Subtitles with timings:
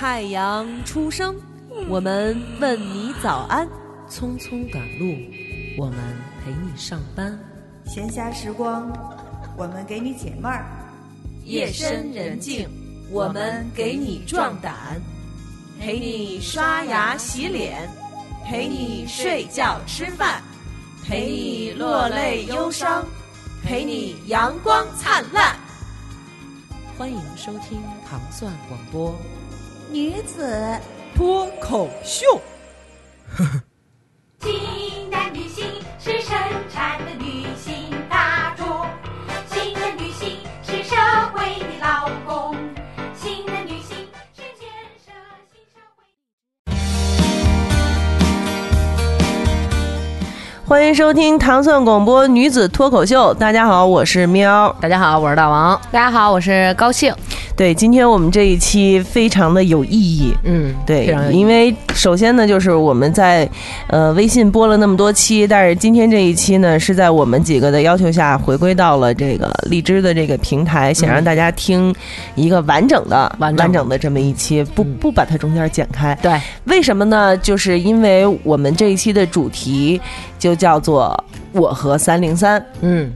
[0.00, 1.34] 太阳初升，
[1.88, 3.66] 我们问你早安；
[4.08, 5.12] 匆匆赶路，
[5.76, 5.96] 我们
[6.40, 7.36] 陪你上班；
[7.84, 8.92] 闲暇时光，
[9.56, 10.62] 我们给你解闷儿；
[11.44, 12.68] 夜深人静，
[13.10, 15.02] 我们给你壮胆，
[15.80, 17.90] 陪你刷牙洗脸，
[18.46, 20.40] 陪你睡觉吃饭，
[21.04, 23.04] 陪你落泪忧伤，
[23.64, 25.56] 陪你阳光灿烂。
[26.96, 29.12] 欢迎收听糖蒜广播。
[29.90, 30.78] 女子
[31.14, 32.26] 脱口秀。
[50.68, 53.32] 欢迎收听糖蒜广播女子脱口秀。
[53.32, 54.70] 大家好，我是喵。
[54.82, 55.80] 大家好，我是大王。
[55.90, 57.10] 大家好，我是高兴。
[57.56, 60.34] 对，今天我们这一期非常的有意义。
[60.44, 63.48] 嗯，对因为首先呢，就是我们在
[63.86, 71.92] 呃微信播了那么多期，但是今天这一期呢，是在我们几个的要求下回归到了这个荔枝的这个平台，想让大家听
[72.34, 76.14] 一个完整的、完整整的这么一期，不嗯不把它中间剪开。
[76.20, 77.34] 对，为什么呢？
[77.38, 80.00] 就是因为我们这一期的主题
[80.38, 81.12] 就叫做
[81.52, 82.64] “我和三零三”。
[82.80, 83.12] 嗯，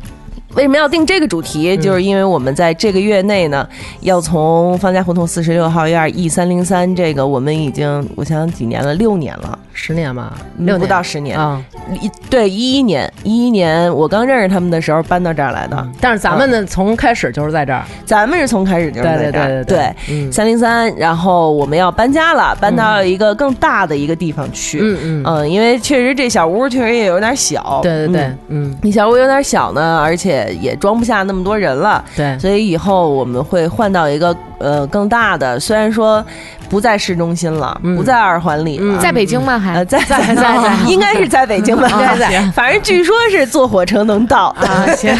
[0.55, 1.77] 为什么要定这个主题？
[1.77, 3.67] 就是因为我们在这个月内呢，
[4.01, 11.39] 要从方家胡同四十六号院 E 三零三这个，我们已经我想想几年了，六年了，十年吧，六年不到十年。
[11.39, 11.63] 啊。
[12.01, 17.83] 一对一一年，一一年我刚认识他们的时候搬到这儿来的，但是咱们呢，从开始就是在这儿。
[18.07, 24.79] 咱们是从开始就是在这儿对对对对三零三，然后我们要搬家了，搬到一个更大的一个地方去。
[24.81, 27.81] 嗯嗯，嗯，因为确实这小屋确实也有点小。
[27.83, 32.05] 对对对嗯，嗯你小屋有点小呢，而且也装不下那么多人了。
[32.17, 36.25] 对，所以以后我们会换到一个呃更大的，虽然说
[36.69, 39.59] 不在市中心了，嗯不在二环里了，嗯在北京吗？
[39.59, 41.89] 还呃在在在在 应该是在北京吧？
[41.89, 44.55] 啊在在，反正据说是坐火车能到。
[44.59, 45.15] 啊，行，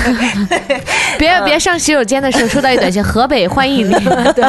[1.19, 3.93] 别别上洗手间的时候收到一短信，河北欢迎你。
[4.35, 4.45] 对，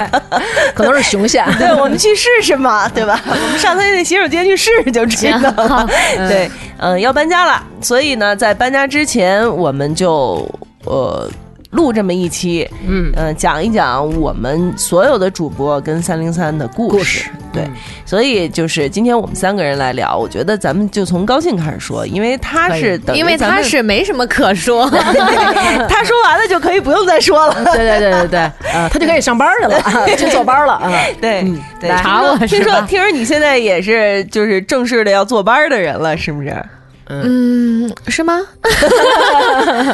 [0.73, 1.45] 可能是雄县。
[1.57, 3.19] 对，我们去试试嘛，对吧？
[3.25, 5.87] 我们上他那洗手间去试试就知道了。
[6.27, 10.47] 对，嗯、要搬家了，所以呢，在搬家之前，我们就
[10.85, 11.29] 呃
[11.71, 16.97] 录这么一期，嗯，嗯、讲一讲我们所有的主播跟三零三的故事。
[16.97, 17.29] 故事。
[17.51, 17.73] 对，嗯。
[18.05, 24.87] 所以就是今天我们三个人来聊，我觉得咱们就从高兴开始说，因为他是等于因为他是没什么可说，
[25.89, 27.55] 他说完了就可以不用再说了。
[27.65, 28.39] 对对对对对，
[28.71, 30.91] 呃，他就可以上班去了，啊去坐班了啊。
[31.19, 31.43] 对
[31.97, 36.55] 查我听说听说你现在也是就是正式的要坐班的人了，是不是？
[37.07, 38.39] 嗯，是吗？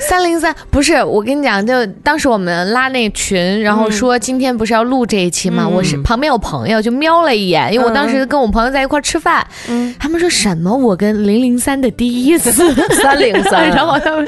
[0.00, 5.64] 三零三不是，我跟你讲，就当时我们拉那群，然后说今天不是要录这一期吗？
[5.66, 12.52] 嗯我是旁边有朋友就瞄了一眼，因为我当时跟我朋友在一块吃饭，嗯他们说什么我跟零零三的第一次
[13.02, 14.24] 三零三 然后他们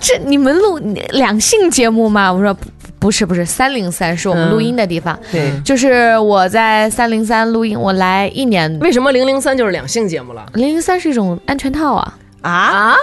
[0.00, 0.78] 这你们录
[1.10, 2.32] 两性节目吗？
[2.32, 2.56] 我说
[2.98, 8.76] 不不是不是，三零三是我们嗯录音的地方，对，就是我在三零三录音，我来一年。
[8.80, 10.44] 为什么零零三就是两性节目了？
[10.54, 12.96] 零零三是一种安全套啊，啊，啊？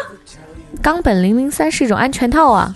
[0.81, 2.75] 冈本零零三是一种安全套啊，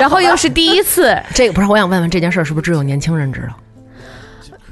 [0.00, 3.54] 然后又是第一次，这个不是，我想问问这件事儿是不是只有年轻人知道？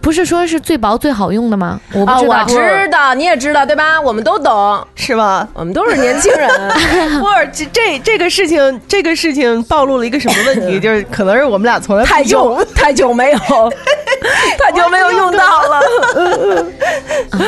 [0.00, 1.78] 不是说是最薄最好用的吗？
[1.92, 4.00] 我不啊，知道，我知道，你也知道对吧？
[4.00, 5.46] 我们都懂，是吗？
[5.52, 6.48] 我们都是年轻人。
[7.20, 10.78] 不是这这这个事情，这个事情暴露了一个什么问题？
[10.80, 13.38] 就是可能是我们俩从来太久太久没有，
[14.58, 16.66] 太久没有用到了。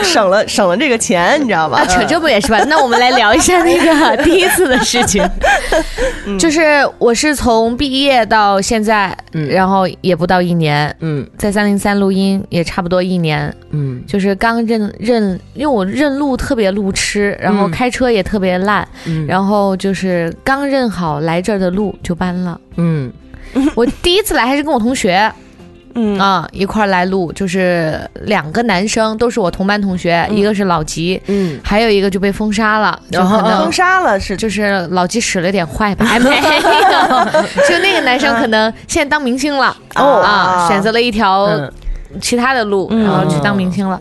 [0.03, 1.87] 省了省了这个钱，你知道吧啊，？
[1.87, 2.63] 扯这不也是吧？
[2.69, 5.23] 那我们来聊一下那个第一次的事情。
[6.39, 14.03] 就是我是从毕业到现在，嗯然后也不到一年，嗯在三零三录音也差不多一年，嗯。
[14.07, 17.71] 就是刚认认，因为我认路特别路痴，然后嗯。
[17.71, 19.27] 开车也特别烂，嗯。
[19.27, 22.61] 然后就是刚认好来这儿的路就搬了。
[22.77, 23.13] 嗯。
[23.75, 25.31] 我第一次来还是跟我同学
[25.95, 26.19] 嗯。
[26.19, 31.61] 啊一块儿来录，就是两个男生都是我同班同学，一个是老吉，嗯。
[31.63, 34.35] 还有一个就被封杀了，就然后可能封杀了是。
[34.35, 40.23] 就是老吉使了点坏吧，还 没有，就那个男生可能现在当明星了哦。
[40.23, 41.71] 啊，选择了一条嗯
[42.21, 43.03] 其他的路，嗯。
[43.03, 44.01] 然后去当明星了。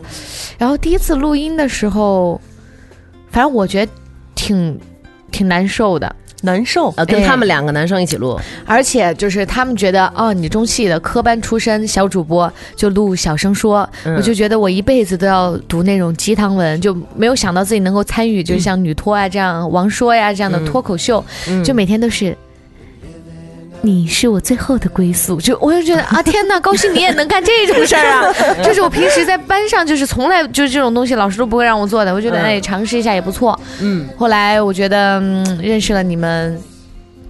[0.58, 2.40] 然后第一次录音的时候，
[3.30, 3.92] 反正我觉得
[4.34, 4.78] 挺
[5.30, 6.92] 挺难受的，难受。
[6.96, 14.14] 呃，跟他们两个男生一起录，而且就是他们觉得哦，你中戏的科班出身小主播就录小声说，嗯。
[14.16, 21.64] 我就觉得我一辈子都要读那种鸡汤文，就没有想到自己能够参与，就像女托啊这样、王说呀这样的脱口秀，嗯。
[21.64, 22.36] 就每天都是。
[23.84, 28.32] 你是我最后的归宿，就我就觉得啊，天哪，高兴你也能干这种事儿啊！
[28.62, 32.14] 就是我平时在班上就是从来就是这种东西，老师都不会让我做的。
[32.14, 33.58] 我觉得哎，尝试一下也不错。
[33.80, 36.56] 嗯后来我觉得、嗯、认识了你们，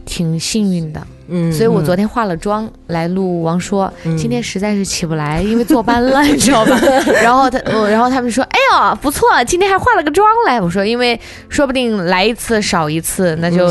[0.04, 1.00] 挺幸运的。
[1.28, 6.78] 嗯所以我昨天化了妆来录王说，今天实在是起不来，因为坐班了， 你知道吧？
[7.22, 8.58] 然后他，我然后他们说，哎
[8.90, 10.60] 呦，不错，今天还化了个妆来。
[10.60, 13.66] 我说，因为说不定来一次少一次，那就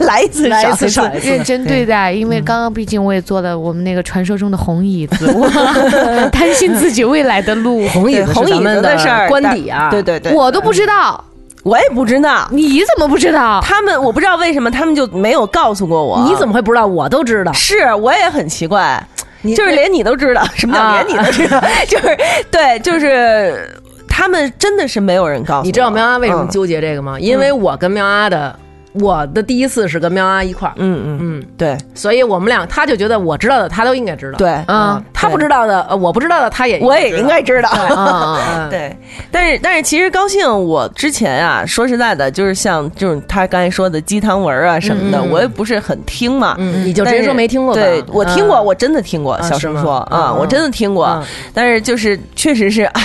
[0.00, 2.12] 来一次来一次少少一次认真对待。
[2.12, 11.22] 因为刚刚毕竟我也坐了我们那个传说中的红椅子， 我担心自己未来的路，红椅子红椅子的事儿，官邸啊，对对对，我都不知道，
[11.66, 12.46] 我也不知道。
[12.52, 13.60] 你怎么不知道？
[13.60, 16.24] 他们我不知道为什么他们就没有告诉过我。
[16.28, 16.86] 你怎么会不知道？
[16.86, 17.52] 我都知道。
[17.52, 19.04] 是我也很奇怪，
[19.42, 21.60] 就是连你都知道，什么叫啊连你都知道？
[21.88, 22.16] 就是
[22.52, 23.68] 对，就是
[24.08, 25.66] 他们真的是没有人告诉。
[25.66, 27.18] 你知道喵阿为什么嗯纠结这个吗？
[27.18, 28.56] 因为我跟喵阿的，
[29.00, 31.76] 我的第一次是跟喵阿一块儿，嗯嗯嗯，对。
[31.94, 37.68] 所以我们俩他就觉得我知道的他都应该知道，对，啊，他不知道的，呃我不知道的他也我也应该知道。
[37.68, 38.96] 啊， 对，
[39.30, 46.54] 但是但是其实高兴，我之前啊，说实在的，就是像就是他刚才说的鸡汤文啊什么的，我也不是很听嘛。
[46.58, 47.80] 嗯，你就直接说没听过吧？
[47.80, 49.40] 对我听过，嗯我真的听过。
[49.42, 51.06] 小声说嗯啊，我真的听过。
[51.06, 53.00] 嗯，但是就是确实是啊，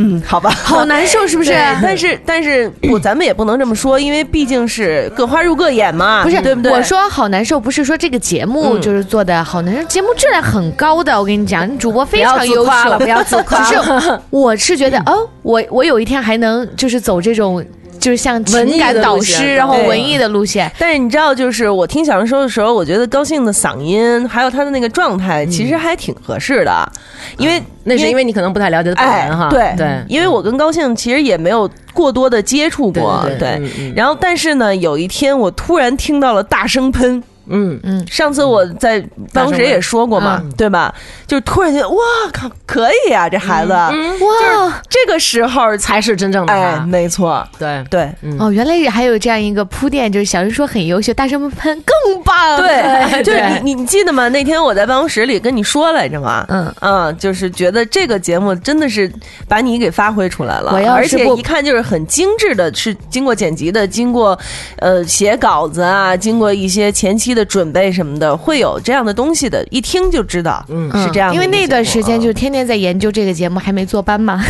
[0.00, 1.52] 嗯，好吧，好难受，是不是？
[1.82, 6.70] 但是但是不，咱们也不能这么说，因为毕竟是各花入各眼嘛，不是，对不对？
[6.70, 11.18] 我说好难受，不是说这个节目嗯就是做的好难受，节目质量很高的。
[11.18, 13.74] 我跟你讲，主播非不要自常优秀，夸了，不要自夸只。
[13.74, 17.64] 是我是觉得，哦，我我有一天还能就是走这种
[17.98, 20.70] 就是像文艺情感的导师，然后文艺的路线。
[20.78, 26.92] 但是你知道，就是我听小杨说的时候，我觉得高兴的嗓音还有他的那个状态，其实还挺合适的，
[27.36, 33.60] 因为那是因为你可能不太了解他本哎人哈，，对对，因为我跟高兴其实也没有过多的接触过，对
[33.94, 37.22] 然后但是呢，有一天我突然听到了大声喷。
[37.50, 37.78] 嗯。
[37.82, 39.00] 嗯，上次我在
[39.32, 40.52] 办公室也说过嘛，嗯。
[40.56, 40.94] 对吧？
[41.26, 41.96] 就突然间哇
[42.32, 44.20] 靠，可以啊，这孩子，嗯。
[44.20, 47.84] 哇，这个时候才才是真正的哎，他，没错，对。
[47.90, 48.08] 对。
[48.38, 52.58] 哦，原来还有这样一个铺垫，就是小人说很优秀，大声喷更棒。
[52.58, 54.28] 对，就是你，你你记得吗？
[54.28, 56.72] 那天我在办公室里跟你说来着嘛，嗯。
[56.80, 59.10] 嗯，就是觉得这个节目真的是
[59.48, 64.38] 把你给发挥出来了，我要而且一看就是很精致的，是经过剪辑的，经过
[64.76, 71.32] 呃写稿子啊，经过一些前期的准备什么的，会有这样的东西的，一听就知道，嗯，是这样。
[71.34, 74.42] 因为那段时间嗯就天天在研究这个节目，还没坐班嘛。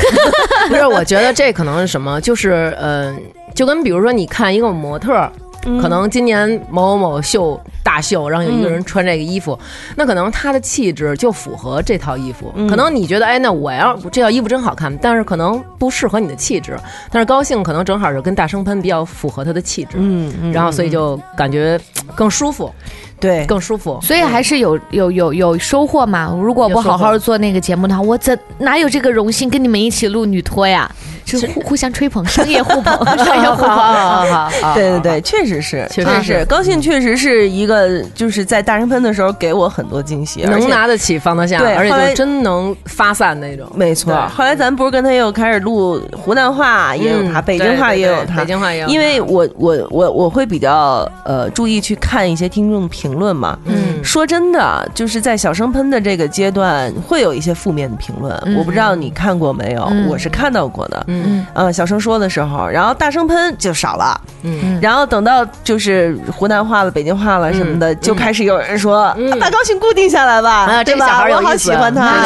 [0.68, 3.16] 不 是， 我觉得这可能是什么，就是呃，
[3.54, 5.30] 就跟比如说你看一个模特
[5.64, 5.80] 儿。
[5.80, 9.58] 可能今年某某某秀大秀，然后有一个人穿这个衣服，
[9.96, 12.52] 那可能他的气质就符合这套衣服。
[12.68, 16.78] 可能你觉得，哎，那我要这套衣服真好看，但是可能不适合你的气质。
[17.10, 21.78] 但是高兴可能正好是跟大声喷比较符合他的气质，嗯，嗯然后所以就感觉
[22.14, 22.72] 更舒服，
[23.20, 23.98] 对，更舒服。
[24.02, 26.32] 所以还是有有有有收获嘛。
[26.40, 30.90] 如果不好好做那个节目的话，我怎哪有这个荣幸跟你们一起录女托呀？
[31.24, 33.68] 就是互互相吹捧， 商业互捧， 商业互捧。
[33.68, 43.70] 好好好， 对对对，确实是，确实是，高兴确实是一个，就是在大声喷的时候给我很多惊喜，能拿得起放得下，而且对后来就真能发散那种。
[43.74, 48.92] 没错，后来咱不是跟他又开始录湖南话，也有他，嗯北京话也有他，北京话也有他。
[48.92, 53.58] 因为我我我我会比较呃注意去看一些听众评论嘛。
[53.64, 54.02] 嗯。
[54.02, 58.56] 说真的，就是在小声喷的这个阶段，会有一些负面的评论，嗯。
[58.56, 60.06] 我不知道你看过没有，嗯。
[60.08, 61.04] 我是看到过的。
[61.08, 61.44] 嗯。
[61.52, 64.78] 呃，小声说的时候，然后大声喷就少了，嗯。
[64.80, 69.30] 然后等到就是湖南话了、北京话了什么的，就开始有人说、嗯。
[69.32, 71.06] 啊把高兴固定下来吧，啊这对吧？
[71.06, 72.22] 小孩我好喜欢他，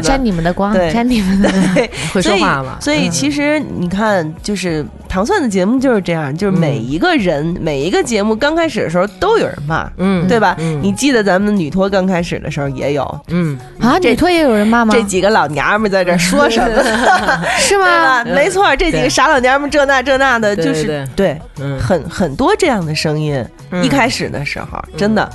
[0.00, 0.92] 沾你们的光，对。
[0.92, 1.50] 沾你们的。
[1.74, 2.76] 对， 会说话嘛。
[2.80, 10.54] 所以其实你看，就是糖蒜的节目就是这样，就是每一个人、每一个节目刚开始的时候都有人骂，嗯对吧？
[10.58, 13.20] 嗯你记得咱们女托刚开始的时候也有。
[13.28, 14.94] 嗯，啊，女托也有人骂吗？
[14.94, 16.82] 这几个老娘们在这说什么？
[17.58, 17.76] 是？
[17.78, 18.24] 吗？
[18.24, 21.38] 没错，这几个傻老娘们这那这那的，就是对
[21.80, 23.34] 很很多这样的声音。
[23.70, 25.28] 嗯一开始的时候，真的，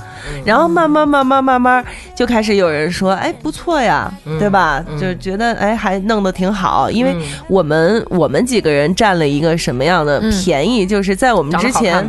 [0.46, 1.84] 然后慢慢慢慢慢慢
[2.16, 4.82] 就开始有人说，哎，不错呀，对吧？
[5.00, 12.08] 就觉得哎，还弄得挺好，因为嗯我们我们几个人占了一个什么样的便宜，就是在我们之前？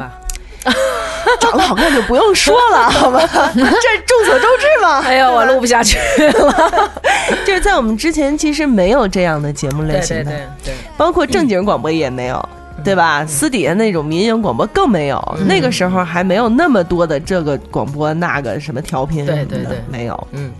[1.40, 3.20] 长得好看就不用说了， 好吧？
[3.54, 3.62] 这
[4.06, 5.00] 众所周知嘛。
[5.00, 6.90] 哎呀，我录不下去了。
[7.46, 12.48] 就是在我们之前，其实没有这样的节目类型的，对对对，包括正经广播也没有。
[12.82, 13.24] 对吧？
[13.26, 20.28] 私底下那种民营广播更没有，那个时候还没有那么多的这个广播那个什么调频什么的，对对对没有。
[20.32, 20.50] 嗯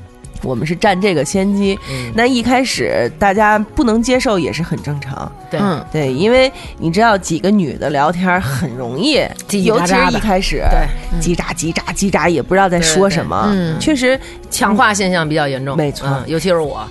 [0.43, 1.79] 我们是占这个先机。
[1.91, 2.13] 嗯。
[2.15, 9.21] 那一开始大家不能接受也是很正常，对，嗯对，因为你知道几个女的聊天很容易，
[9.65, 13.49] 尤其是一开始，对，叽喳叽喳叽喳，也不知道在说什么。
[13.53, 13.79] 嗯。
[13.81, 14.19] 确实，
[14.51, 16.07] 强化现象比较严重，没错。
[16.09, 16.87] 嗯尤其是我。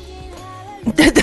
[0.96, 1.22] 对对，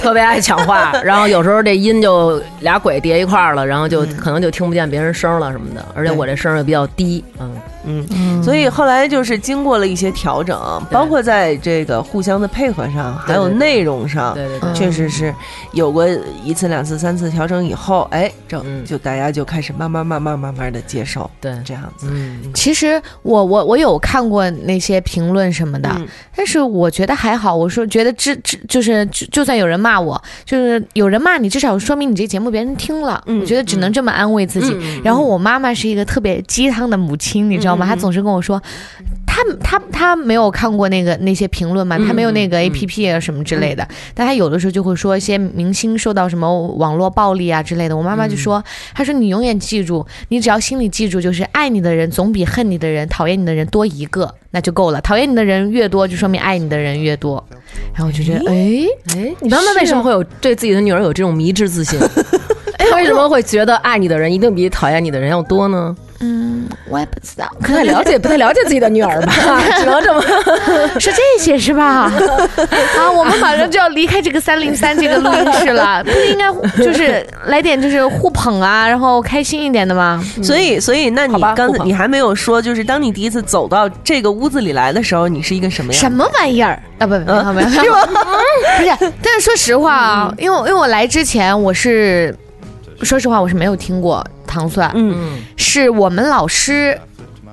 [0.00, 7.52] 特别爱抢话， 然后有时候这音就俩鬼叠一块儿了，然后就可能就听不见别人声了什么的，而且我这声儿又比较低，嗯，
[7.86, 10.58] 嗯，所以后来就是经过了一些调整，
[10.90, 15.34] 包括在这个互相的配合上，还有内容上，对对对，确实是
[15.72, 16.06] 有过
[16.42, 22.08] 一次、两次、三次调整以后，哎，这嗯就大家就开始慢慢、慢慢、慢慢的接受，对这样子。
[22.10, 27.54] 嗯，其实我我我有看过那些评论什么的，嗯但是我觉得还好。
[27.54, 33.22] 我说觉得至至就是就就算有人骂我，就是有人骂你，至少说明你这节目别人听了。
[33.26, 34.74] 嗯我觉得只能这么安慰自己。
[34.74, 37.84] 嗯然后我妈妈是一个特别鸡汤的母亲，你知道吗？
[37.84, 38.60] 嗯嗯她总是跟我说，
[39.26, 47.96] 她她她没有看过那个那些评论嘛，嗯她没有那个嗯 A P P 啊什么之类的，但她有的时候就会说一些明星受到什么网络暴力啊之类的。
[47.96, 48.62] 我妈妈就说，
[48.94, 55.00] 她说你永远记住，你只要心里记住，就是爱你的人总比恨你的人、讨厌你的人多一个，那就够了。
[55.00, 57.44] 讨厌你的人越多，就说明爱你的人越多。
[57.92, 58.84] 然后我就觉得，哎，
[59.16, 61.98] 哎，你妈妈为什么会有对自己的女儿有这种迷之自信？
[62.78, 65.96] 她为什么会觉得爱你的人一定比讨厌你的人要多呢？
[66.24, 69.32] 嗯，我也不知道，不太了解，不太了解自己的女儿吧，
[69.78, 70.22] 只能这么。
[70.98, 72.10] 是这些是吧？
[72.96, 76.50] 啊，我们马上就要离开这个三零三这个录音室了，不应该
[76.82, 80.22] 就是来点就是互捧啊，然后开心一点的吗？
[80.42, 86.00] 所以，所以，那你刚才你还没有说，就是当你第一次走到这个屋子里来的时候，你是一个什么样？
[86.00, 87.06] 什么玩意儿啊？
[87.06, 88.06] 不，没有没有，是吧？
[88.06, 92.34] 不是，但是说实话啊，因为因为我来之前我是，
[93.02, 95.38] 说实话我是没有听过糖蒜，嗯。
[95.56, 96.98] 是我们老师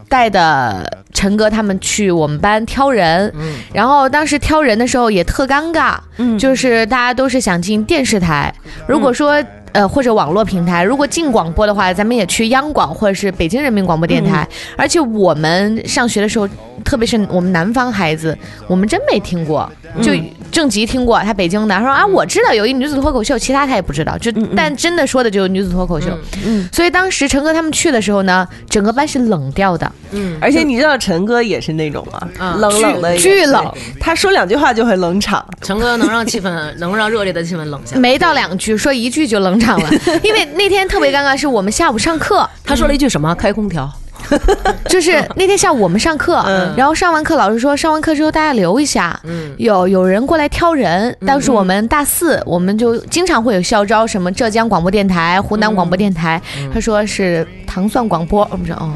[0.08, 3.54] 带的陈哥他们去我们班挑人，嗯。
[3.74, 6.38] 然后当时挑人的时候也特尴尬，嗯。
[6.38, 8.54] 就是大家都是想进电视台，
[8.88, 9.44] 如果说。
[9.74, 14.48] 呃，或者网络平台，如果进广播的话，咱们也去央广或者是北京人民广播电台。
[14.76, 16.48] 而且我们上学的时候，
[16.84, 18.38] 特别是我们南方孩子，
[18.68, 19.70] 我们真没听过。
[20.02, 20.14] 就
[20.54, 24.18] 郑吉听过，他北京的，他说啊，我知道有一女子脱口秀，其他他也不知道。
[24.18, 26.08] 就但真的说的就是女子脱口秀。
[26.46, 32.26] 嗯，所以当时陈哥他们去的时候呢，整个班是冷掉的，嗯，而且你知道陈哥也是那种吗？
[32.40, 35.46] 嗯冷冷的，巨冷，他说两句话就会冷场。
[35.62, 38.00] 陈哥能让气氛，能让热烈的气氛冷下来。
[38.00, 39.90] 没到两句，说一句就冷场了。
[40.24, 43.34] 因为那天特别尴尬，是我们下午上课，他说了一句什么？
[43.36, 43.90] 开空调。
[44.88, 51.14] 就是那天下午我们上课，嗯然后上完课老师说上完课之后大家留一下，嗯有有人过来挑人。
[51.26, 56.42] 当时我们大四，我们就经常会有校招，什么浙江广播电台、湖南广播电台，
[56.74, 58.90] 他说是糖蒜广播，我们说哦。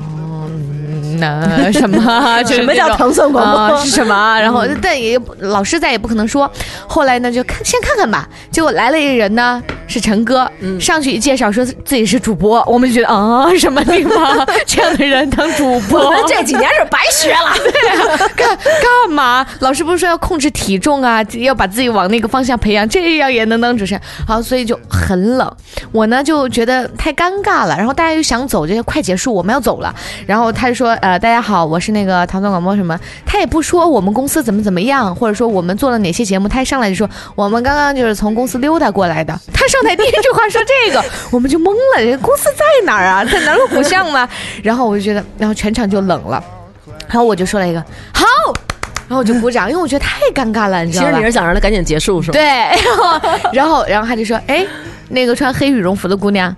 [0.48, 2.44] 嗯那 什么？
[2.46, 4.38] 什么叫糖蒜广播啊是什么？
[4.40, 6.50] 然后但也老师再也不可能说。
[6.88, 8.28] 后来呢，就看先看看吧。
[8.52, 10.50] 结果来了一个人呢，是陈哥，
[10.80, 16.06] 上去一介绍说自己是主播，我们就觉得啊，什么地方 这样的人当主播？
[16.06, 18.28] 我们这几年是白学了。
[18.36, 19.46] 干干嘛？
[19.60, 24.02] 老师不是说要控制体重啊，要把自己往那个方向培养，这样也能当主持人？
[24.28, 25.52] 好，所以就很冷。
[25.92, 29.94] 我呢就觉得太尴尬了，然后大家又想走，这些快结束，我们要走了。
[30.26, 39.40] 然后他就说，呃，大家好，我是那个唐宋广播什么，他也不说我们公司怎么怎么样，或者说我们做了哪些节目，他一上来就说我们刚刚就是从公司溜达过来的。
[39.54, 43.26] 他上台第一句话说这个， 我们就懵了，人家公司在哪儿啊？
[43.26, 44.28] 在南锣鼓巷吗？
[44.64, 46.44] 然后我就觉得，然后全场就冷了。
[47.08, 47.80] 然后我就说了一个
[48.14, 48.26] 好，
[49.08, 51.10] 然后我就鼓掌，因为我觉得太尴尬了，你知道吗？
[51.10, 52.34] 其实你是想让他赶紧结束是吗？
[52.34, 52.42] 对，
[52.82, 53.20] 然后
[53.54, 54.66] 然后然后他就说，哎，
[55.10, 56.54] 那个穿黑羽绒服的姑娘。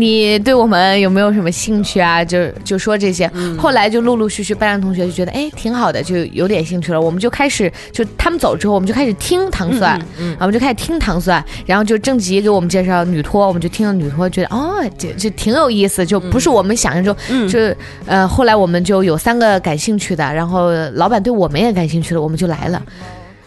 [0.00, 2.24] 你对我们有没有什么兴趣啊？
[2.24, 7.00] 就就说这些，后来就陆陆续续班上同学就觉得，哎，挺好的，就有点兴趣了。
[7.00, 17.16] 我们就开始，就他们走之后，我们就开始听糖蒜，嗯啊，我们就开始听糖蒜，然后就郑吉给我们介绍女托，我们就听了女托，觉得哦，这这挺有意思，就不是我们想象中，
[17.48, 17.76] 就是
[18.06, 22.82] 呃，后来我们就有三个感兴趣的，然后老板对我们也感兴趣了，我们就来了。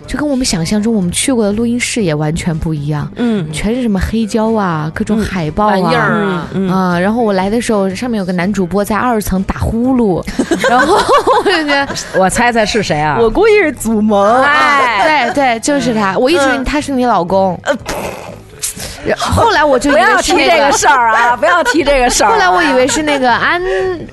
[0.10, 6.48] 就跟我们想象中我们去过的录音室也完全不一样，嗯全是什么黑胶啊，各种海报啊。
[6.51, 10.25] 嗯啊，然后我来的时候，上面有个男主播在二层打呼噜，
[10.68, 11.88] 然后我就觉得，
[12.20, 13.20] 我猜猜是谁啊？
[13.22, 14.42] 我估计是祖萌。
[14.42, 17.78] 哎，对对，就是他，我一直以为他是你老公，然
[19.18, 21.36] 后后来我就以不要提这个事儿啊！
[21.38, 22.34] 不要提这个事儿啊。
[22.34, 23.62] 后来我以为是那个安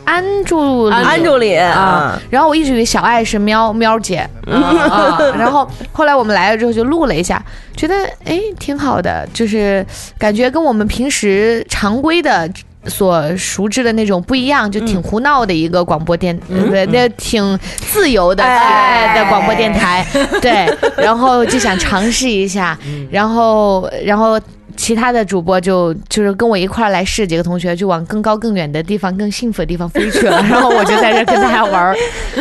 [0.05, 7.43] 安助理安助理啊，然后我一直以为小爱是喵喵姐啊， 然后后来我们来了之后就录了一下，
[7.77, 9.85] 觉得哎挺好的，就是
[10.19, 12.49] 感觉跟我们平时常规的。
[12.89, 20.07] 所熟知的那种不一样，就挺胡闹的一个广播电，嗯对，那挺自由的哎的广播电台，
[20.41, 24.41] 对，然后就想尝试一下，嗯然后然后。
[24.77, 31.97] 其他的主播就就是跟我一块儿来试，几个同学就往更高更远的地方、更幸福的地方飞去了， 然后我就在这跟大家玩儿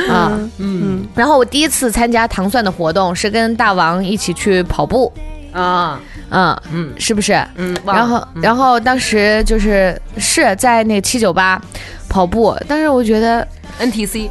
[0.09, 0.37] 啊。
[0.57, 5.11] 嗯然后我第一次参加糖蒜的活动是跟大王一起去跑步，
[5.53, 5.99] 啊，
[6.29, 6.93] 嗯，嗯。
[6.97, 7.33] 是不是？
[7.55, 8.05] 嗯，然了。
[8.07, 11.61] 后，然后当时就是是在那七九八
[12.09, 13.47] 跑步，但是我觉得
[13.79, 14.29] NTC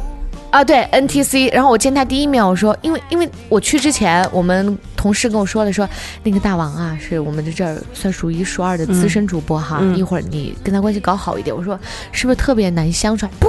[0.51, 5.87] 啊，对 NTC，然后我见他第一面，我说，因为因为我去之前，我们同事跟我说了说，
[6.23, 11.55] 那个大王啊，是我们在这儿算数一数二的资深主播哈，嗯一会儿你跟他关系搞好一点。
[11.55, 11.79] 我说
[12.11, 13.27] 是不是特别难相处？
[13.39, 13.47] 不，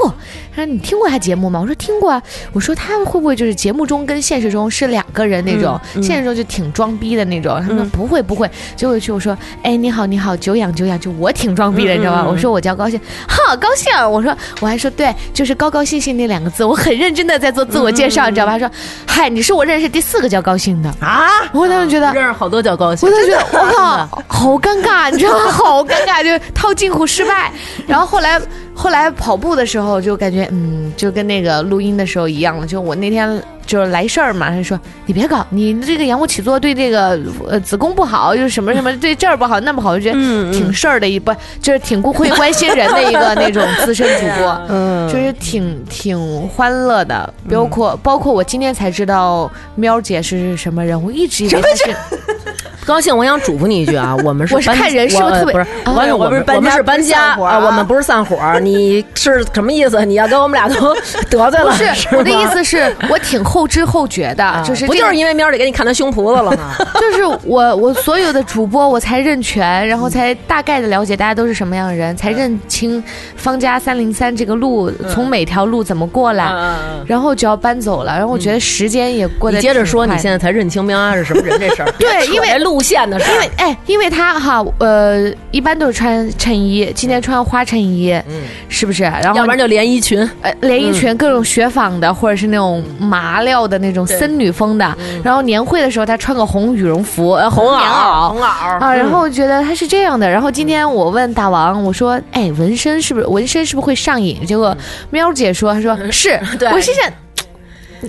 [0.55, 1.59] 他说你听过他节目吗？
[1.59, 2.23] 我说听过啊。
[2.53, 7.59] 我说他会不会就是节目中跟现实中是两个人那种，嗯嗯现实中就挺装逼的那种？
[7.63, 8.51] 他说嗯不会不会。
[8.77, 12.21] 结果去我说，哎你好你好，久仰久仰，就我挺装逼的，你知道吗？
[12.21, 13.91] 嗯嗯嗯我说我叫高兴，好高兴。
[14.11, 18.53] 我说我还说对，就是高高兴兴那两个字，我很认真的在做自我介绍，你知道吧？
[18.53, 18.71] 他说，
[19.07, 20.95] 嗨，你是我认识第四个叫高兴的。
[21.01, 25.51] 啊，我当时觉得，认识好多叫高兴我，当时觉得，我靠， 好尴尬，你知道吗？
[25.51, 27.51] 好尴尬，就套近乎失败。
[27.87, 28.41] 然后后来，
[28.77, 32.67] 后来跑步的时候就感觉，嗯，就跟那个录音的时候一样了。
[32.67, 37.19] 就我那天就是来事儿嘛，他就说你别搞，你这个仰卧起坐对这个
[37.49, 44.61] 呃子宫不好，就是什么什么对这儿不好那不好，我就觉得嗯挺事儿的一不，就是挺会关心人的一个那种资深主播。
[44.69, 51.97] 嗯，就是挺挺欢乐的，包括、包括我今天才知道喵姐是什么人，我一直以为她是
[52.87, 55.67] 高兴，我想嘱咐你一句啊，我们是我是看人是不是特别不是？
[56.13, 60.05] 我我们是搬我们是搬家啊，我们不是散伙儿，你是什么意思？
[60.05, 60.95] 你要跟我们俩都
[61.31, 61.71] 得罪了？
[61.71, 66.75] 不是我的意思是我挺后知后觉的，啊就是这个不就是因为喵儿得给你看他胸脯子了吗？
[67.01, 73.03] 就是我我所有的主播我才认全，然后才大概的了解大家都是什么样的人，才认清
[73.37, 81.93] 方家三零三这个路从每条路怎么过来，嗯然后就要搬走了，然后我觉得时间也过得你接着说，你现在才认清喵啊是什么人这事儿。
[81.99, 89.03] 对因为路线的事儿因为，哎，因为他哈呃一般都是穿衬衣，今天穿花衬衣，嗯，是不是？
[89.03, 94.97] 然后要不然就连衣裙，呃，连衣裙各种雪纺的，或者是那种麻料的那种森女风的。
[95.23, 98.31] 然后年会的时候，她穿个红羽绒服，呃，红棉袄。
[98.31, 100.29] 红袄啊，然后我觉得她是这样的。
[100.29, 104.77] 然后今天我问大王，我说：“哎，纹身是不是纹身是不是会上瘾？”结果
[105.11, 106.39] 喵姐说：“她说是。
[106.59, 107.13] ”对我心想，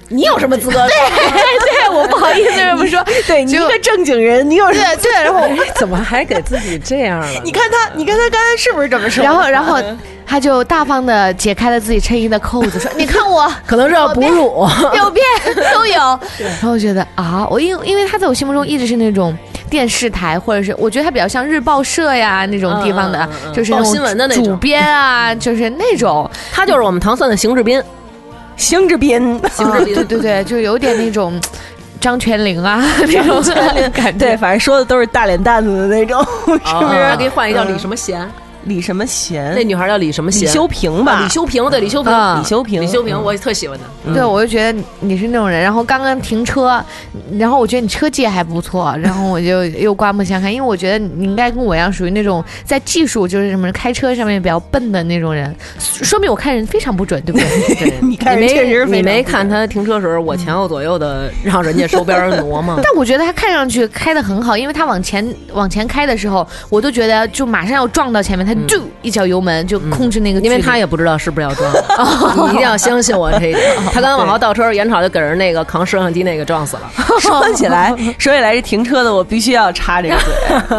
[0.10, 0.88] 你有什么资格？
[0.88, 3.04] 对对我不好意思这么说。
[3.28, 4.96] 对你一个正经人，你有什么？
[4.96, 5.42] 对对，然后
[5.76, 7.28] 怎么还给自己这样了？
[7.44, 9.24] 你看他，你看他刚才是不是这么说？
[9.24, 9.78] 然后然后
[10.26, 15.26] 他就大方的解开了自己衬衣的扣子，说： “你看我。”可能是要哺乳，有变
[15.74, 15.96] 都有。
[16.40, 19.36] 然后我觉得啊，我因因为他在我心目中一直是那种
[19.70, 27.82] 电视台，或者是我觉得他比较像日报社呀那种地方的，就是那种新闻的那种主编啊，就是那种他就是我们唐蒜的邢志斌，
[28.58, 31.40] 邢志斌，啊 对对对，就有点那种
[32.02, 33.42] 张泉灵啊 那种
[33.94, 34.26] 感觉。
[34.26, 37.18] 对，反正说的都是大脸蛋子的那种，是不他是？
[37.18, 38.28] 给你换一个叫李什么贤，
[38.68, 39.54] 李什么贤？
[39.56, 41.14] 那女孩叫李什么贤，李修平吧？
[41.14, 44.14] 啊李修平，对李修平，啊李修平，李修平，我也特喜欢他。
[44.14, 45.62] 对，我就觉得你是那种人。
[45.62, 46.84] 然后刚刚停车，
[47.38, 57.76] 然后我觉得你车技还不错，然后我就又刮目相看，因为我觉得你应该跟我一样，属于那种在技术就是什么开车上面比较笨的那种人，说明我看人非常不准，对不对？
[57.80, 62.80] 对 你看人没你没看他停车时候，我前后左右的让人家收边儿挪吗？
[62.84, 71.72] 但我觉得他看上去开的很好，因为他往前往前开的时候，我都觉得就马上要撞到前面，他就一脚油门就控制那个，因为他也不知道是不是要撞，
[72.38, 73.76] 你一定要相信我这一点。
[73.94, 76.90] 他刚刚往后倒车，眼瞅就给人那个扛摄像机那个撞死了。
[77.20, 80.78] 说起来，说起来这停车的，我必须要插这个嘴。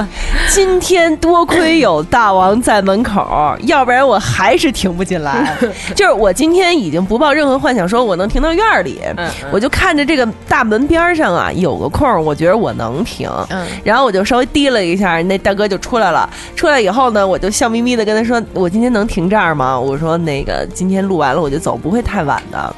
[0.48, 5.56] 今天多亏有大王在门口，要不然我还是停不进来。
[5.94, 13.28] 就是我今天已经不抱任何幻想，说我能停到院里，嗯我就看着这个大门边上啊有个空，我觉得我能停。
[13.50, 16.28] 嗯然后我就稍微低了一下，那大哥就出来了。
[16.54, 22.74] 出来以后呢，我就笑眯眯的跟他说：“我今天能停这儿吗？”我说：“那个今天录完了我就走，不会太晚的。”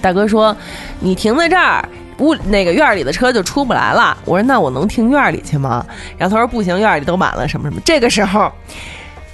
[0.00, 0.56] 大哥说
[1.00, 1.86] ：“你停在这儿。”
[2.18, 4.16] 屋那个院里的车就出不来了。
[4.24, 5.84] 我说那我能停院里去吗？
[6.16, 7.78] 然后他说不行，院里都满了，什么什么。
[7.84, 8.50] 这个时候，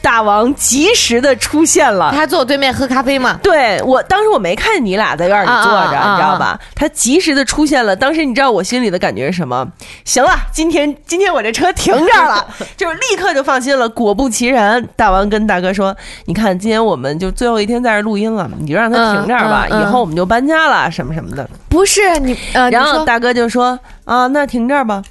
[0.02, 2.12] 大王及时的出现了。
[2.12, 6.60] 他坐我对面喝咖啡嘛，对我当时我没看见你俩在院里坐着，啊啊啊你知道吧？
[6.74, 7.94] 他及时的出现了。
[7.94, 9.66] 当时你知道我心里的感觉是什么？
[10.04, 13.88] 行了，今天今天我这车停这儿了， 就是立刻就放心了。
[13.88, 21.48] 果不其然，大王跟大哥说：“你看，今天我们就最后一天在这儿录音了，你就让他停这儿吧，以后我们就搬家了，什么什么的。
[21.68, 25.02] 不是你呃，然后大哥就说：“啊，那停这儿吧。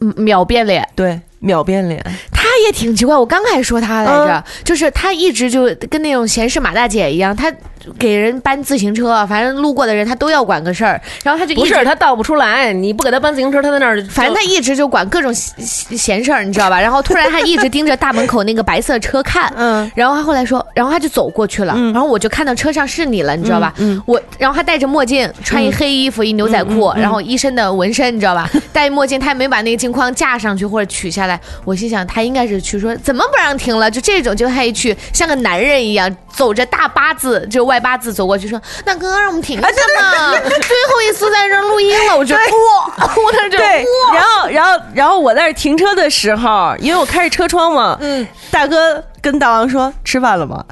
[0.00, 2.04] 嗯秒变脸，”对，秒变脸。
[2.62, 7.52] 他也挺奇怪，我刚还说他来着，就是他一直就跟那种闲事马大姐一样，他
[7.98, 16.80] 给人搬自行车，反正路过的人他都要管个事儿，然后他就不是他倒不出来，你不给他搬自行车，他在那儿，反正他一直就管各种闲事儿，你知道吧？
[16.80, 23.74] 然后突然他一直盯着大门口那个白色车看，嗯然后他后来说，然后他就走过去了，然后我就看到车上是你了，你知道吧？
[24.06, 28.48] 我，然后他戴着墨镜，穿一黑衣服，一牛仔裤，然后一身的纹身，你知道吧？
[28.72, 31.40] 戴墨镜，他也没把那个镜框架上去或者取下来。
[31.64, 42.40] 我心想，他应该是去说怎么不让停了，就这种，就他一去像个男人一样，走着大八字，就外八字走过去说，大哥让我们停一下嘛，最后一次在这儿录音了，我就 哇，
[42.98, 50.62] 我在这儿对哇，然后然后然后我在这停车的时候，因为我开着车窗嘛，嗯，大哥跟大王说吃饭了吗？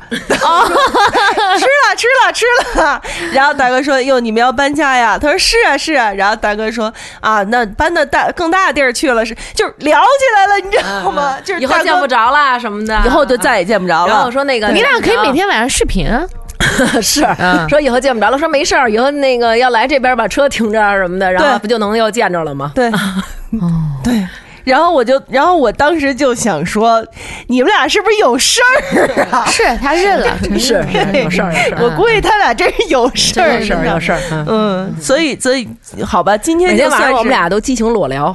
[0.42, 2.44] 哦， 吃了吃了吃
[2.78, 3.02] 了。
[3.32, 5.16] 然后大哥说哟你们要搬家呀？
[5.18, 6.12] 他说是啊是啊。
[6.12, 11.38] 然后大哥说啊那搬到大更大的地儿去了是就是聊起来了，你知道吗？
[11.44, 14.08] 就是以后见不着啦什么的，以后就再也见不着了。
[14.08, 16.22] 然后我说那个你俩可以每天晚上视频啊。
[17.02, 17.26] 是
[17.68, 22.72] 说以后见不着了，说没事儿，以后那个要来这边把车停这儿什么的，然后不就能又见着了吗？
[22.74, 22.90] 对，
[24.04, 24.19] 对。
[24.64, 27.04] 然后我就，然后我当时就想说，
[27.46, 29.44] 你们俩是不是有事儿啊？
[29.50, 30.74] 是他认了，是
[31.14, 34.20] 有事儿有事儿，我估计他俩真是有事儿，有事儿有事儿。
[34.30, 35.68] 嗯嗯，所以所以
[36.04, 38.34] 好吧，今天每天晚就算是上我们俩都激情裸聊，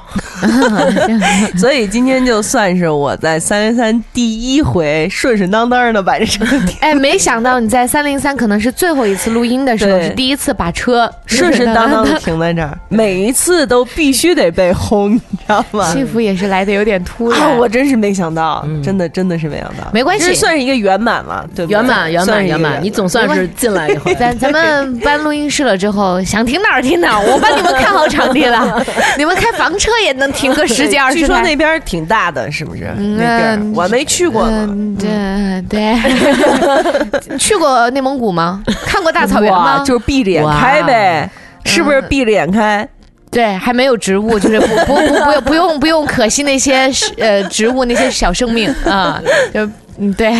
[1.57, 6.45] 所以今天就算是我在三零三第一回顺顺当当的把这车
[6.81, 15.91] 哎，没想到你在三零三可能是最后一次录音的时候，是第一次把车顺顺当当的停在这儿，每一次都必须得被轰，你知道吗？
[16.15, 17.41] 幸福也是来的有点突然。
[17.41, 21.65] 啊，我真是没想到，真的真的是没想到，没关系这算是一个圆满了，对？
[21.65, 24.15] 圆满圆满圆满，你总算是进来一回。
[24.15, 28.81] 咱咱们搬录音室了之后，想停哪儿停哪儿，我帮你们看好场地了。
[29.17, 31.19] 你们开房车也能停个十几二十台。
[31.21, 32.93] 据说那边挺大的，是不是？
[32.95, 34.67] 那我没去过呢。
[34.71, 37.37] 嗯，对对。
[37.37, 38.63] 去过内蒙古吗？
[38.85, 39.83] 看过大草原吗？
[39.85, 41.29] 就是闭着眼开呗，
[41.65, 42.87] 是不是闭着眼开？
[43.35, 49.21] 对，还没有植物，就是不不不不用不用可惜那些呃植物那些小生命啊，
[49.53, 50.33] 就嗯对，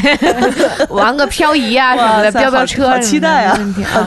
[0.90, 3.58] 玩个漂移啊什么的，飙飙车好好期待啊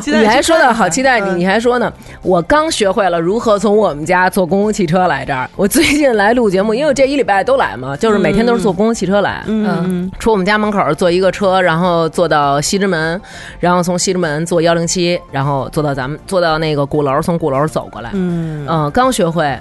[0.06, 1.38] 你还说呢，好期待嗯你！
[1.40, 5.48] 你还说呢，我刚学会了如何从我们家坐公共汽车来这儿。
[5.56, 9.42] 我最近来录节目，因为我这一礼拜都来嘛，就是每天都是坐公共汽车来。
[9.46, 13.20] 嗯出我们家门口坐一个车，然后坐到西直门，
[13.60, 18.10] 然后从西直门坐幺零七，然后坐到咱们坐到那个鼓楼，从鼓楼走过来。
[18.12, 19.58] 嗯，嗯，刚学会，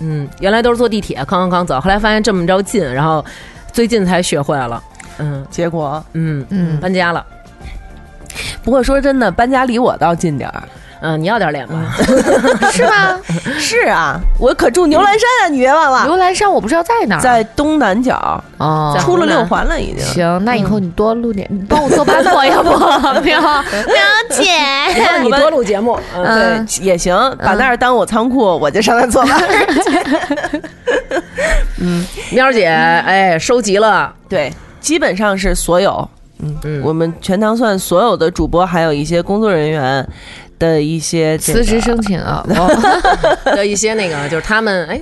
[0.00, 3.24] 嗯，原来都是坐地铁，康康康走，后来发现这么着近，然后
[3.72, 4.82] 最近才学会了。
[5.18, 5.46] 嗯。
[5.50, 6.44] 结果嗯。
[6.50, 6.78] 嗯。
[6.80, 7.24] 搬家了。
[8.62, 10.62] 不过说真的，搬家离我倒近点儿。
[11.02, 11.74] 嗯，你要点脸吧？
[12.70, 13.18] 是吗？
[13.58, 18.94] 是啊，我可住牛栏山啊，你别忘了，牛栏山我不知道在哪儿，在东南角，哦。
[19.00, 20.04] 出了六环了已经。
[20.04, 22.68] 行，那以后你多录点，你帮我做班货，要不？
[23.22, 23.64] 苗苗
[24.28, 24.52] 姐，
[25.22, 29.40] 你多录节目，嗯，也行，把那儿当我仓库，我就上那儿坐吧。
[32.30, 36.08] 喵姐，哎，收集了，对，基本上是所有，
[36.40, 36.82] 嗯，嗯。
[36.82, 40.06] 我们全糖蒜所有的主播，还有一些工作人员
[40.58, 42.68] 的一些这个辞职申请啊， 哦。
[43.54, 45.00] 的一些那个，就是他们哎。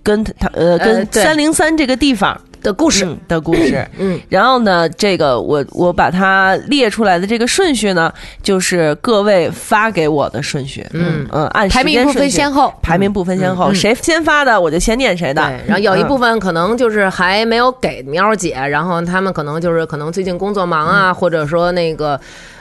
[0.00, 1.22] 跟他呃呃跟对。
[1.22, 3.86] 三零三这个地方的故事，嗯的故事。
[3.98, 10.86] 嗯，然后呢，这个我我把它列出来的这个顺序呢，就是各位发给我的顺序。
[10.92, 12.72] 嗯嗯，按排名不分先后。
[12.82, 15.42] 排名不分先后，嗯谁先发的我就先念谁的。
[15.42, 22.20] 对，然后有一嗯部分可能就是还没有给喵儿姐，然后他们可能就是可能最近工作忙啊，或者说那个。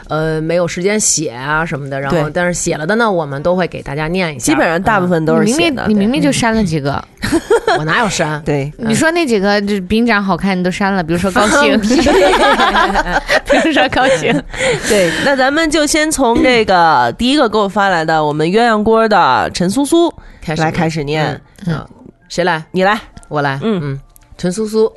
[0.10, 4.46] 呃，没有时间写啊什么的，然后但是写了的呢，我们都会给大家念一下。
[4.46, 5.88] 基本上大部分都是明写的。
[5.88, 6.12] 明你明对。
[6.13, 8.41] 明就删了几个，嗯 我哪有删？
[8.43, 14.32] 对，你说那几个就是比你长好看，你都删了，比如说高兴， 比如说高兴，
[14.88, 20.62] 对，那咱们就先从这个第一个给我发来的我们鸳鸯锅的陈苏苏开始。
[20.62, 21.88] 来开始念，嗯，啊
[22.30, 22.63] 谁来？
[22.72, 23.00] 你来。
[23.30, 23.80] 我来，嗯。
[23.84, 24.00] 嗯，
[24.38, 24.91] 陈苏苏，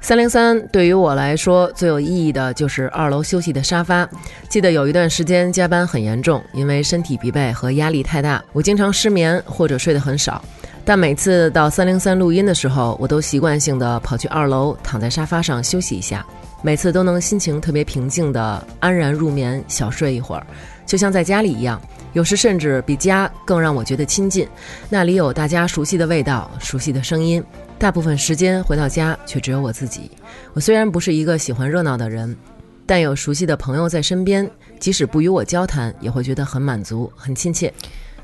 [0.00, 4.08] 三零三对于我来说最有意义的就是二楼休息的沙发。
[4.48, 10.42] 记得有一段时间加班很严重，因为身体疲惫和压力太大，我经常失眠或者睡得很少。
[10.84, 16.24] 但每次到三零三录音的时候，我都习惯性的跑去二楼，躺在沙发上休息一下，
[16.62, 20.46] 每次都能心情特别平静的安然入眠，小睡一会儿，
[20.86, 21.78] 就像在家里一样。
[22.14, 24.48] 有时甚至比家更让我觉得亲近，
[24.88, 27.44] 那里有大家熟悉的味道、熟悉的声音。
[27.78, 30.10] 大部分时间回到家，却只有我自己。
[30.52, 32.36] 我虽然不是一个喜欢热闹的人，
[32.84, 37.72] 但有熟悉的朋友在身边，即使不与我交谈，也会觉得很满足、很亲切。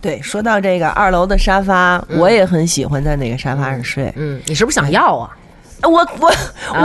[0.01, 4.13] 对，说到这个二楼的沙发，我也很喜欢在那个沙发上睡。
[4.17, 5.37] 嗯，你是不是想要啊？
[5.83, 6.33] 我我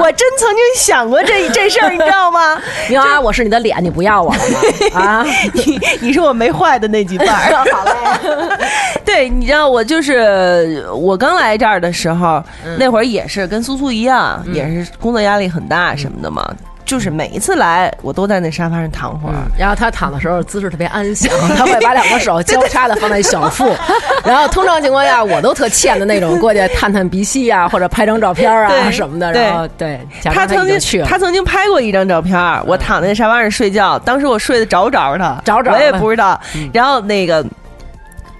[0.01, 2.59] 我真曾经想过这这事儿，你知道吗？
[2.89, 4.59] 苗啊，我是你的脸，你不要我了吗？
[5.01, 7.63] 啊， 你你是我没坏的那几瓣儿。
[7.71, 8.57] 好嘞，
[9.05, 12.43] 对，你知道我就是我刚来这儿的时候，
[12.77, 16.45] 那会儿也是跟苏苏一样，也是工作压力很大什么的嘛。
[16.89, 19.35] 就是每一次来，我都在那沙发上躺会儿。
[19.55, 23.71] 然后他躺的时候姿势特别安详， 他会把两个手交叉的放在小腹。
[24.25, 29.31] 然后通常情况下，我都特欠的那种，过去探探鼻息啊，或者拍张照片啊什么的。
[29.31, 36.41] 然后对，他曾经去了，他曾经拍过一张照片儿，我躺在那沙发上睡觉，当时我睡得着着的，着着的我也不知道。
[36.73, 37.45] 然后那个。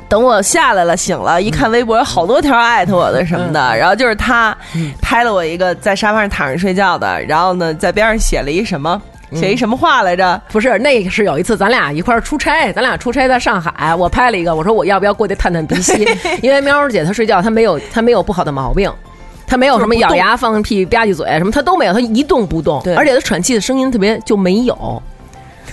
[0.10, 4.58] 等我下来了，醒了，一看微博，好多条艾特我的什么的，然后就是他
[5.02, 9.00] 拍了我一个在沙发上躺着睡觉的，然后呢，在边上写了一什么，
[9.34, 10.41] 写一什么话来着？
[10.52, 16.08] 不是，那个是有一次咱俩一块儿出差，咱俩出差在上海，我拍了一个，我说我要不要过去探探鼻息？
[16.41, 18.91] 因为喵儿姐她睡觉她没有她没有不好的毛病。
[19.45, 25.02] 她没有什么咬牙、放屁、吧唧嘴什么，她都没有，她一动不动对，而且她喘气的声音特别就没有。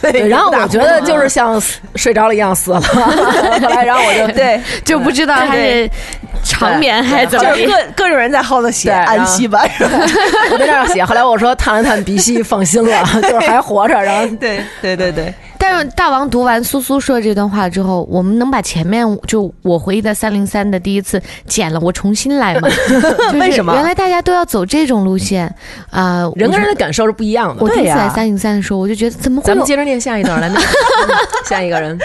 [0.02, 1.60] 对，然后我觉得就是像
[1.94, 5.88] 睡着了一样死了， 后来然后我就对，就不知道他是
[6.44, 9.64] 长眠还是怎么就是各各种人在后头写对安息吧？
[10.50, 22.68] 我在那儿写，后来我说探了探鼻息，放心了， 就是还活着，然后对对对对，但是大王读完苏苏说这段话之后，我们能把前面就我回忆的三零三的第一次剪了，我重新来吗？
[23.38, 23.72] 为什么？
[23.74, 25.46] 原来大家都要走这种路线
[25.90, 27.62] 啊、人跟人的感受是不一样的。
[27.62, 27.76] 我。
[27.76, 30.58] 第一次来三零三的时候，我就觉得怎么会有咱们接着念下一段来，那
[31.46, 31.98] 下一个人，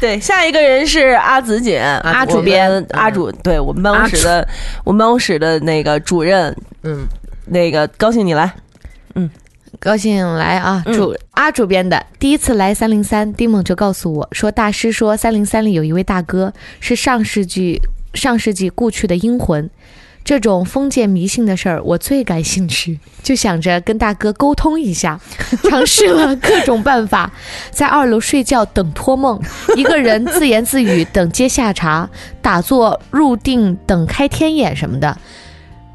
[0.00, 4.48] 对，下一个人是阿紫姐，阿主编阿主，对我们办公室的
[4.82, 6.52] 我们办公室的那个主任，
[6.82, 7.06] 嗯，
[7.46, 8.52] 那个高兴你来，
[9.78, 10.82] 高兴来啊！
[10.86, 17.80] 嗯主、阿主编的第一次来三零三，丁猛就告诉我说，大师说三零三里有一位大哥是上世纪
[18.12, 19.70] 上世纪故去的英魂。
[20.22, 25.18] 这种封建迷信的事儿，我最感兴趣，就想着跟大哥沟通一下，
[25.64, 27.32] 尝试了各种办法，
[27.70, 29.40] 在二楼睡觉等托梦，
[29.76, 32.08] 一个人自言自语等接下茬，
[32.42, 35.16] 打坐入定等开天眼什么的。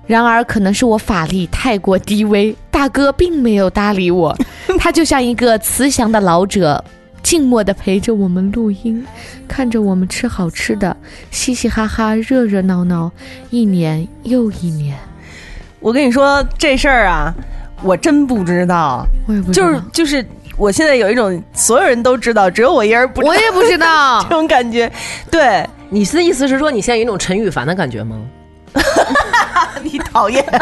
[0.08, 4.36] 然而，可能是我法力太过低微，大哥并没有搭理我，
[4.78, 6.84] 他就像一个慈祥的老者，
[7.24, 9.04] 静默地陪着我们录音，
[9.48, 10.96] 看着我们吃好吃的，
[11.32, 13.12] 嘻嘻哈哈，热热闹闹，
[13.50, 14.96] 一年又一年。
[15.80, 17.34] 我跟你说这事儿啊，
[17.82, 24.30] 我真不知道，我也不知道就是就是，我现在有一种所有人都知道，只有我一人不知道我也不知道 这。
[24.30, 24.92] 种感觉，
[25.32, 28.18] 对你的意思是说你现在有一种陈羽凡的感觉吗？
[29.84, 30.44] 你讨厌。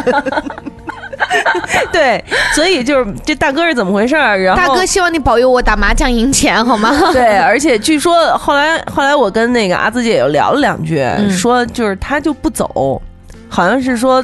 [1.91, 2.23] 对，
[2.53, 4.37] 所以就是这大哥是怎么回事儿？
[4.39, 6.91] 然后大哥，希望你保佑我打麻将赢钱好吗？
[7.13, 13.01] 对，而且据说后来后来我跟那个阿紫姐又聊了两句，嗯说就是他就不走，
[13.49, 14.23] 好像是说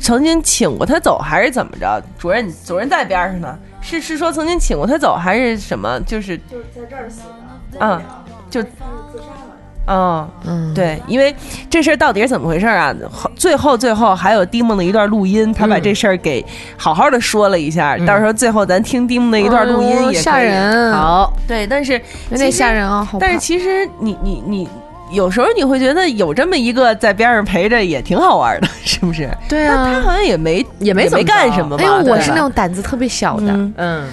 [0.00, 2.02] 曾经请过他走还是怎么着？
[2.18, 6.00] 主任主任在边上呢，是是说曾经请过他走还是什么？
[6.06, 7.20] 就是就是在这儿死
[7.72, 8.02] 的，嗯，
[8.50, 8.62] 就
[9.86, 11.34] 哦，嗯，对，因为
[11.68, 12.94] 这事儿到底是怎么回事儿啊？
[13.36, 16.44] 最后最后还有丁梦的一段录音，他把这事儿给
[16.76, 20.16] 好好的说了一下，到时候最后咱听丁梦的一段录音也可以。
[20.16, 20.38] 哎吓。
[20.38, 24.68] 人，，好，对，但是有点吓人啊，但是其实你你你
[25.12, 29.30] 有时候你会觉得有这么一个在边上陪着也挺好玩的，是不是？
[29.48, 29.90] 对啊。
[29.92, 31.84] 他好像也没没也没怎么干什么吧？
[31.84, 34.08] 因为我是那种胆子特别小的，嗯，嗯，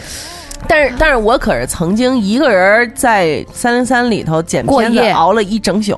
[0.68, 5.98] 但是但是我可是曾经一个人在三零三里头剪片子熬了一整宿。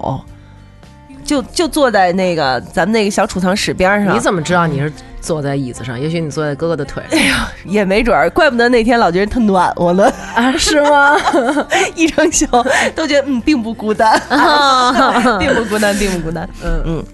[1.26, 5.98] 就就坐在那个咱们那个小储藏室边上，你怎么知道你是坐在椅子上？
[5.98, 10.52] 也许你坐在哥哥的腿上也没准儿，怪不得那天老觉得特暖和呢，啊？
[10.60, 11.16] 是吗？
[11.96, 12.46] 一整宿
[12.94, 14.22] 都觉得嗯并不孤单，
[15.40, 16.48] 并不孤单，并不孤单。
[16.62, 17.06] 嗯嗯，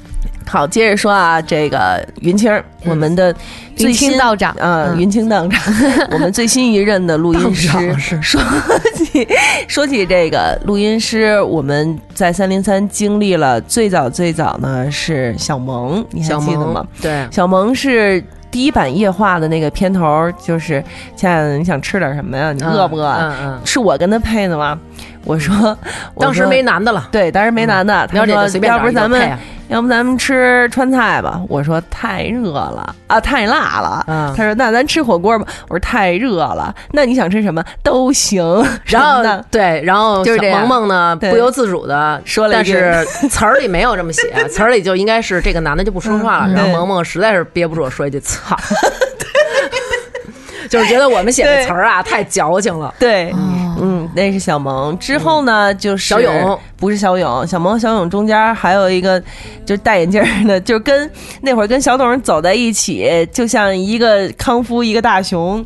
[0.49, 3.31] 好，接着说啊，这个云清儿，我们的
[3.75, 5.62] 最新道长啊，嗯云清道长，
[6.09, 7.69] 我们最新一任的录音师。
[8.19, 8.41] 说
[8.95, 9.27] 起
[9.67, 20.83] 说起这个录音师，我们在三零三经历了最早最早呢是小萌，你还记得吗？，对，小萌是第一版夜话的那个片头，就是
[21.15, 22.51] 亲爱的，你想吃点什么呀？
[22.51, 23.07] 你饿不饿？
[23.07, 24.79] 嗯嗯，是我跟他配的吗？
[25.25, 25.77] 我说，
[26.15, 28.07] 我当时没男的了，对，当时没男的。
[28.07, 28.35] 他说，
[28.65, 29.38] 要不咱们
[29.69, 31.41] 要不咱们吃川菜吧？
[31.47, 32.95] 我说太热了。
[33.08, 34.03] 啊，太辣了。
[34.08, 34.34] 嗯。
[34.36, 35.45] 他说那咱吃火锅吧？
[35.69, 36.73] 我说太热了。
[36.91, 37.63] 那你想吃什么？
[37.84, 38.43] 都行。
[38.86, 42.73] 然后对，然后就是萌萌呢不由自主的说了一句。
[42.73, 48.58] 但是 词儿里没有这么写，词儿里就应该是这个男的就不说话了，然后萌萌实在是憋不住说一句“操”，
[50.71, 52.93] 就是觉得我们写的词儿啊太矫情了。
[52.99, 53.38] 对，哦
[53.82, 54.97] 嗯，那是小萌。
[54.99, 59.19] 之后呢，就是小勇，不是小勇，小萌和小勇中间还有一个
[59.65, 61.10] 就是戴眼镜儿的，就是跟
[61.41, 65.65] 那会儿跟小董走在一起，就像一个康夫一个大熊。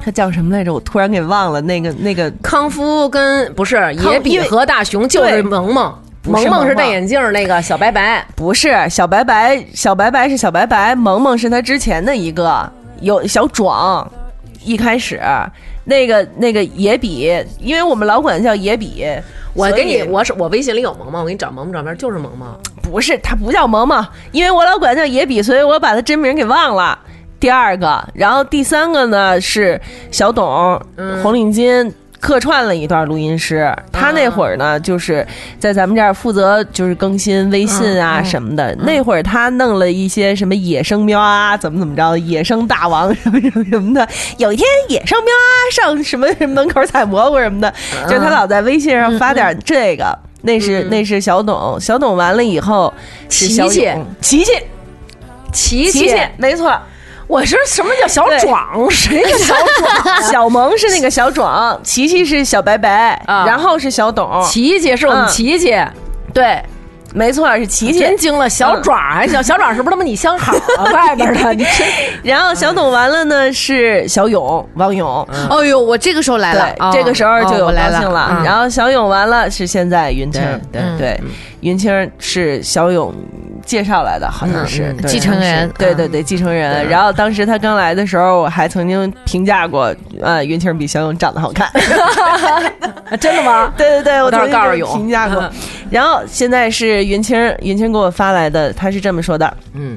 [0.00, 0.72] 他叫什么来着？
[0.72, 1.60] 我突然给忘了。
[1.60, 8.24] 那个那个康夫跟不是野比和大熊就是萌萌，萌萌萌萌是戴眼镜儿那个小白白。
[8.34, 14.10] 不是小白白，小白白是小白白，萌萌是他之前的一个有小壮。
[14.64, 15.20] 一开始
[15.84, 19.06] 那个那个野比，因为我们老管叫野比，
[19.54, 22.48] 我给你，我是我微信里有萌萌，我给你找萌萌照片，就是萌萌。
[22.82, 26.98] 不是，他不叫萌萌，因为我老管他叫野比，所以我把他真名给忘了。
[27.40, 29.80] 第二个，然后第三个呢是
[30.10, 30.78] 小董，
[31.22, 33.74] 红领巾客串了一段录音师。
[33.92, 35.26] 他那会儿呢，就是
[35.58, 38.74] 在咱们这儿负责就是更新微信啊什么的。
[38.76, 44.06] 那会儿他弄了一些什么野生喵啊，怎么怎么着，野生大王 什么什么什么的。
[44.36, 47.72] 有一天野生喵啊上什么门口采蘑菇什么的，
[48.08, 50.16] 就是他老在微信上发点这个。
[50.42, 52.92] 那是那是小董，小董完了以后
[53.28, 53.92] 是小琪琪。
[54.20, 54.52] 琪琪。
[55.50, 56.78] 琪琪，没错，
[57.28, 58.66] 我说什么叫小壮？
[58.90, 59.54] 谁叫小
[60.02, 60.22] 壮？
[60.32, 65.76] 小萌是那个小壮，琪琪是小白白，啊然后是小董，琪琪是我们嗯琪琪，
[66.32, 66.60] 对，
[67.12, 68.16] 没错是琪琪真。
[68.16, 68.48] 惊了。
[68.48, 70.84] 小壮还小小壮是不是他妈你相好啊？
[70.92, 71.86] 外边的你真。
[72.22, 75.06] 然后小董完了呢是小勇王勇，
[75.50, 78.28] 哦呦，我这个时候来了，，哦这个时候就有来高兴了。
[78.38, 80.40] 嗯然后小勇完了是现在云清，
[80.72, 81.20] 对对对，
[81.60, 83.14] 云清是小勇
[83.68, 86.88] 介绍来的，好像是嗯继承人对对对，继承人。
[86.88, 91.70] 然后当时他刚来的时候，我还曾经评价过，呃，云清比小勇长得好看。
[93.20, 93.70] 真的吗？
[93.76, 95.50] 对对对，我当时告诉勇评价过。
[95.90, 99.96] 然后现在是云清，云清给我发来的，他是这么说的：嗯，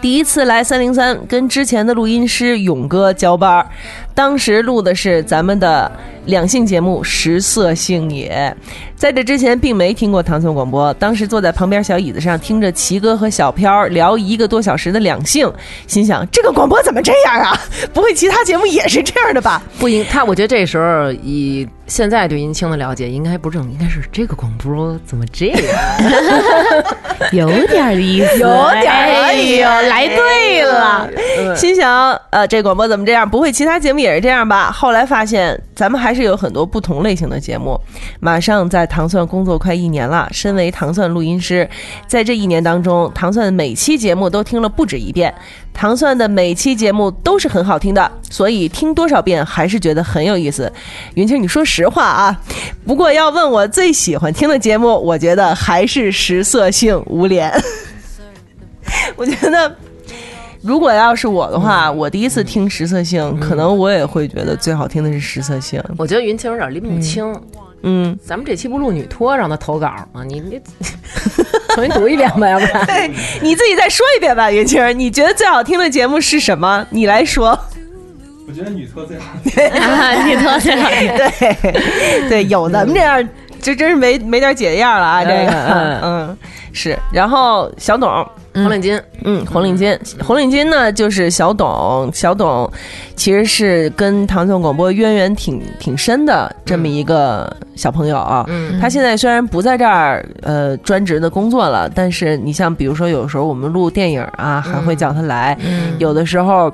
[0.00, 3.66] 第一次来三零三，跟之前的录音师勇哥交班儿，
[4.14, 5.90] 当时录的是咱们的
[6.26, 8.54] 两性节目《食色性也》。
[8.96, 15.52] 在这之前，并没听过唐宋广播，当时坐在旁边小椅子上，听着齐哥和小飘聊一个多小时的两性，
[15.88, 17.58] 心想这个广播怎么这样啊？
[17.92, 19.60] 不会其他节目也是这样的吧？
[19.78, 25.58] 不应他，我觉得这时候以现在对银青的了解，应该不是这种，应该是这个广播怎么这样？
[27.32, 28.48] 有点意思，有
[28.80, 31.10] 点哎呦，来对了，
[31.56, 33.28] 心想，呃，这广播怎么这样？
[33.28, 34.70] 不会其他节目也是这样吧？
[34.70, 37.80] 后来发现，咱们还是有很多不同类型的节目。
[38.20, 41.68] 马上在糖蒜工作快一年了，身为糖蒜录音师，
[42.06, 45.32] 在这一年当中，糖蒜每期节目都听了不止一遍。
[45.72, 50.70] 糖蒜的每期节目都是很好听的，所以听多少遍还是觉得很有意思。
[51.14, 52.38] 云清，你说实话啊？
[52.84, 57.50] 不过要问我最喜欢听的节目，我觉得还是《食色性无脸》。
[59.16, 59.74] 我觉得，
[60.62, 65.80] 如果要是我的话，我第一次听《食色性》，可能我也会觉得最好听的是《食色性》。
[65.98, 67.34] 我觉得云清有点拎不清。
[67.84, 70.22] 嗯，咱们这期不录女托让他投稿吗？
[70.24, 70.60] 你你
[71.74, 72.82] 重新读一遍吧，要不然。
[72.86, 76.86] 对，你自己再说一遍吧，云清，你觉得最好听的节目是什么？
[76.90, 77.58] 你来说。
[78.46, 79.32] 我觉得女托最好。
[79.42, 79.52] 听，
[80.28, 81.08] 女托最好听？
[81.16, 83.28] 对对，有咱们这样，
[83.60, 85.24] 这真是没没点姐样了啊！
[85.24, 86.38] 这个，嗯嗯，
[86.72, 86.98] 是。
[87.12, 88.08] 然后小董，
[88.54, 92.70] 红领巾，嗯，红领巾，红领巾呢，就是小董，小董
[93.16, 98.44] 其实是跟唐宋广播渊源挺挺深的这么一个小朋友啊。
[98.48, 106.72] 嗯他现在虽然不在这儿呃专职的工作了，但是你像比如说有时候我们录电影啊，还会叫他来，嗯有的时候。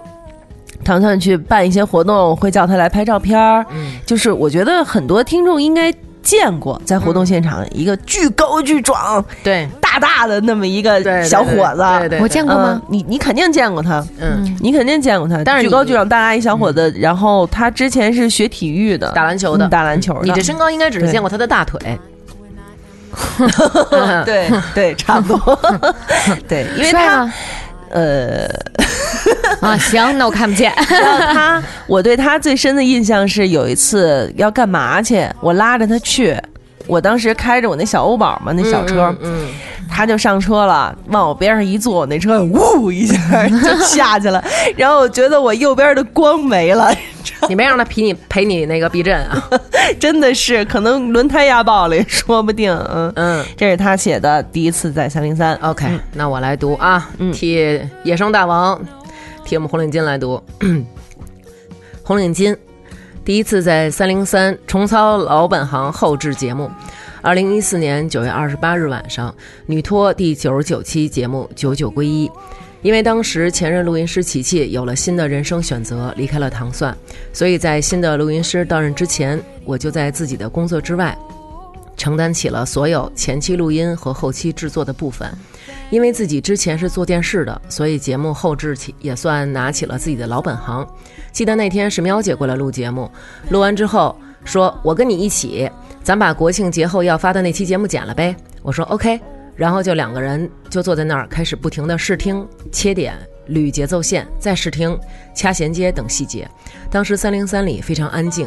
[0.84, 3.66] 糖蒜去办一些活动，会叫他来拍照片儿。
[3.72, 5.92] 嗯就是我觉得很多听众应该
[6.28, 12.82] 见过，在活动现场一个巨高巨壮、对大大的那么一个，小伙子，对对，我见过吗嗯？
[12.90, 16.94] 你你肯定见过他，嗯，你肯定见过他，但是巨高巨壮、大大一小伙子。
[16.98, 20.20] 然后他之前是学体育的，打篮球的嗯打篮球的。
[20.24, 21.80] 你这身高应该只是见过他的大腿。
[24.26, 25.58] 对对，差不多。
[26.46, 27.32] 对，因为他？
[27.90, 28.46] 呃，
[29.60, 30.72] 啊，行，那我看不见。
[30.88, 36.36] 然后他， 我对他最深的印象是有一次要干嘛去，我拉着他去。
[36.86, 39.48] 我当时开着我那小欧宝嘛，那小车，嗯，
[39.90, 44.42] 他就上车了，往我边上一坐，我那车呜一下就下去了，
[44.74, 46.90] 然后我觉得我右边的光没了，
[47.46, 49.50] 你没让他陪你陪你那个避震啊？
[50.00, 52.72] 真的是可能轮胎压爆了也说不定。
[52.90, 55.54] 嗯，嗯这是他写的，第一次在三零三。
[55.56, 58.80] ，OK，那我来读啊，嗯替野生大王，
[59.48, 60.38] 贴我们红领巾来读。
[62.04, 62.54] 红领巾
[63.24, 66.70] 第一次在三零三重操老本行后制节目。
[67.22, 69.34] 二零一四年九月二十八日晚上，
[69.64, 72.28] 女托第九十九期节目《九九归一》，
[72.82, 76.94] 因为当时前任录音师琪琪有了新的人生选择，离开了糖蒜，
[77.32, 81.16] 所以在新的录音师到任之前，我就在自己的工作之外，
[81.98, 85.30] 承担起了所有前期录音和后期制作的部分。
[85.90, 90.86] 因为自己之前是做电视的，所以节目后置起也算拿起了自己的老本行。
[91.32, 93.10] 记得那天是喵姐过来录节目，
[93.48, 95.70] 录完之后说：“我跟你一起，
[96.02, 99.18] 咱把国庆节后要发的那期节目剪了呗。”我说 OK，
[99.56, 103.14] 然后就两个人就坐在那儿开始不停的试听、切点、
[103.48, 104.98] 捋节奏线、再试听、
[105.34, 106.46] 掐衔接等细节。
[106.90, 108.46] 当时三零三里非常安静。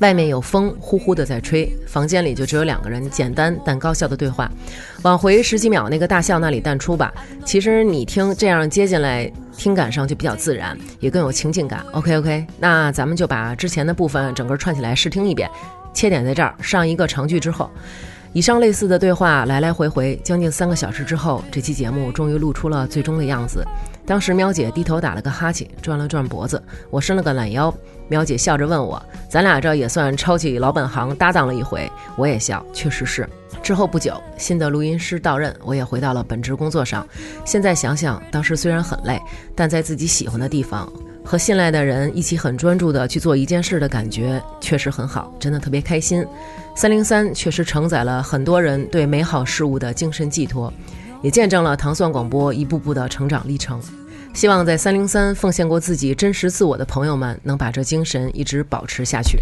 [0.00, 4.50] 外面有风呼呼的在吹，房间里就只有两个人简单但高效的对话。
[5.02, 7.12] 往回十几秒，那个大笑那里淡出吧。
[7.44, 11.82] 其实你听这样接进来，听感上就比较自然，也更有情境感。
[11.92, 15.50] OK OK，那咱们就把之前的部分整个串起来试听一遍。
[15.94, 17.70] 切点在这儿，上一个长句之后，
[18.34, 23.64] 以上类似的对话来来回回，将近三个小时之后，这期节目终于录出了最终的样子。
[24.04, 27.74] 当时喵姐低头打了个哈欠，转了转脖子，我伸了个懒腰。
[28.08, 33.28] 喵姐笑着问我：“咱俩这也算抄起老本行，搭档了一回。”我也笑，确实是。
[33.62, 37.06] 之后不久，新的录音师到任，我也回到了本职工作上。
[37.44, 39.20] 现在想想，当时虽然很累，
[39.54, 40.90] 但在自己喜欢的地方，
[41.24, 46.24] 和信赖的人一起很专注的去做一件事的感觉，确实很好，真的特别开心。
[46.76, 50.72] 三零三确实承载了很多人对美好事物的精神寄托，
[51.22, 53.80] 也见证了糖蒜广播一步步的成长历程。
[54.36, 59.38] 希望在三零三奉献过自己真实自我的朋友们，能把这精神一直保持下去。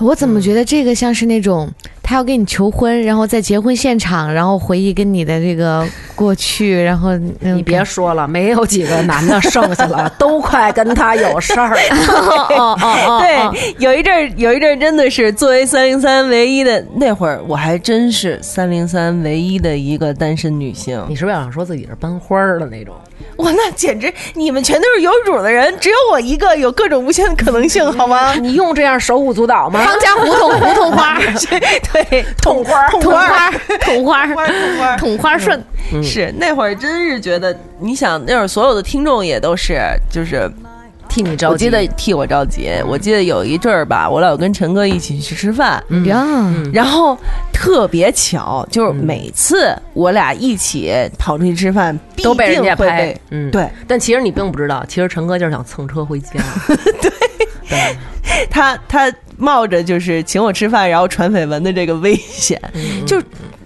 [0.00, 1.70] 我怎么觉得这个像是那种
[2.02, 5.86] 他要跟你求婚，然后在结婚现场，然后回忆跟你的这个
[6.16, 11.80] 过去，然后你你别说了，没有几个男的剩下了， 都快跟他有事儿了。
[12.58, 21.00] 哦哦哦，对，有一阵儿，有一阵儿真的是作为三零三唯一的那会儿，我还真是三零三唯一的一个单身女性。
[21.08, 22.92] 你是不是想说自己是班花儿的那种？
[23.36, 28.34] 哇，那简直你们全都是有主的人，只有我一个有各种无限的可能性，好吗？
[28.34, 29.84] 你用这样手舞足蹈吗？
[29.84, 31.18] 方家胡同胡同花，
[31.92, 34.34] 对， 捅花儿，捅花，桶花，桶
[34.78, 35.62] 花儿 捅花顺。
[36.02, 39.80] 是那会儿真是觉得，你想那会儿所有的听众也都是
[40.10, 40.50] 就是。
[41.12, 41.52] 替你着急。
[41.54, 47.18] 我记得替我着急，我记得有一阵儿吧，我老跟陈哥一起去吃饭，嗯，然后
[47.52, 53.68] 特别巧，就是每次我俩一起跑出去吃饭，必都被人家定会拍，嗯，对。
[53.88, 56.30] 但其实你并不知道，其实陈哥就是想蹭车回家。
[57.02, 57.10] 对。
[58.48, 62.60] 他他冒着就是请我吃饭，然后传绯闻的这个危险，
[63.06, 63.20] 就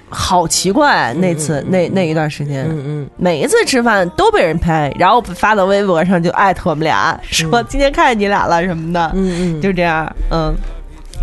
[0.08, 1.12] 好奇怪。
[1.14, 10.54] 那次那那一段时间，嗯嗯，每一次吃饭都被人拍，然后发到微博上就艾特我们俩，说今天看见你俩了什么的，嗯嗯就这样，嗯。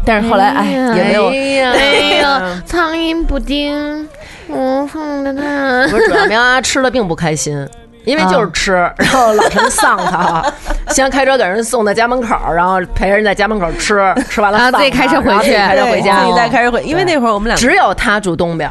[0.03, 1.85] 但是后来哎呀也没有哎
[2.17, 4.07] 呀， 苍蝇不叮
[4.49, 5.87] 无缝的它。
[5.91, 7.55] 不是主要苗啊吃的并不开心。
[8.05, 10.43] 因为就是吃， 然后老陈丧他，
[10.93, 13.99] 先开车给人送到家门口，然后陪人在家门口吃，
[14.29, 15.53] 吃完了他然后自己开车回去。
[15.53, 18.69] 开车回家，自己再开车回，因为那会儿我们俩只有他住东边，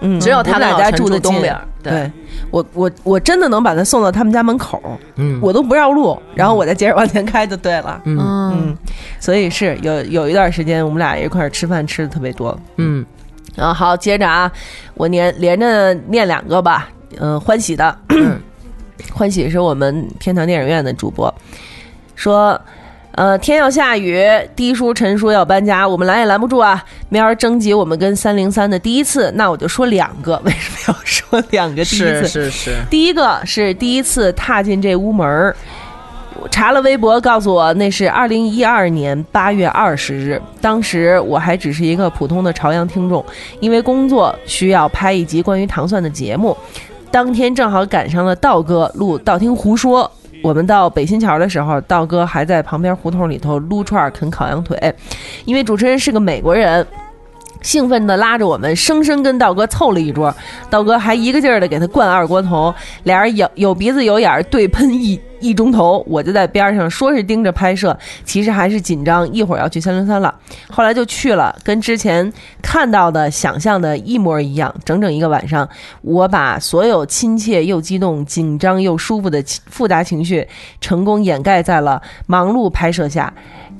[0.00, 1.92] 嗯只有他俩家住的东边对。
[1.92, 2.12] 对。
[2.50, 4.82] 我我我真的能把他送到他们家门口，
[5.16, 5.38] 嗯。
[5.40, 8.00] 我都不绕路，然后我再接着往前开就对了。
[8.04, 8.18] 嗯。
[8.18, 8.76] 嗯，嗯，
[9.18, 12.58] 所以是有有一段时间我们俩一块儿吃饭吃的特别多。
[12.76, 13.04] 嗯。
[13.56, 14.50] 啊，好，接着啊，
[14.94, 16.88] 我连连着念两个吧。
[17.20, 17.94] 嗯、欢喜的，
[19.12, 21.32] 欢喜是我们天堂电影院的主播，
[22.14, 22.60] 说。
[23.14, 24.26] 呃，天要下雨，
[24.56, 26.82] 低叔、陈叔要搬家，我们拦也拦不住啊！
[27.10, 30.40] 明儿征集我们跟三零三的第一次，那我就说两个。
[30.46, 32.26] 为什么要说两个第一次？
[32.26, 35.54] 是是是，第一个是第一次踏进这屋门儿，
[36.40, 40.40] 我查了微博，告诉我那是二零一二年八月二十日。
[40.62, 43.22] 当时我还只是一个普通的朝阳听众，
[43.60, 46.56] 因为工作需要拍一集关于糖蒜的节目，
[47.12, 50.10] 当天正好赶上了道哥录《道听胡说》。
[50.42, 54.92] 我们到北新桥的时候，道哥还在旁边胡同里头撸串啃烤羊腿，
[55.44, 56.84] 因为主持人是个美国人，
[57.62, 60.34] 兴奋地拉着我们，生生跟道哥凑了一桌。
[60.68, 66.04] 道哥还一个劲儿地给他灌二锅头，俩人有有鼻子有眼儿对喷一一钟头。
[66.08, 70.34] 我就在边上，说是盯着拍摄，其实还是紧张，一会儿要去三零三了。
[70.70, 74.74] 后来就去了，跟之前看到的、想象的一模一样。
[74.84, 75.68] 整整一个晚上，
[76.02, 80.46] 我把所有亲切又激动、紧张又舒服的复杂情绪，
[80.80, 83.32] 成功掩盖在了忙碌拍摄下。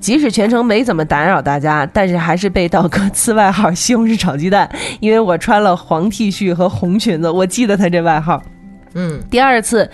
[0.03, 4.69] 即使全程没怎么打扰大家，但是还是被道哥 赐外号“西红柿炒鸡蛋”，
[5.01, 8.43] 因为我穿了黄 T 恤和红裙子，我记得他这外号。
[8.95, 9.89] 嗯第二次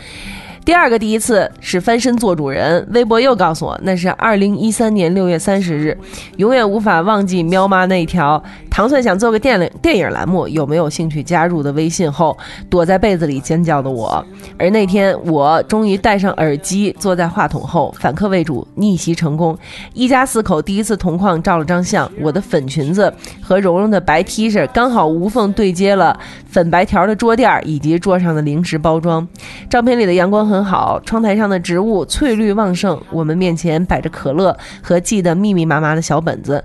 [0.64, 5.96] 第二个第一次是翻身做主人，微博又告诉我那是二零一三年六月三十日，
[6.36, 8.42] 永远无法忘记喵妈那条
[8.78, 12.38] 糖蒜想做个电影电影栏目，有没有兴趣加入的微信后，
[12.70, 14.24] 躲在被子里尖叫的我。
[14.56, 19.58] 而那天我终于戴上耳机，坐在话筒后，反客为主，逆袭成功，
[19.94, 23.12] 一家四口第一次同框照了张相，我的粉裙子
[23.42, 26.16] 和蓉蓉的白 T 恤刚好无缝对接了
[26.46, 29.26] 粉白条的桌垫以及桌上的零食包装。
[29.68, 36.62] 照片里的阳光很好，窗台上的植物翠绿旺盛，我们面前摆着可乐和记得密密麻麻的小本子。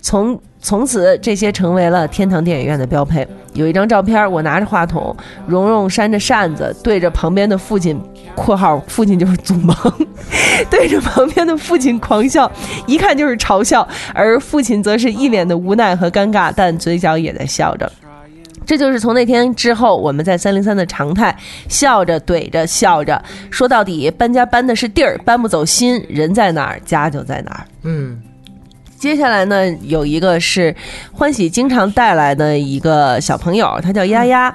[0.00, 3.24] 从从此，这些成为了天堂电影院的标配。
[3.52, 7.96] 有一张照片，我拿着话筒，蓉蓉扇着扇子，对着旁边的父亲
[8.34, 9.76] （括号父亲就是祖萌），
[10.68, 12.50] 对着旁边的父亲狂笑，
[12.84, 17.88] 一看就是嘲笑，而父亲则是一脸的无奈和尴尬，但嘴角也在笑着。
[18.66, 21.32] 这就是从那天之后，我们在三零三的常态，
[21.68, 23.22] 笑着怼着笑着。
[23.52, 26.04] 说到底，搬家搬的是地儿，搬不走心。
[26.08, 27.64] 人在哪儿，家就在哪儿。
[27.84, 28.20] 嗯，
[28.98, 30.74] 接下来呢，有一个是
[31.12, 34.54] 欢喜经常带来的一个小朋友，他叫丫丫。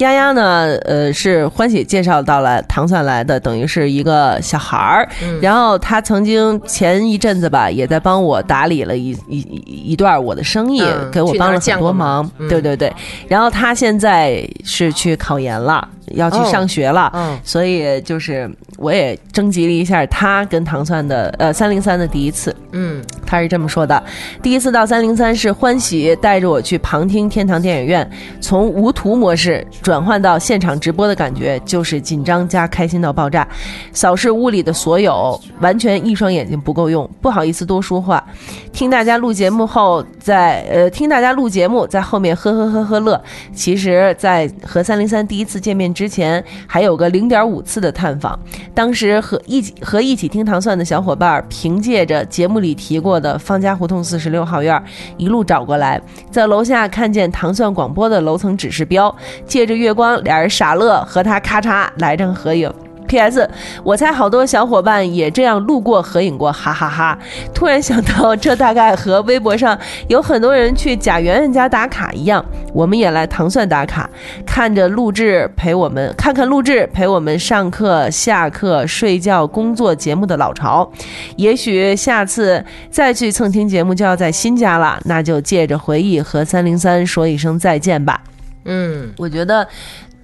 [0.00, 5.08] 丫丫呢，呃，是欢喜介绍到了糖蒜来的，等于是一个小孩儿。
[5.40, 12.30] 然后他曾经前一阵子吧，也在帮我打理了一一一一段我的生意，嗯给我帮了很多忙。
[12.38, 12.92] 嗯对对对。
[13.28, 17.10] 然后他现在是去考研了，要去哦上学了。
[17.14, 22.54] 嗯所以就是我也征集了一下他跟糖蒜的呃三零三的第一次。
[22.72, 24.02] 嗯他是这么说的：
[24.42, 28.08] 第一次到三零三是欢喜带着我去旁听天堂电影院，
[28.40, 33.44] 从无图模式转转换到现场直播的感觉，就是紧张加开心到爆炸。
[33.92, 38.24] 扫视屋里的所有，完全一双眼睛不够用，不好意思多说话。
[38.72, 43.20] 听大家录节目后，在呃听大家录节目，在后面呵呵呵呵乐。
[43.52, 48.38] 其实，在和三零三第一次见面之前，还有个零点五次的探访。
[48.72, 54.80] 当时和一起和一起听糖蒜的小伙伴，凭借着节目里提过的方家胡同四十六号院，
[55.16, 59.12] 一路找过来，在楼下看见糖蒜广播的楼层指示标，
[59.44, 62.72] 借着月光，俩人傻乐，和他咔嚓来张合影。
[63.08, 63.50] P.S.
[63.82, 67.18] 我猜好多小伙伴也这样路过合影过，哈哈哈
[67.52, 69.76] 突然想到，这大概和微博上
[70.06, 74.08] 有很多人去贾圆圆家打卡一样，我们也来糖蒜打卡，
[74.46, 80.88] 看着录制陪我们看看录制陪我们上课、下课、睡觉、工作节目的老巢。
[81.34, 88.20] 也许下次再去蹭听节目就要在新家了，那就借着回忆和三零三说一声再见吧。
[88.64, 89.66] 嗯我觉得。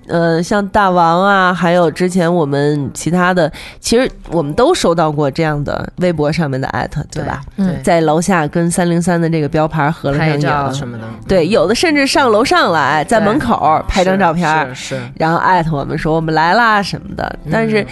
[0.09, 3.51] 呃，像大王啊，还有之前我们其他的，
[3.81, 7.41] 其实我们都收到过这样的微博上面的艾特，对吧？
[7.57, 17.37] 对，在楼下跟三零三的这个标牌合了张影，照什么的，对，有的甚至上楼上来，在门口拍张照片，是是，然后艾特我们说我们来啦什么的。
[17.51, 17.85] 但是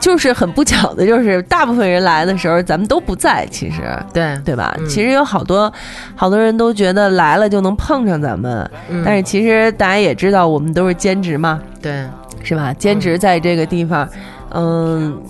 [0.00, 4.74] 就是很不巧的，就是大部分人来的时候咱们都不在，其实对对吧？
[4.78, 5.72] 嗯其实有好多
[6.14, 12.06] 好多人都觉得来了就能碰上咱们，嗯但是其实大家也知道，我们都是兼职嘛，对，
[12.42, 12.72] 是吧？
[12.74, 14.08] 兼职在这个地方，
[14.50, 15.22] 嗯。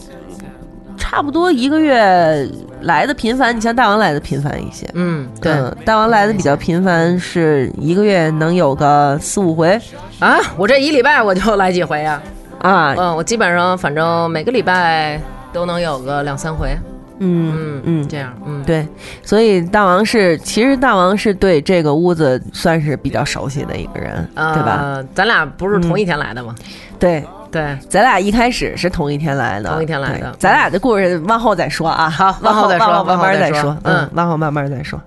[0.97, 2.49] 差不多一个月
[2.81, 5.53] 来的频繁，你像大王来的频繁一些，嗯对。
[5.53, 9.79] 嗯，大王来的比较频繁，是一个月能有个四五回。
[10.18, 12.22] 啊，我这一礼拜我就来几回啊，
[12.61, 15.20] 啊，嗯，我基本上反正每个礼拜
[15.53, 16.75] 都能有个两三回，
[17.18, 18.86] 嗯嗯嗯，这样，嗯，对，
[19.22, 25.02] 所以大王是，其实大王是对这个屋子算是比较熟悉的一个人，对吧？
[25.14, 26.54] 咱俩不是同一天来的吗？
[26.98, 35.00] 对，对，咱俩一开始是同一天来的，同一天来的咱俩的故事往后再说啊，好往后再说慢慢再说说，嗯嗯，往后慢慢再说。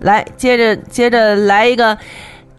[0.00, 1.96] 来，接着接着来一个。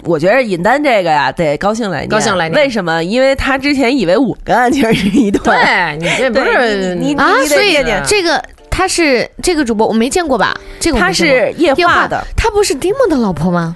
[0.03, 2.09] 我觉得尹丹这个呀，得高兴来念。
[2.09, 3.03] 高兴来念为什么？
[3.03, 5.39] 因为他之前以为我跟安琪儿是一对。
[5.43, 8.43] 对你这不是你你啊，所以念念这个
[8.82, 10.60] 他是这个主播我没见过吧？
[10.80, 13.76] 这个我他是夜夜话的，他不是丁梦的老婆吗？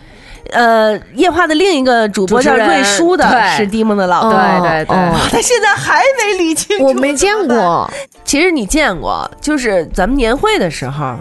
[0.49, 3.55] 呃，夜话的另一个主播叫瑞叔的，对。
[3.55, 4.31] 是蒂蒙的老婆。
[4.31, 4.97] 对对对。
[4.97, 7.87] 哦他现在还没理清楚，我没见过，
[8.23, 11.15] 其实你见过，就是咱们年会的时候，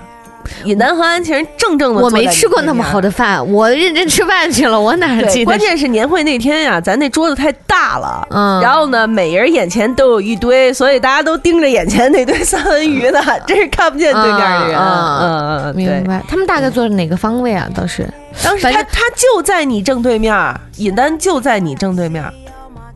[0.65, 3.11] 尹丹和安晴正正的，我没吃过那么好的。
[3.15, 5.45] 饭，我认真吃饭去了，我哪记，得？
[5.45, 14.77] 关键是年会那天呀，咱那桌子太大了，嗯然后呢，每人眼前都有一堆，所以大家都盯着眼前那堆三文鱼呢，真是看不见对面的人。
[14.77, 16.05] 嗯嗯嗯嗯，明。
[16.05, 17.69] 白，他们大概坐哪个方位啊？
[17.73, 18.09] 当时
[18.43, 20.35] 当时他他就在你正对面，
[20.79, 22.25] 尹丹就在你正对面，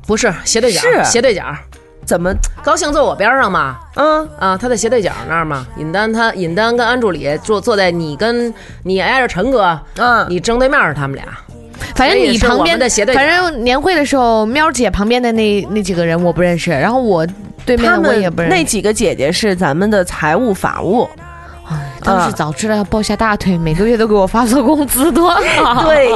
[0.05, 1.45] 不是斜对角，是斜对角，
[2.09, 2.35] 怎么？
[2.65, 5.67] 高兴坐我边上嘛，嗯，啊，他在斜对角那儿嘛。
[5.77, 8.53] 尹丹他尹丹跟安助理坐坐在你跟
[8.83, 11.25] 你挨着陈哥，嗯你正对面是他们俩。
[11.95, 17.27] 反正你旁边的斜对角反正年会的时候，喵姐旁边的那那几个人我不认识，然后我
[17.67, 18.57] 对面他的我也们不认识。
[18.57, 21.07] 那几个姐姐是咱们的财务法务，
[22.03, 25.85] 当时早知道要抱下大腿，每个月都给我发错工资，多好。
[25.89, 26.11] 对，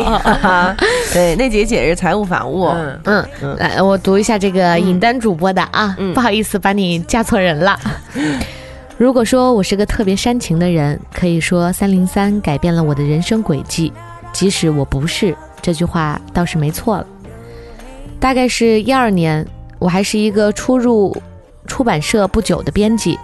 [1.13, 7.79] 对，那姐姐是财务法务，嗯，嗯，嗯来，我读一下这个尹丹主播的啊，嗯不好意思把你嫁错人了。
[8.97, 13.93] 如果说我是个特别煽情的人，可以说三零三改变了我的人生轨迹。
[14.33, 17.07] 即使我不是，这句话倒是没错了。
[18.19, 19.47] 大概是一二年，
[19.79, 21.15] 我还是一个初入
[21.67, 23.19] 出版社不久的编辑，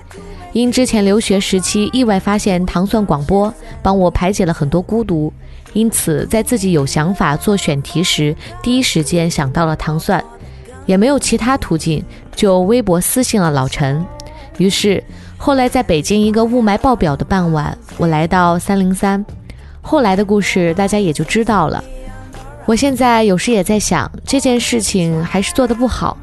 [0.53, 5.33] 因之前留学时期意外发现糖蒜广播，帮我排解了很多孤独，
[5.75, 10.25] 因此在自己有想法做选题时，第一时间想到了糖蒜，
[10.87, 12.03] 也没有其他途径，
[12.35, 14.05] 就微博私信了老陈。
[14.57, 15.05] 于是
[15.37, 19.25] 后来在北京一个雾霾爆表的傍晚，我来到三零三，
[19.83, 21.85] 后来的故事大家也就知道了。
[22.65, 26.17] 我现在有时也在想，这件事情还是做得不好。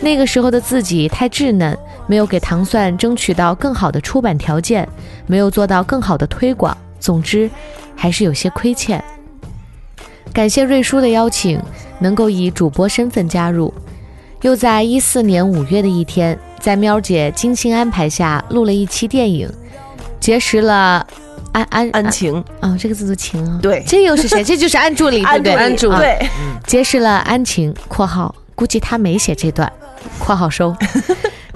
[0.00, 1.76] 那个时候的自己太稚嫩，
[2.06, 4.88] 没有给糖蒜争取到更好的出版条件，
[5.26, 6.76] 没有做到更好的推广。
[7.00, 7.50] 总之，
[7.96, 9.02] 还是有些亏欠。
[10.32, 11.60] 感谢瑞叔的邀请，
[11.98, 13.72] 能够以主播身份加入。
[14.42, 19.50] 又在一四年五月的一天，在喵姐精心安排下录了一期电影，
[20.20, 21.04] 结识了
[21.50, 24.44] 安安安晴，哦，这个字读晴啊，对这又是谁？
[24.44, 25.54] 这就是安助理， 对不对？
[25.54, 26.28] 安助理对，
[26.64, 29.72] 结识了安晴（括号估计他没写这段
[30.18, 30.74] ）（括号收）。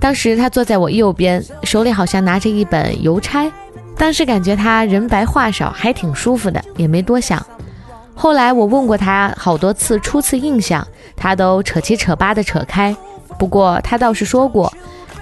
[0.01, 3.51] 当时他坐在我右边，手里好像拿着一本邮差。
[3.97, 7.45] 当时感觉他人白话少，还挺舒服的，也没多想。
[8.15, 10.87] 后来我问过他好多次初次印象，
[11.17, 12.95] 他都扯七扯八的扯开。
[13.39, 14.73] 不过他倒是说过，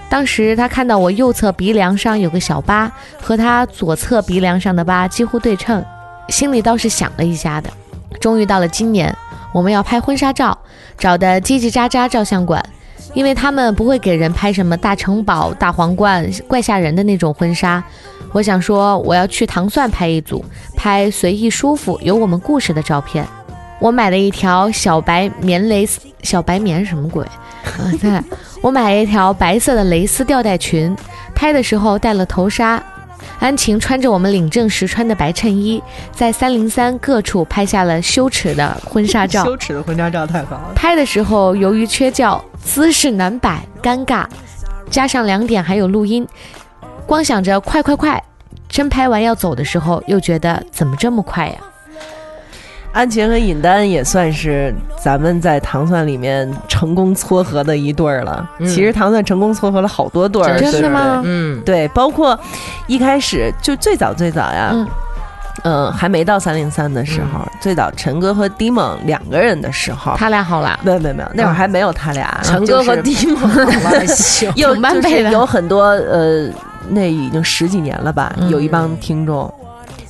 [0.09, 2.91] 当时他看到我右侧鼻梁上有个小疤，
[3.21, 5.85] 和他左侧鼻梁上的疤几乎对称，
[6.29, 7.71] 心里倒是想了一下的。
[8.19, 9.15] 终于到了今年，
[9.53, 10.57] 我们要拍婚纱照，
[10.99, 12.63] 找的叽叽喳喳照相馆，
[13.15, 17.83] 因为他们不会给人拍什么大城堡、大皇冠、怪吓人的那种婚纱。
[18.33, 20.45] 我想说，我要去糖蒜拍一组，
[20.77, 23.27] 拍随意舒服、有我们故事的照片。
[23.81, 27.27] 我买了一条小白棉蕾丝，小白棉什么鬼？
[28.01, 28.23] 对，
[28.63, 30.95] 我买了一条白色的蕾丝吊带裙，
[31.35, 32.83] 拍的时候戴了头纱。
[33.39, 39.45] 安晴穿着我们领证时穿的白衬衣，在三零三各处拍下了羞耻的婚纱照。
[39.47, 40.73] 羞耻的婚纱照太好了。
[40.75, 44.27] 拍的时候由于缺觉，姿势难摆，尴尬，
[44.91, 46.27] 加上两点还有录音，
[47.07, 48.23] 光想着快快快，
[48.69, 51.55] 真拍完要走的时候，又觉得怎么这么快呀？
[52.93, 58.49] 安晴和尹丹也算是咱们在糖蒜里面成功撮合的一对儿了。
[58.59, 58.67] 嗯。
[58.67, 61.23] 其实糖蒜成功撮合了好多对儿，真的吗？
[61.25, 62.39] 嗯，对，包括
[62.87, 64.87] 一开始就最早最早呀，嗯。
[65.63, 76.49] 嗯、还没到三零三的时候，最早陈哥和迪蒙两个人的时候，他俩好了，没有没有没有，那会儿还没有他俩，陈哥和就是迪蒙了，行， 有同班就是有很多呃，
[76.89, 78.49] 那已经十几年了吧，嗯。
[78.49, 79.53] 有一帮听众。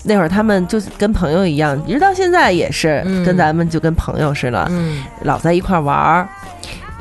[0.03, 3.25] 那会儿他们就是跟朋友一样，一直到现在也是、嗯。
[3.25, 5.03] 跟咱们就跟朋友似的，嗯。
[5.23, 6.29] 老在一块儿玩儿，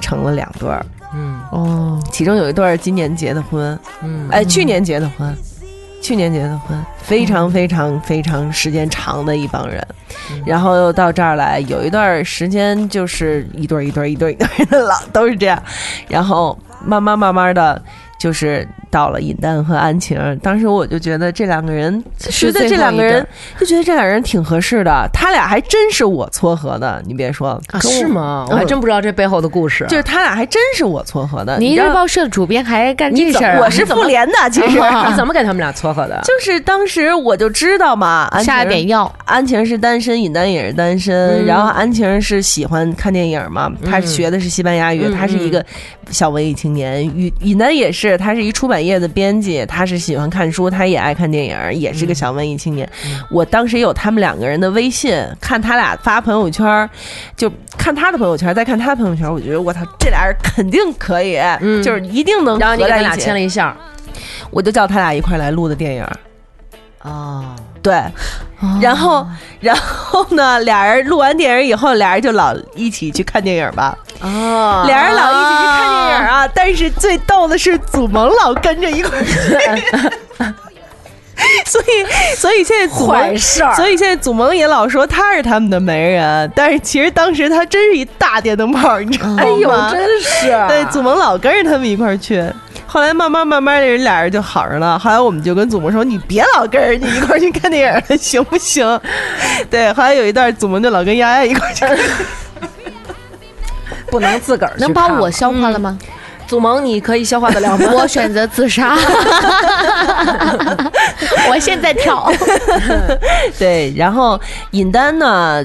[0.02, 0.86] 成了两对儿。
[1.14, 1.40] 嗯。
[1.52, 5.34] 哦，其中有一对儿今年结的婚，嗯，哎，去年结的婚，
[6.02, 9.86] 去年结的婚，非常非常非常时间长的一帮人，
[10.32, 10.44] 嗯。
[10.46, 15.62] 然后又到这儿来，有一段时间就是一对儿一对儿一对儿一对儿的老都是这样，
[16.08, 17.82] 然后慢慢慢慢的。
[18.20, 23.26] 就是到了尹丹和安晴，当时我就觉得这两个人，觉得这两个人
[23.60, 28.46] 就觉得这两个人挺合适的，他俩还真是我撮合的，你别说，啊是吗？
[28.50, 29.86] 我还真不知道这背后的故事。
[29.90, 31.58] 就是他俩还真是我撮合的。
[31.60, 33.60] 你日报社主编还干这事儿啊？
[33.62, 36.20] 我是妇联的， 其实你怎么给他们俩撮合的？
[36.26, 41.44] 就是当时我就知道嘛，安下了晴点药，安晴是单身，尹丹也是单身。
[41.44, 45.64] 嗯然后安晴是喜欢看电影嘛，她学的是西班牙语，嗯她是一个
[46.10, 47.04] 小文艺青年。
[47.04, 52.90] 尹尹丹也是，他是一出版业的编辑，他是喜欢看书，他也爱看电影，也是个小文艺青年。
[53.30, 56.90] 我当时有他们两个人的微信，看他俩发朋友圈，
[57.36, 63.22] 就看他的朋友圈，再看他的朋友圈，我觉得我操，这俩人肯定可以，嗯就是一定能然后你俩合在一起。
[63.22, 63.76] 牵了一下。
[64.52, 66.06] 我就叫他俩一块来录的电影。
[67.04, 68.04] 哦，对，
[68.82, 69.26] 然后，
[69.60, 73.98] 然后呢，俩人录完电影以后，俩人就老一起去看电影吧。
[74.22, 79.34] 哦俩人老一起去看电影啊，但是最逗的是祖萌老跟着一块儿去，
[81.66, 83.08] 所以，所以现在祖。
[83.76, 89.38] 所以现在祖萌也老说他是他们的媒人，但是其实当时他真是一大电灯泡，你知道吗？
[89.42, 92.44] 哎呦，真是对，祖萌老跟着他们一块儿去，
[92.92, 94.98] 后来慢慢慢慢的人俩人就好上了。
[94.98, 99.00] 后来我们就跟祖萌说：“你别老跟人家一块儿去看电影了，行不行？”
[99.70, 101.96] 对，后来有一段祖萌就老跟丫丫一块儿去看。
[104.10, 105.96] 不能自个儿能把我消化了吗？
[106.48, 107.86] 祖萌，你可以消化得了吗？
[107.94, 108.98] 我选择自杀。
[111.48, 112.28] 我现在跳。
[113.60, 114.40] 对，然后
[114.72, 115.64] 尹丹呢，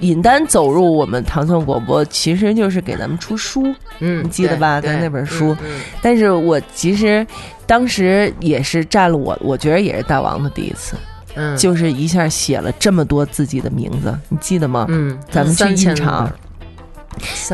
[0.00, 4.80] 尹丹走入我们糖蒜广播，其实就是给咱们出书，嗯你记得吧？
[4.80, 5.52] 对咱那本书。
[5.54, 7.26] 嗯嗯但是我其实
[7.66, 10.96] 当时也是占了我，我觉得也是大王的第一次，
[11.34, 14.86] 嗯，就是一下写了这么多自己的名字，你记得吗？
[14.88, 16.30] 嗯，咱们去印场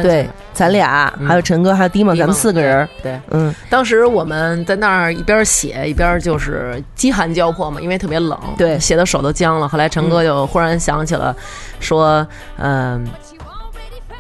[0.03, 3.21] 对，咱俩嗯还有陈哥，还有迪蒙，咱们四个人，对。
[3.31, 9.69] 嗯，当时我们在那儿一边写一边就是饥寒交迫嘛，因为特别冷，对写的手都僵了。
[9.69, 11.35] 后来陈哥就忽然想起了，
[11.81, 12.27] 说，
[12.59, 13.07] 嗯、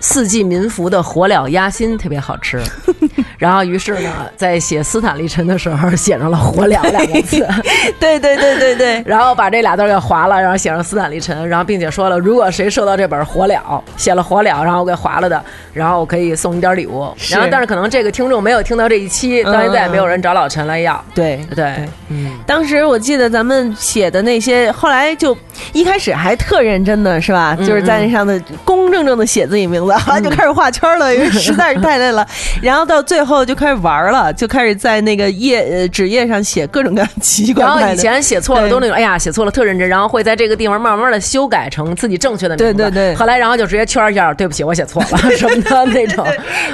[0.02, 2.60] 四季民福的火燎鸭心特别好吃，
[3.38, 7.46] 然后于是呢，在写斯坦利陈的时候写上了“火燎”两个字，
[8.00, 13.56] 对对对对对，然后把这俩字给划了，然后写上斯坦利陈，然后并且说了，如果谁收到这本《火燎》，
[13.96, 15.40] 写了“火燎”，然后我给划了的，
[15.72, 17.08] 然后我可以送你点礼物。
[17.30, 21.00] 然后但是可能这个听众没有听到这一期，到现在也没有人找老陈来要。
[21.14, 25.36] 对对，嗯，当时我记得咱们写的那些，后来就
[25.72, 27.56] 一开始还特认真的是吧？
[27.56, 32.26] 嗯就是在那上的公公正正的写自己名字，后来就开始画圈了，因为 实在是太累了。
[32.60, 37.80] 然后到最后就开始玩了，就开始在那个页呃纸页上写各种各样奇奇怪怪的。
[37.80, 42.74] 然后以前写错了都那种，哎呀，写错了特认真，然后会在这个地方慢慢的修改成自己正确的名字。
[42.74, 46.26] 对对对后来然后就直接圈一下，对不起，我写错了 什么的那种。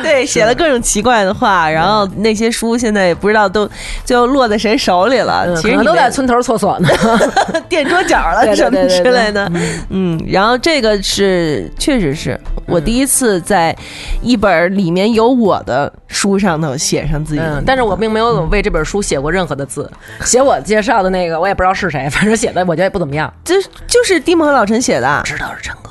[0.03, 3.69] 对，写了各种奇怪的话，然后那些书现在也不知道都
[4.05, 5.45] 最后落在谁手里了。
[5.47, 6.89] 嗯其实你都在村头厕所呢。
[7.69, 9.51] 垫桌角了什么之类的，
[9.91, 13.77] 嗯，然后这个是确实是我第一次在
[14.23, 19.91] 一本里面有我的书上头写上自己的，，嗯但是我并没有为这本书写过任何的字，
[20.23, 23.33] 写我介绍的那个我也不知道是谁，反正写的我觉得也不怎么样。
[23.45, 23.55] 这
[23.87, 25.91] 就是蒂姆和老陈写的，知道是陈哥，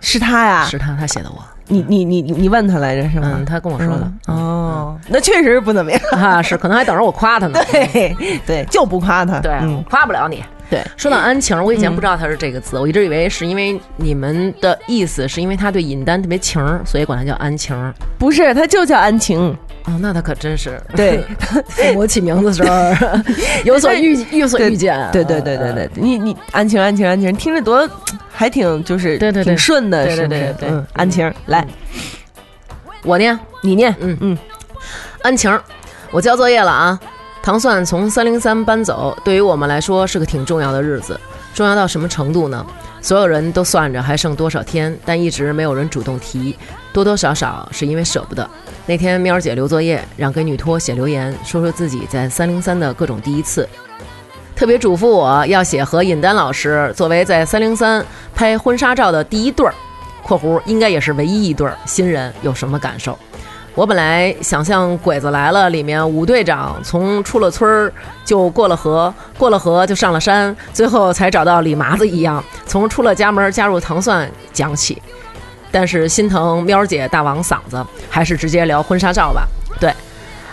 [0.00, 0.64] 是他呀？
[0.64, 1.42] 是他，他写的我。
[1.66, 3.44] 你你你你你问他来着是吗嗯，？
[3.46, 4.12] 他跟我说的。
[4.26, 5.98] 哦，那确实不怎么样。
[6.12, 7.58] 啊，是可能还等着我夸他呢。
[7.72, 8.14] 对
[8.46, 9.40] 对，就不夸他。
[9.40, 10.44] 对，嗯，夸不了你。
[10.70, 17.76] 对，说到安晴，我以前不知道他是这个字，我一直以为是因为你们的意思是因为他对尹丹特别情儿，所以管他叫安晴。
[18.18, 19.56] 不是，他就叫安晴。
[19.84, 21.22] 哦，那他可真是对
[21.68, 23.12] 父母起名字的时候
[23.64, 24.98] 有所预有所预见。
[25.12, 27.86] 对对对对对，你你安晴安晴安晴，听着多
[28.32, 31.66] 还挺就是对对对挺顺的，对对是不是对对嗯，安晴来，
[33.02, 34.38] 我念，你念，嗯嗯，
[35.20, 35.60] 安晴，
[36.10, 36.98] 我交作业了啊。
[37.44, 41.20] 糖蒜从三零三搬走，对于我们来说是个挺重要的日子。
[41.52, 42.64] 重要到什么程度呢？
[43.02, 46.56] 所有人都算着还剩多少天，但一直没有人主动提，
[46.90, 48.48] 多多少少是因为舍不得。
[48.86, 53.68] 那天喵儿姐留作业，让给女托写留言，说说自己在三零三的各种第一次，
[54.56, 58.02] 特别嘱咐我要写和尹丹老师作为在三零三
[58.34, 59.74] 拍婚纱照的第一对儿
[60.24, 63.18] （括弧应该也是唯一一对儿）新人有什么感受。
[63.74, 67.92] 我本来想像《鬼子来了》里面武队长从出了村儿
[68.24, 75.02] 就过了河，过了河就上了山，最后才找到李麻子一样，从出了家门加入糖蒜讲起。
[75.72, 79.44] 但是心疼喵姐大王嗓子，还是直接聊婚纱照吧。
[79.80, 79.92] 对，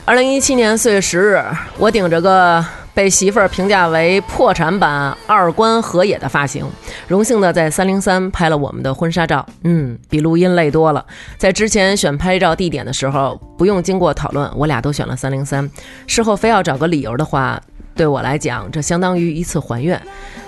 [0.03, 1.43] 二零一七年四月十日，
[1.77, 6.65] 我顶着个被媳妇儿评价为破产版二关河野的发型，
[7.07, 9.45] 荣幸的在三零三拍了我们的婚纱照。
[9.63, 11.05] 嗯，比录音累多了。
[11.37, 15.69] 在之前选拍照地点的时候，不用经过讨论，我俩都选了三零三。
[16.05, 17.61] 事后非要找个理由的话，
[17.95, 19.99] 对我来讲，这相当于一次还愿。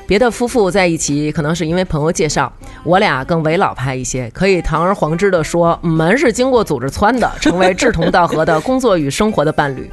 [0.06, 2.52] 别的夫妇在一起，可能是因为朋友介绍，
[2.84, 9.90] 我俩更为老派一些，可以堂而皇之的说，我们是经过组织撺的，成为志同道合的工作与生活的伴侣。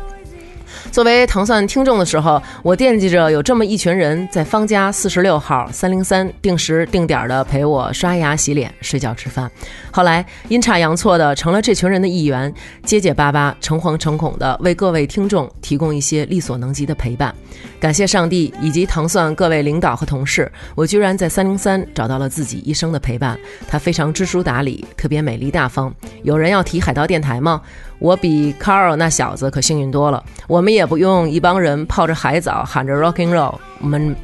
[0.91, 9.49] 作为糖蒜听众的时候，我惦记着有这么一群人在方家四十六号三零三定时定点的陪我刷牙、洗脸、睡觉、吃饭。
[9.93, 12.53] 后来阴差阳错的成了这群人的一员，
[12.84, 17.32] 结结巴巴、诚惶诚恐的为各位听众提供一些力所能及的陪伴。
[17.78, 23.38] 感谢上帝以及糖蒜各位领导和同事，我居然在三零三找到了自己一生的陪伴。
[23.68, 25.95] 他非常知书达理，特别美丽大方。
[26.24, 27.62] 有人要提海盗电台吗？
[28.01, 30.20] 我比 Carl 那小子可幸运多了。
[30.48, 34.16] 我们也不用一帮人泡着海澡喊着 rocking Roll，我们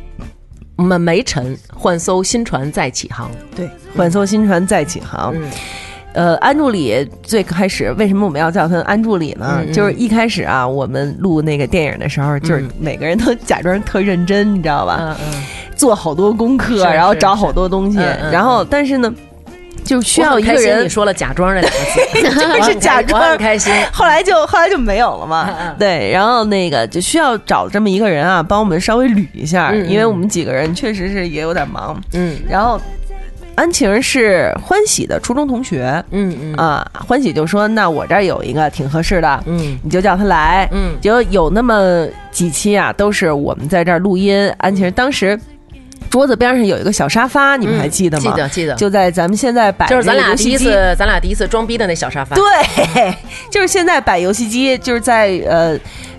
[0.76, 3.30] 我们没沉，换艘新船再起航。
[3.54, 5.32] 对，换艘新船再起航。
[5.36, 5.48] 嗯
[6.14, 9.58] 呃，安助理最开始为什么我们要叫他安助理呢？
[9.60, 15.14] 嗯嗯就是一开始啊，我们录那个电影的时候，就是嗯每个人都假装特认真，你知道吧？
[15.20, 15.44] 嗯嗯
[15.76, 17.98] 做好多功课，然后找好多东西，
[18.32, 19.14] 然后但是呢。
[19.86, 21.78] 就需要一个人你说了“假装”这两个
[22.32, 23.72] 字， 就是假装很开心。
[23.92, 25.74] 后来就后来就没有了嘛。
[25.78, 31.98] 对，然后那个就需要找这么一个人啊，帮我们稍微捋一下，因为我们几个人确实是也有点忙。
[32.12, 32.80] 嗯然后
[33.54, 44.46] 安晴是欢喜的初中同学嗯嗯啊，欢喜就说：“那我这儿有一个挺合适的，嗯你就叫他来。”嗯就有那么几期啊，都是我们在这儿录音。
[44.58, 45.38] 安晴当时
[46.10, 48.32] 桌子边上有一个小沙发，你们还记得吗？
[48.32, 52.36] 记得记得，就在咱们现在摆就是咱俩第一次，咱俩第一次装逼的那小沙发。
[52.36, 53.14] 对，
[53.50, 55.78] 就是现在摆游戏机，就是在呃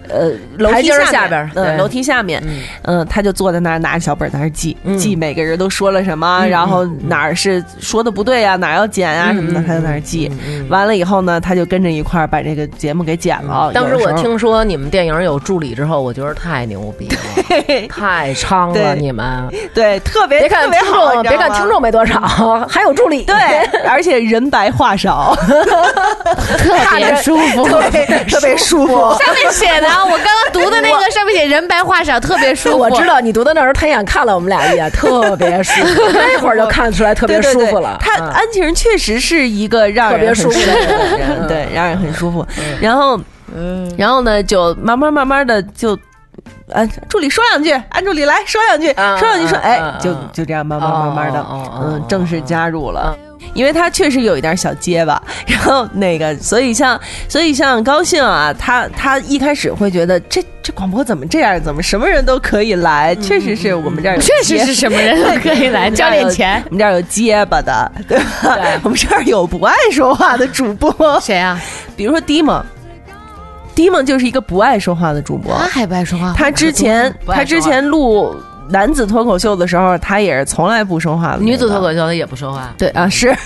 [0.09, 1.63] 呃楼梯下下边儿对。
[1.63, 2.59] 嗯，楼梯下面，嗯。
[2.83, 4.97] 嗯，他就坐在那儿拿着小本儿在那儿记，嗯。
[4.97, 10.31] 记每个人都说了什么，嗯然后嗯哪儿是说的不对呀，哪儿要剪呀嗯什么的，嗯他就在那儿记。
[10.69, 13.71] 完了以后呢，他就跟着一块儿把这个节目给剪了。
[13.73, 18.95] 当时我听说你们电影有助理之后，我觉得太牛逼了， 太猖了！
[18.95, 19.47] 你们。
[19.73, 22.19] 对特别别看特别听好，众，别看听众没多少，
[22.69, 23.35] 还有助理，对，
[23.87, 25.35] 而且人白话少，
[26.57, 27.65] 特别舒服。
[27.67, 28.95] 特别特别舒服。
[29.23, 32.77] 上面写的啊，我刚刚读的那个上面写人白话少，特别舒服。
[32.77, 37.97] 我知道你读的那时候，他眼看了我们俩一眼，特别舒服， 那会儿就看出来特别对对对舒服了。
[37.99, 42.45] 嗯他安晴确实是一个让人特别舒服的嗯人，对，让人很舒服。
[42.79, 43.19] 然后，
[43.97, 45.97] 然后呢，就慢慢慢慢的就。
[46.73, 51.45] 安助理说两句，安助理来说两句，啊说两句说，啊哎啊，就就这样慢慢慢慢的
[51.81, 53.23] 嗯，正式加入了嗯。
[53.53, 56.99] 因为他确实有一点小结巴， 然后那个，所以像，
[57.29, 63.15] 所以像高兴啊，他他一开始会觉得这这广播怎么这样，怎么什么人都可以来？
[63.15, 66.61] 确实是我们这儿确实是什么人都可以来 交点钱。
[66.65, 68.55] 我们这儿有结巴的，对吧？
[68.57, 71.59] 对我们这儿有不爱说话的主播，谁啊？
[71.95, 72.63] 比如说迪蒙，
[73.77, 75.67] 迪蒙就是一个不爱说话的主播他。
[75.67, 76.33] 还不爱说话。
[76.35, 78.35] 他之前他之前录
[78.69, 81.43] 男子脱口秀的时候，他也是从来不说话的。
[81.43, 83.37] 女子脱口秀他也不说话，对啊，是，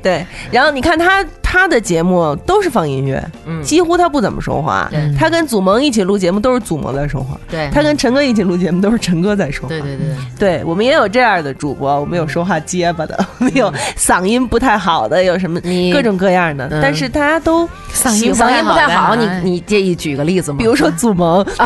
[0.00, 0.24] 对。
[0.52, 3.60] 然后你看他他的节目都是放音乐，嗯。
[3.60, 4.86] 几乎他不怎么说话。
[4.88, 5.12] 对。
[5.18, 7.68] 他跟祖萌一起录节目都是祖萌在说话，对。
[7.74, 9.68] 他跟陈哥一起录节目都是陈哥在说话。
[9.68, 10.06] 对对对，
[10.38, 10.64] 对。
[10.64, 15.60] 我们也有这样的主播，我们有说话结巴的，我们有嗓音不太好的，有什么
[15.92, 16.78] 各种各样的，嗯。
[16.80, 20.58] 但是大家都嗓音嗓音不太好，你你介意举个例子吗？
[20.60, 21.44] 比如说祖萌，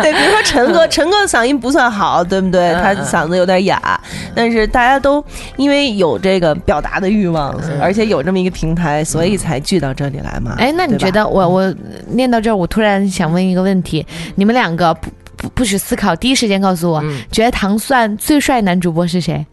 [0.00, 2.72] 对，比如说陈哥，陈哥的嗓音不算好，对不对？
[2.72, 2.82] 嗯。
[2.82, 4.00] 他嗓子有点哑，
[4.34, 5.22] 但是大家都
[5.56, 10.54] 因为有这个表达的欲望，而且有这么一个平台，所以才聚到这里来嘛。
[10.58, 11.74] 哎，那你觉得我我
[12.06, 14.06] 念到这儿，我突然想问一个问题：
[14.36, 19.44] 你们两个不不不许思考，第一时间告诉我，嗯觉得糖蒜最帅男主播是谁？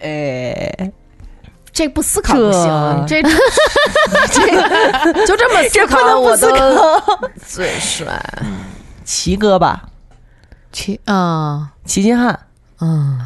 [0.00, 0.90] 哎，
[1.72, 3.28] 这不思考不行，这这
[4.32, 7.20] 这就这么思考，我思都考。
[7.46, 8.22] 最帅。
[9.04, 9.88] 齐哥吧，
[10.70, 12.38] 齐啊齐金汉。
[12.80, 13.18] 嗯，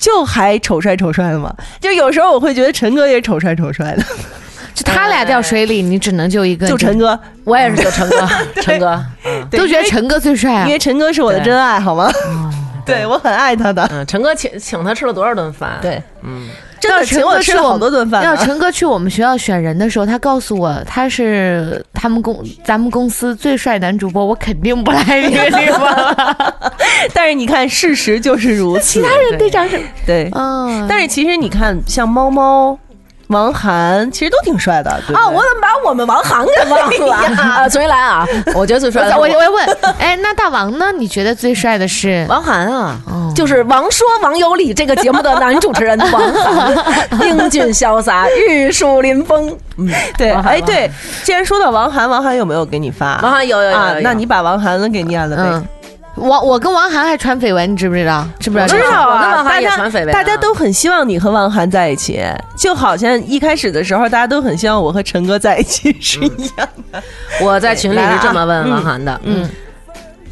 [0.00, 4.02] 就还丑帅丑帅的嘛，就有时候我会觉得陈哥也丑帅丑帅的，
[4.74, 8.28] 就他俩掉水里，你只能救一个， 就陈哥，我也是救陈哥，
[8.62, 9.04] 陈哥，
[9.50, 10.66] 都觉得陈哥最帅啊。
[10.66, 10.72] 因。
[10.72, 12.10] 为陈哥是我的真爱，好吗？
[12.86, 13.04] 对。
[13.06, 16.48] 我很爱他的，嗯，陈哥请请他吃了多少顿饭？，对，嗯，
[16.80, 18.22] 真的请我吃了好多顿饭。
[18.24, 26.16] 要陈哥去我们学校选人的时候，他告诉我他是他们公咱们公司最帅男主播，我肯定不来这个地方。
[27.14, 29.00] 但是你看，事实就是如此。
[29.00, 32.78] 其他人队长是对，嗯，但是其实你看，像猫猫、
[33.28, 37.34] 王涵，其实都挺帅的，对对啊，我怎么把我们王涵给忘了？
[37.42, 38.26] 啊，重新来啊！
[38.54, 39.66] 我觉得最帅的我我要问，
[39.98, 40.90] 哎，那大王呢？
[40.92, 42.26] 你觉得最帅的是？
[42.28, 46.74] 王涵啊，哦就是《王说王有理》这个节目的男主持人王涵，
[47.22, 49.56] 英俊潇洒，玉树临风。
[49.76, 50.90] 嗯，对，哎，对，
[51.22, 53.20] 既然说到王涵，王涵有没有给你发？
[53.22, 55.68] 王涵有有有有，有啊那你把王涵的给念了呗嗯。，
[56.18, 58.26] 我我跟王涵还传绯闻，你知不知道？
[58.40, 58.66] 知不知道？
[58.66, 62.20] 知道啊，我跟王涵大家也传绯闻啊大家都很希望你和王涵在一起，
[62.56, 67.02] 就好像一开始的时候，大家都很希望我和陈哥在一起是一样的。
[67.40, 69.48] 我在群里是这么问王涵的，嗯。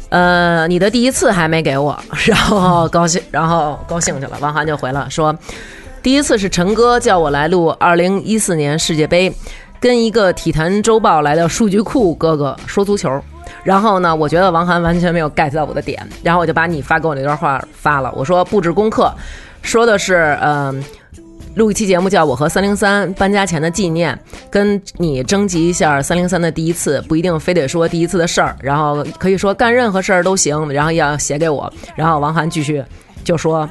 [0.09, 4.37] 呃，你的第一次还没给我，然后高兴，然后高兴去了。
[4.39, 5.37] 王涵就回了说，
[6.01, 9.29] 第一次是陈哥叫我来录二零一四年世界杯，
[9.81, 13.21] 跟一个体坛周报来的数据库哥哥说足球。
[13.67, 18.09] 然后呢，我觉得王涵完全没有 get 到我的点，然后我就把你发给我那段话发了。
[18.15, 19.13] 我说布置功课，
[19.61, 20.81] 说的是嗯。
[21.55, 24.15] 录一期节目叫《我和三零三搬家前的纪念》，
[24.51, 31.73] 跟你征集一下三零三的第一次，不一定非得说第一次的事儿，然后可以说干任何事儿都行，然后要写给我。
[31.95, 32.83] 然后王涵继续
[33.23, 33.67] 就说。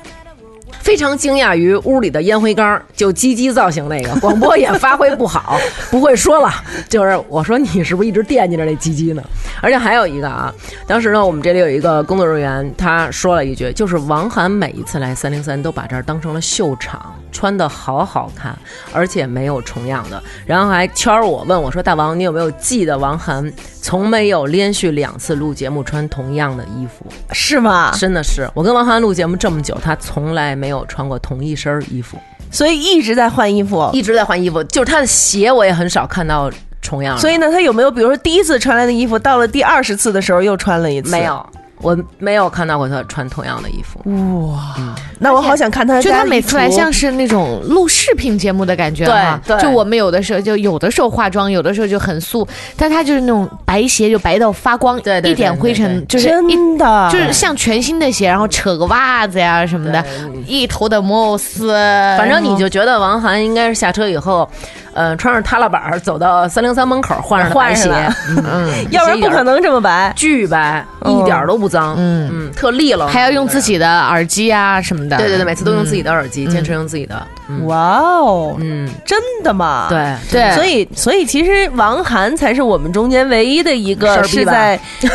[0.81, 5.59] 非常惊讶于屋里的烟灰缸，就鸡鸡造型那个 广播也发挥不好，
[5.91, 6.53] 不会说了。
[6.89, 9.23] 就是我说你是不是一直惦记着那鸡鸡呢？
[9.61, 10.53] 而且还有一个啊，
[10.87, 18.57] 当时呢，我们这里有一个工作人员，他说了一句，就是王涵每一次来三零三都把这儿当成了秀场，穿的好好看，
[18.93, 23.51] 而且没有重样的，然后还圈我问我说：“大王，你有没有记得王涵
[23.81, 27.93] 从没有连续两次录节目穿同样的衣服？”是吗？
[27.99, 32.17] 真的是，我跟王涵录节目这么久，他从来没有穿过同一身衣服，
[32.51, 33.89] 所以一直在换衣服。
[33.93, 34.63] 一直在换衣服。
[34.65, 36.51] 就是他的鞋，我也很少看到
[36.81, 37.21] 重样的。
[37.21, 41.11] 所以呢，他有没有比如说第一次穿来的衣服，到了第二十次的时候又穿了一次？
[41.11, 41.47] 没有，
[41.83, 44.01] 我没有看到过他穿同样的衣服。
[44.53, 44.75] 哇，
[45.19, 49.41] 那我好想看他就他每次来像是那种录视频节目的感觉哈。
[49.45, 49.63] 对对。
[49.63, 52.47] 就我们有的时候就有的时候化妆，有的时候就很素，
[52.77, 57.09] 但他就是那种白鞋就白到发光，对对对一点灰尘就是一真的。
[57.13, 60.05] 就是像全新的鞋，然后扯个袜子呀什么的，
[60.47, 61.73] 一头的摩丝，
[62.19, 64.49] 反正你就觉得王涵应该是下车以后，
[64.97, 70.11] 呃，穿上踏拉板儿走到三零三门口换上的白鞋换上了， 嗯，要不然不可能这么白。
[70.17, 72.31] 巨白，一点儿都不脏，嗯。
[72.33, 75.19] 嗯，特利落，还要用自己的耳机啊什么的。
[75.19, 77.27] 对对对，每次都用自己的耳机，坚持用自己的，嗯
[77.65, 79.87] 哇哦，嗯，真的吗？。
[79.89, 84.79] 对对，所以，所以其实王涵才是我们中间唯一的一个是在，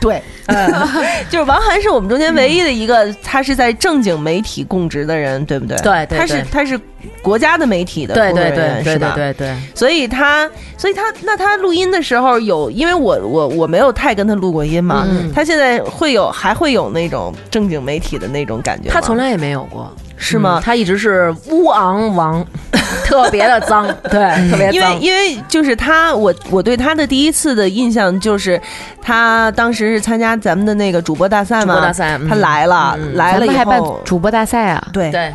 [0.00, 0.22] 对，
[1.30, 5.76] 就是王涵是我们中间唯一的一个，他是在正经媒体供职的人，对不对？
[5.78, 6.78] 对对他是他是
[7.22, 9.12] 国家的媒体的对对工作人员对对是吧？
[9.14, 15.32] 对对对，所以他，所以他，那他录音的时候有，因为我我我没有太跟他录过音嘛，嗯。
[15.34, 20.58] 他现在会有还会有那种正经媒体的那种感觉吗，他从来也没有过，是吗？
[20.60, 22.44] 嗯他一直是乌昂王，
[23.04, 25.00] 特别的脏， 对，特别因为脏。
[25.00, 28.60] 因为就是他，我我对他的第一次的印象就是，
[29.02, 32.28] 他当时是参加咱们的那个主播大赛嘛，主播大赛嗯。
[32.28, 33.14] 他来了，嗯。
[33.14, 35.32] 来了以后，主播大赛啊，对，对，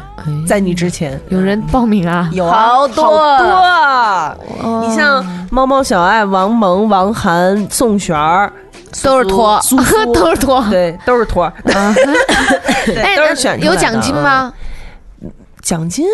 [0.48, 1.20] 在你之前。
[1.30, 2.30] 有人报名啊。
[2.34, 4.36] 有啊好多好多啊，
[4.82, 8.52] 你像猫猫小爱、王蒙、王涵、宋璇儿，
[9.04, 9.60] 都是托
[10.14, 10.64] 都是托。
[10.70, 14.16] 对，都是托 都是选出来有奖金？
[14.16, 14.54] 吗？
[15.62, 16.06] 奖金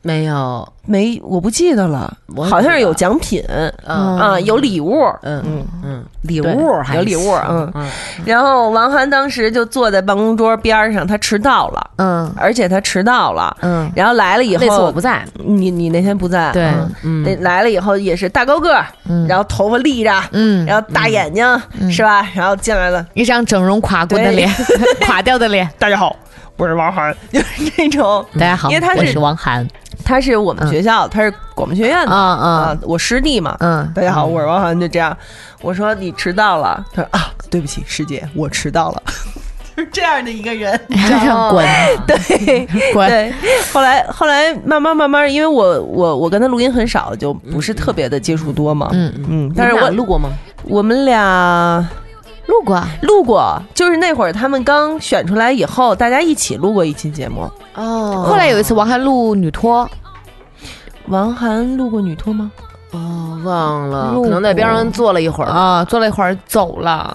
[0.00, 3.70] 没有，没，我不记得了，我好像是有奖品嗯。
[4.16, 5.66] 啊，有礼物，嗯嗯。
[5.84, 7.70] 嗯，礼物还有礼物嗯。
[7.74, 7.90] 嗯，
[8.24, 12.32] 然后王涵当时就坐在办公桌边上，他迟到了，嗯。
[12.36, 13.54] 而且他迟到了。
[13.60, 16.72] 嗯，然后来了以后，那次我不在，你你那天不在，对。
[17.24, 18.86] 那来了以后也是大高个儿，
[19.28, 20.64] 然后头发立着，嗯。
[20.64, 21.44] 然后大眼睛、
[21.90, 22.26] 是吧？
[22.34, 24.48] 然后进来了，一张整容垮过的脸，
[25.06, 25.68] 垮掉的脸。
[25.76, 26.14] 大家好，
[26.56, 29.66] 我是王涵， 就是那种，大家好，因为他是王涵。
[30.08, 35.14] 他是我们学校，他是广播学院的嗯啊嗯，我师弟嘛，嗯，大家好，我是王涵，就这样。
[35.60, 39.02] 我说你迟到了，他说啊，对不起，师姐，我迟到了，
[39.76, 40.80] 就是这样的一个人。
[40.88, 41.62] 让滚
[42.06, 43.06] 对滚。
[43.06, 43.30] 对，
[43.70, 48.88] 后来后来慢慢慢慢，因为我我我跟他录音很少，就不是特别的接触多嘛。
[48.92, 50.30] 嗯嗯，但是我俩录过吗？
[50.62, 51.86] 我们俩
[52.48, 52.74] 录过。
[52.74, 57.48] 啊录过，就是那会儿他们刚选出来以后，大家一起录过一期节目。
[57.74, 58.24] 哦。
[58.28, 59.88] 后来有一次王涵录女托，
[61.06, 62.50] 王涵录过女托吗？
[62.90, 67.14] 哦，忘了，录可能在边上坐了一会儿，啊，坐了一会儿走了，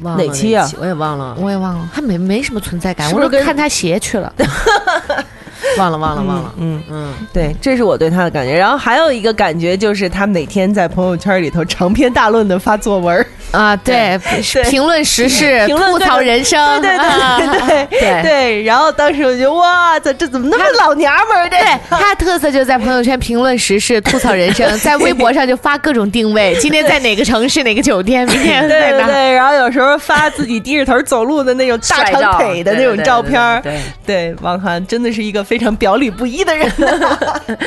[0.00, 0.68] 哪期啊？
[0.78, 4.32] 我也忘了，我也忘了，他没没什么存在感，是是我都看他鞋去了。
[5.76, 6.54] 忘了，忘了，忘了。
[6.58, 8.56] 嗯，嗯，对，这是我对他的感觉。
[8.56, 13.26] 然后还有一个感觉就是，他每天在朋友圈里头长篇大论的发作文儿。
[13.50, 14.18] 啊，对，
[14.68, 18.62] 评论时事， 评论吐槽人生，对对啊对对对 对。
[18.62, 21.48] 然后当时我就哇，这这怎么那么老娘们儿？
[21.48, 21.58] 对，
[21.88, 28.98] 他的特色就在朋友圈评论时事、吐槽人生，在微博上就发各种定位，今天在哪个城市、哪个酒店，明天在哪。
[28.98, 33.62] 对对对，然后有时候发自己低着头走路的那种大长腿的那种照片
[34.04, 36.70] 对，王涵真的是一个非常表里不一的人。
[36.76, 37.58] 对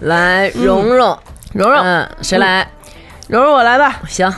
[0.00, 1.18] 来，蓉蓉，
[1.52, 2.68] 蓉蓉，嗯，谁来？
[3.28, 4.00] 蓉蓉，我来吧。
[4.06, 4.32] 行，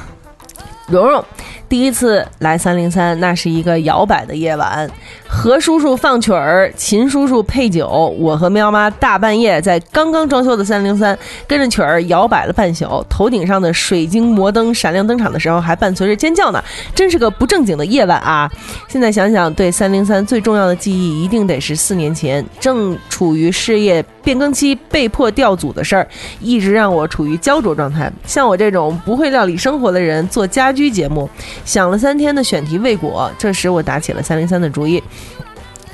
[0.88, 1.24] 蓉蓉
[1.68, 4.88] 第一次来三零三，那是一个摇摆的夜晚。
[5.36, 7.86] 何叔叔放曲儿，秦叔叔配酒，
[8.18, 11.16] 我和喵妈大半夜在刚刚装修的三零三，
[11.46, 13.04] 跟着曲儿摇摆了半宿。
[13.06, 16.64] 头顶上的水晶摩灯闪亮登场的时候，还伴随着尖叫呢，
[16.94, 18.50] 真是个不正经的夜晚啊！
[18.88, 26.08] 现在想想，对三零三最重要的记忆，一定得是四年前正处于事业变更期，被迫调组的事儿，
[26.40, 28.10] 一直让我处于焦灼状态。
[28.24, 31.28] 像我这种不会料理生活的人，做家居节目，
[31.66, 35.00] 想了三天的选题未果，这时我打起了三零三的主意。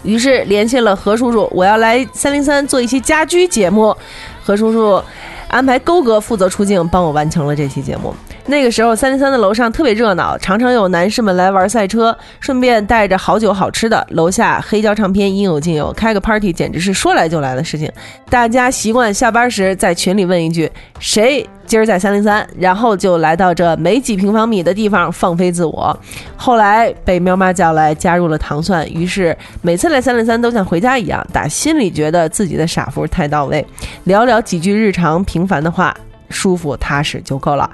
[0.03, 3.97] 于是联系了何叔叔，我要来三零三做一期家居节目。
[4.43, 5.01] 何叔叔
[5.47, 8.12] 安排勾哥负责出镜，帮我完成了这期节目。
[8.47, 14.05] 那个时候，三零三的楼上特别热闹，常常有男士们来玩赛车，顺便带着好酒好吃的。
[14.11, 17.89] 楼下黑胶唱片应有尽有，开个 party 简直是说来就来的事情。
[18.28, 20.68] 大家习惯下班时在群里问一句
[20.99, 25.99] ：“谁今儿在三零三，然后就来到这没几平方米的地方放飞自我。
[26.37, 33.66] 后来被喵妈叫来加入了糖蒜，于是每次来三零三都像回家一样，打心里觉得自己的傻福太到位，
[34.05, 35.97] 聊聊几句日常平凡的话，
[36.29, 37.70] 舒服踏实就够了。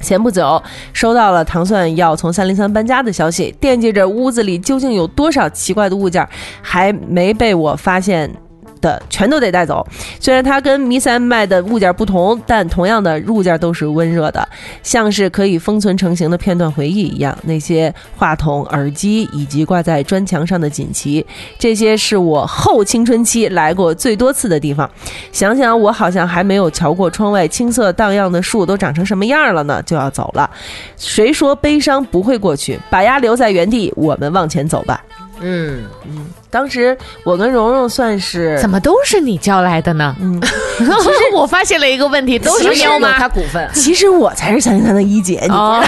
[0.00, 0.62] 前不久
[0.94, 6.26] 收到了糖蒜要从三零三搬家的消息，惦记着屋子里究竟有多少奇怪的物件，
[6.62, 8.34] 还没被我发现。
[8.82, 9.86] 的全都得带走。
[10.20, 14.46] 虽然它跟弥三卖的物件不同，但同样的物件都是温热的，
[14.82, 17.34] 像是可以封存成型的片段回忆一样。
[17.44, 21.24] 那些话筒、耳机以及挂在砖墙上的锦旗，
[21.58, 24.90] 这些是我后青春期来过最多次的地方。
[25.30, 30.50] 想想我好像还没有瞧过窗外青色荡漾的树都长成什么样了呢，就要走了。
[30.96, 32.78] 谁说悲伤不会过去？
[32.90, 35.02] 把牙留在原地，我们往前走吧。
[35.40, 36.94] 嗯嗯，当时
[37.24, 40.14] 我跟蓉蓉算是怎么都是你叫来的呢？
[40.20, 40.38] 嗯，
[40.78, 45.82] 其实我发现了一个问题，都是其实有喵妈他股份，其实我才是三零三的一姐，你哦，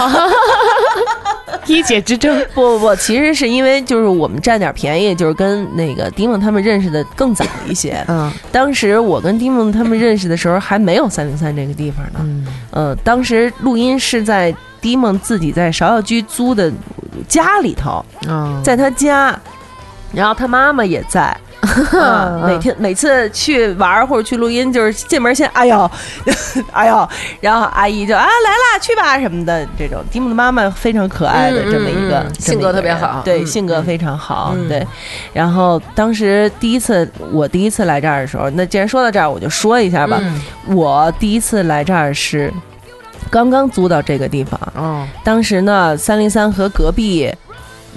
[1.66, 2.34] 一姐之争。
[2.54, 8.02] 不不不，其实是因为就是我们占点便宜，就是跟那个丁梦他们认识的更早一些。
[8.08, 8.32] 嗯。
[8.50, 12.20] 当时我跟丁梦他们认识的时候，还没有三零三这个地方呢。
[12.20, 12.46] 嗯。
[12.70, 16.72] 呃，当时录音是在丁梦自己在芍药居租的
[17.28, 19.38] 家里头，嗯，在他家，
[20.14, 21.36] 然后他妈妈也在。
[21.92, 25.90] 嗯 每天每次去玩儿或者去录音，就是进门先哎呦，
[26.72, 27.08] 哎呦，
[27.40, 30.04] 然后阿姨就啊来啦，去吧什么的这种。
[30.10, 34.86] 蒂姆的妈妈非常可爱的嗯这么一个，性格特别好对，嗯性格非常好，嗯对。
[35.32, 40.18] 然后当时第一次我第一次来这儿的时候，那既然说到这儿，我就说一下吧。
[40.20, 40.42] 嗯
[40.76, 42.52] 我第一次来这儿是
[43.30, 47.32] 刚刚租到这个地方，哦，当时呢，三零三和隔壁，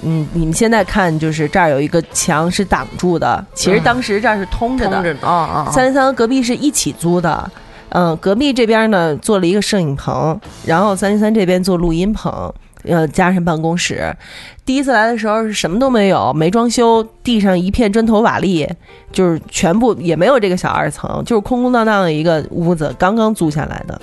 [0.02, 4.94] 嗯，你们现在看就是这儿有一个墙是挡住的，其实嗯当时这儿是通着的。
[4.94, 7.50] 通着的哦哦三零三和隔壁是一起租的，
[7.90, 12.52] 嗯、隔壁这边呢做了一个摄影棚，然后三零三这边做录音棚。
[12.84, 14.16] 呃，加上办公室。
[14.64, 18.70] 第一次来的时候是什么都没有，没装修，地上一片砖头瓦砾，
[19.12, 24.00] 就是全部也没有这个小二层，就是空空荡荡的一个屋子，刚刚租下来的。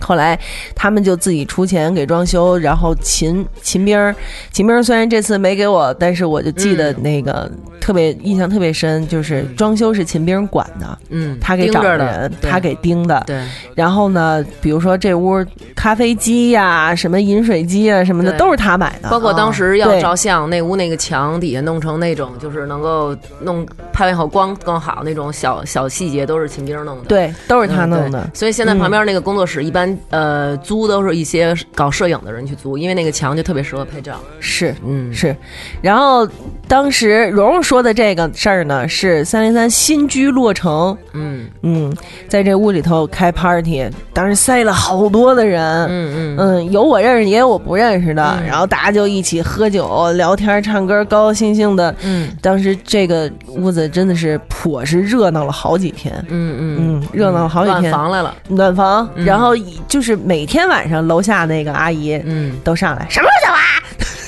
[0.00, 0.38] 后来
[0.74, 4.14] 他们就自己出钱给装修，然后秦秦兵儿，
[4.52, 13.22] 秦兵儿虽然这次没给我，但是我就记得嗯那个、特别印象特别深，就是装修是秦兵管的，嗯，他给找的人，他给盯的。
[13.26, 13.42] 对，
[13.74, 15.44] 然后呢，比如说这屋
[15.74, 19.08] 咖啡机呀、什么饮水机啊什么的，都是他买的。
[19.08, 27.04] 包括当时要照相，那屋那个墙底下弄成那种，就是能够弄拍完以后光更好那种小小细节，都是秦兵弄的。
[27.04, 28.22] 对，都是他嗯弄的。
[28.32, 34.18] 对所以现在旁边那个工作室一般、呃租都是一些搞摄影的人去租，因为那个墙就特别适合拍照。
[34.40, 35.36] 是嗯，是，
[35.82, 36.26] 然后
[36.66, 41.94] 当时蓉蓉说的这个事儿呢，是三零三新居落成，嗯嗯，
[42.28, 51.94] 在这屋里头开 party，当时塞了好多的人，嗯嗯嗯，有我认识，也有我不认识的，嗯然后大家就一起喝酒、聊天、唱歌，高高兴兴的。
[52.04, 57.92] 嗯当时这个屋子真的是颇是热闹了好几天，嗯嗯嗯，热闹了好几暖天。
[57.92, 58.34] 房来了。
[58.48, 63.62] 暖房，嗯然后以就是每天晚上楼下那个阿姨嗯，都上来，什么时候走啊？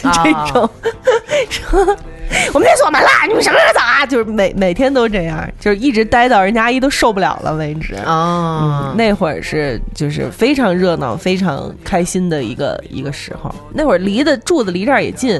[0.11, 0.70] 啊这种，
[1.51, 1.96] 说
[2.55, 4.07] 我们得锁门了，你们什么时候走啊？
[4.07, 7.94] 就是每每天都这样，就是一直待到人家阿姨都受不了了为止。
[8.07, 13.55] 哦嗯，，那会儿是就是非常热闹、非常开心的一个一个时候。
[13.74, 15.38] 那会儿离的住的离这儿也近，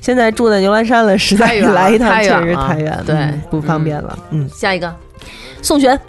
[0.00, 4.18] 现在住在牛栏山了，实在来一趟确实太远了对嗯不方便了。
[4.30, 4.94] 嗯，下一个，
[5.60, 6.00] 宋璇，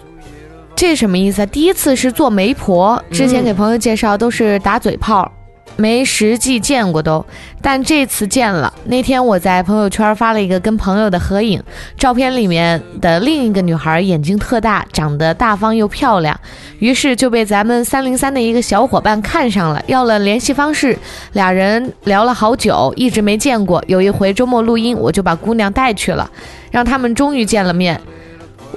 [0.80, 1.46] 这什么意思啊？
[1.52, 5.30] 第一次是做媒婆，之前给朋友介绍都是打嘴炮，
[5.76, 7.22] 没实际见过都，
[7.60, 8.72] 但这次见了。
[8.84, 11.62] 那天我在朋友圈发了一个跟朋友的合影，
[11.98, 16.40] 照片里面的另一个女孩眼睛特大，长得大方又漂亮，
[16.78, 20.98] 于是就被咱们三零三的一个小伙伴看上了，要了联系方式，
[21.34, 23.84] 俩人聊了好久，一直没见过。
[23.86, 26.30] 有一回周末录音，我就把姑娘带去了，
[26.70, 28.00] 让他们终于见了面。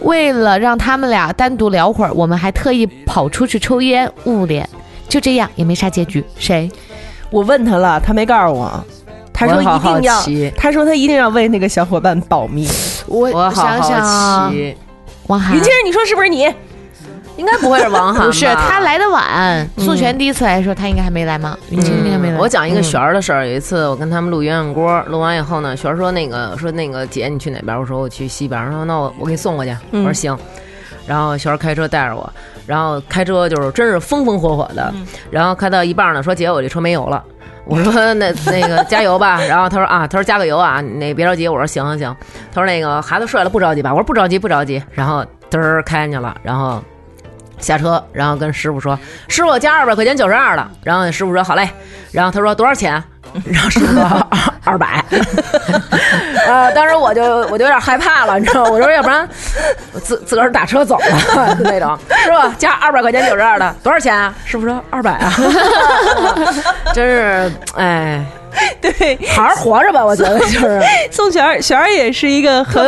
[0.01, 4.67] 为了让他们俩单独聊会儿，我们还特意跑出去抽烟捂脸，
[5.07, 6.23] 就这样也没啥结局。
[6.37, 6.69] 谁？
[7.29, 8.83] 我问他了，他没告诉我。
[9.33, 10.23] 他说一定要
[10.55, 12.67] 他说他一定要为那个小伙伴保密。
[13.07, 14.77] 我我好想想啊好，奇，
[15.25, 16.47] 王涵云清，你说是不是你？
[17.37, 18.25] 应该不会是王涵？
[18.25, 21.57] 不是他来的晚，素全第一次来的时候他应该还没来吗？
[21.69, 22.37] 云清应该没来。
[22.37, 23.47] 我讲一个嗯璇儿的事儿。
[23.47, 27.79] 有一次我跟他们录鸳鸯锅，录完以后呢，璇儿说那个说那个姐你去哪边？
[27.79, 28.71] 我说我去西边。
[28.71, 29.75] 说那我我给你送过去。
[29.91, 30.37] 我说行。
[31.05, 32.31] 然后璇儿开车带着我，
[32.65, 34.93] 然后开车就是真是风风火火的。
[35.29, 37.23] 然后开到一半呢，说姐我这车没油了。
[37.65, 41.47] 我说那那个加油吧， 然后他说啊，他说加个油啊，那别着急。
[41.47, 42.15] 我说行行行。
[42.53, 43.91] 他说那个孩子睡了不着急吧？
[43.91, 44.81] 我说不着急不着急。
[44.91, 46.81] 然后嘚儿开进去了，然后
[47.63, 51.67] 下车，然后跟师傅说：“师傅加二百块钱九十二了。”然后师傅说：“好嘞。”
[52.11, 53.01] 然后他说：“多少钱？”
[53.45, 54.27] 然后师傅说
[54.63, 55.03] ：“二百。
[56.45, 58.69] ”呃，当时我就我就有点害怕了，你知道吗？
[58.69, 59.27] 我说要不然
[59.91, 61.97] 我自自个儿打车走了那种。
[62.23, 64.31] 师傅加二百块钱九十二的多少钱啊？
[64.45, 65.33] 师傅说二百啊。
[66.93, 68.23] 真是哎，
[68.81, 70.81] 对，好好活着吧， 我觉得就是。
[71.11, 72.83] 宋璇儿，璇儿也是一个很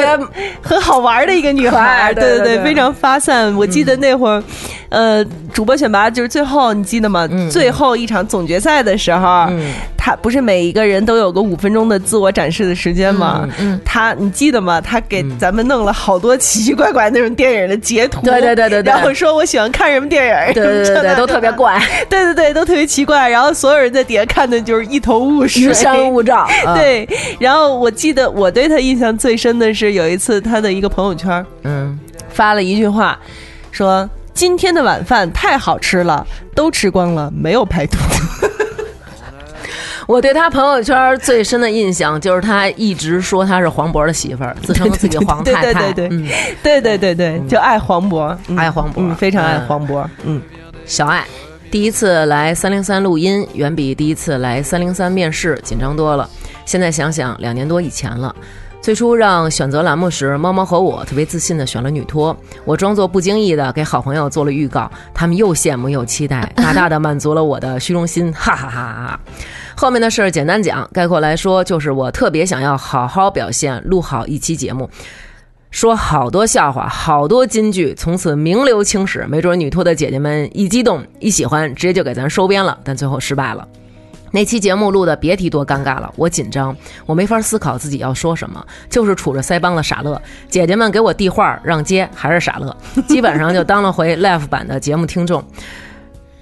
[0.61, 3.53] 很好玩的一个女孩儿，对对对对非常发散。
[3.55, 4.43] 我记得那会儿，
[4.89, 5.23] 呃，
[5.53, 7.27] 主播选拔就是最后，你记得吗？
[7.31, 9.71] 嗯最后一场总决赛的时候，嗯
[10.05, 13.49] 他不是每一个人都有个五分钟的自我展示的时间吗？
[13.57, 14.79] 嗯他你记得吗？
[14.79, 21.81] 他给咱们弄了好多奇奇怪怪那种电影的截图，对对对对对然后说我喜欢看什么电影，对对对对， 都特别怪。
[22.07, 23.27] 对对对，都特别奇怪。
[23.27, 26.35] 然后所有人在底下看的就是一头雾水，云山雾罩。
[26.67, 27.09] 啊， 对，
[27.39, 31.99] 然后我记得我对他印象最深的是有一次他的一个朋友圈嗯，
[32.29, 33.17] 发了一句话，
[33.71, 36.23] 说今天的晚饭太好吃了，
[36.53, 37.97] 都吃光了，没有排毒。
[40.07, 45.73] 我对他朋友圈最深的印象就是他一直说他是黄渤的媳妇儿，自称自己黄太太。
[45.73, 46.09] 对对对
[46.63, 50.41] 对，对对对，就爱黄渤，爱黄渤，非常爱黄渤，嗯，
[50.85, 51.25] 小爱
[51.71, 56.29] 第一次来三零三录音，远比第一次来三零三面试紧张多了。
[56.65, 58.33] 现在想想，两年多以前了。
[58.81, 69.19] 最初让选择栏目时，猫猫和我特别自信的选了女托，我装作不经意的给好朋友做了预告，他们又羡慕又期待，大大的满足了我的虚荣心，哈哈哈哈。
[69.75, 74.89] 后面的事儿简单讲，概括来说就是我特别想要好好表现，录好一期节目，
[75.69, 79.25] 说好多笑话，好多金句，从此名留青史。
[79.27, 83.67] 没准女托的姐姐们一激动一喜欢，直接就给咱收编了，但最后失败了。
[84.31, 86.75] 那期节目录的别提多尴尬了，我紧张，
[87.05, 90.21] 我没法思考自己要说什么，就是杵着腮帮子傻乐。
[90.49, 92.75] 姐姐们给我递话让接，还是傻乐，
[93.07, 95.41] 基本上就当了回 live 版的节目听众。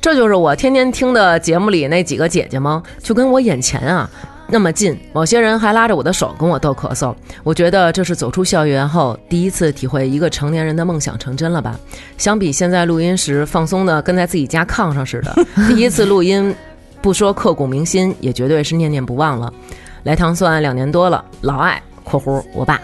[0.03, 2.83] 这就是我天天听的节目里那几个姐姐吗？
[3.01, 4.09] 就跟我眼前啊
[4.47, 7.15] 那么近，某些人还拉着我的手跟我逗咳嗽。
[7.41, 11.79] 我觉得这是走出校园后第一次体会一个成年人的梦想成真了吧？
[12.17, 15.33] 相比现在录音时放松的跟在自己家炕上似的，
[15.69, 16.53] 第一次录音，
[17.01, 19.53] 不说刻骨铭心，也绝对是念念不忘了。
[20.03, 22.77] 来糖蒜两年多了，老爱（括弧我爸）。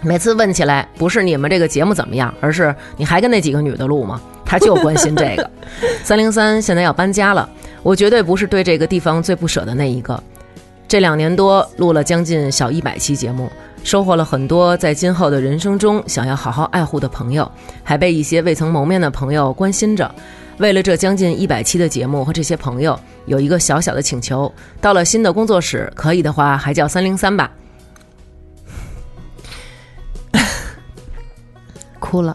[0.00, 4.18] 每次问起来，不是你们这个节目怎么样，而是你还跟那几个女的录吗？
[4.48, 5.50] 他就关心这个。
[6.02, 7.46] 三零三现在要搬家了，
[7.82, 10.20] 我绝对不是对这个地方最不舍的那一个。
[10.88, 13.50] 这两年多录了将近小一百期节目，
[13.84, 17.48] 收获了很多在今后的人生中想要好好爱护的朋友，
[17.84, 20.10] 还被一些未曾谋面的朋友关心着。
[20.56, 24.50] 为了这将近一百期的节目和这些朋友，有一个小小的请求：
[24.80, 27.52] 到了新的工作室，可以的话还叫三零三吧。
[32.00, 32.34] 哭了。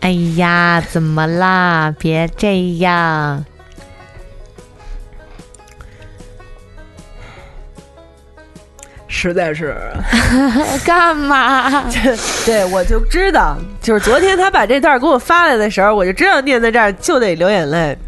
[0.00, 1.94] 哎呀，怎么啦？
[1.98, 3.44] 别这样。
[9.06, 9.76] 实在是，
[10.86, 11.84] 干嘛？
[12.46, 17.98] 对，我就知道，就是昨天他把这段给我发来的时候，我就知道念在这儿就得流眼泪。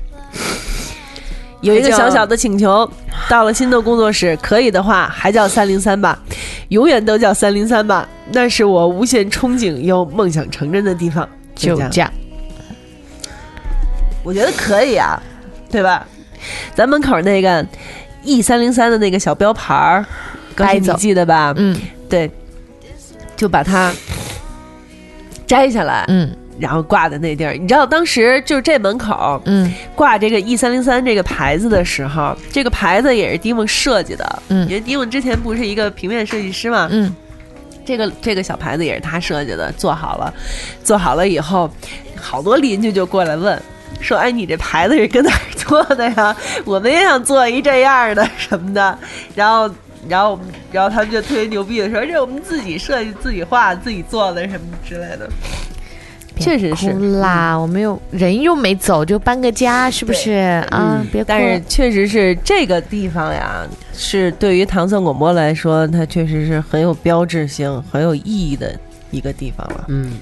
[1.61, 2.91] 有一个小小的请求，
[3.29, 6.19] 到了新的工作室，可以的话还叫三零三吧，
[6.69, 11.29] 永远都叫三零三吧，那是我无限憧憬又梦想成真的地方。
[11.55, 12.13] 就这样。
[14.25, 15.21] 我觉得可以啊，
[15.71, 16.07] 对吧？
[16.75, 17.65] 咱门口那个
[18.23, 20.05] E 三零三的那个小标牌儿，
[20.55, 21.53] 高兴你记得吧？
[21.57, 21.77] 嗯
[22.09, 22.31] 对，
[23.37, 23.93] 就把它
[25.47, 27.55] 摘下来，嗯然后挂在那地儿。
[27.55, 34.43] 你知道当时就是这门口嗯挂这个 E 三零三这个牌子的时候，这个牌子也是迪梦设计的。
[34.49, 37.13] 嗯因为迪梦之前不是一个平面设计师嘛，嗯，
[37.97, 40.33] 这个这个小牌子也是他设计的，做好了，
[40.83, 41.71] 做好了以后，
[42.17, 43.61] 好多邻居就过来问。
[44.01, 46.35] 说，哎，你这牌子是跟哪儿做的呀？
[46.65, 48.99] 我们也想做一这样的什么的。
[49.35, 49.71] 然后，
[50.09, 50.41] 然后，
[50.73, 55.29] 然后他们就特别牛逼的说，这我们自己设计、自己画、自己做的什么之类的。
[56.39, 57.57] 确实是哭啦！
[57.57, 60.33] 我们又人又没走，就搬个家，是不是
[60.71, 61.05] 啊？
[61.13, 61.29] 别哭。
[61.29, 68.75] 但是确实是这个地方呀，是对于糖蒜广播来说，它确实是很有标志性、很有意义的
[69.11, 69.85] 一个地方了。
[69.89, 70.13] 嗯，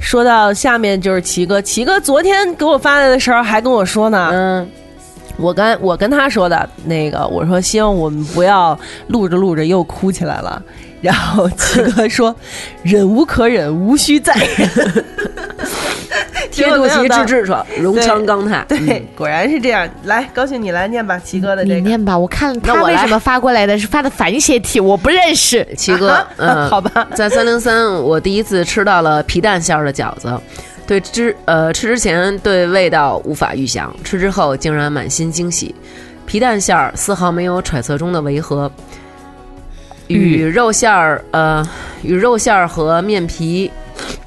[0.00, 4.68] 说到下面就是齐哥，齐哥昨天给我发来的时候还跟我说呢，嗯，
[5.36, 10.62] 我跟我跟他说的那个，我说希望我们不要录着录着又哭起来了。
[11.00, 12.34] 然后 齐哥说
[12.82, 14.68] ：“忍无可忍，无需再忍。
[16.50, 18.64] ”贴肚脐直痔疮，容腔刚泰。
[18.68, 19.88] 对，果然是这样。
[20.04, 21.74] 来，高兴你来念吧，齐哥的这个。
[21.76, 25.66] 你念吧，我看那我来他为什么发过来的是发的反写体，我不认识。
[25.76, 30.32] 齐哥，嗯， 好吧，在三零三，我第一次吃到了皮蛋馅儿的饺子。
[30.86, 35.74] 对之呃，吃之前对味道无法预想，吃之后竟然满心惊喜。
[36.26, 38.70] 皮蛋馅儿丝毫没有揣测中的违和，
[40.08, 41.66] 与肉馅儿呃
[42.02, 43.70] 与肉馅儿和面皮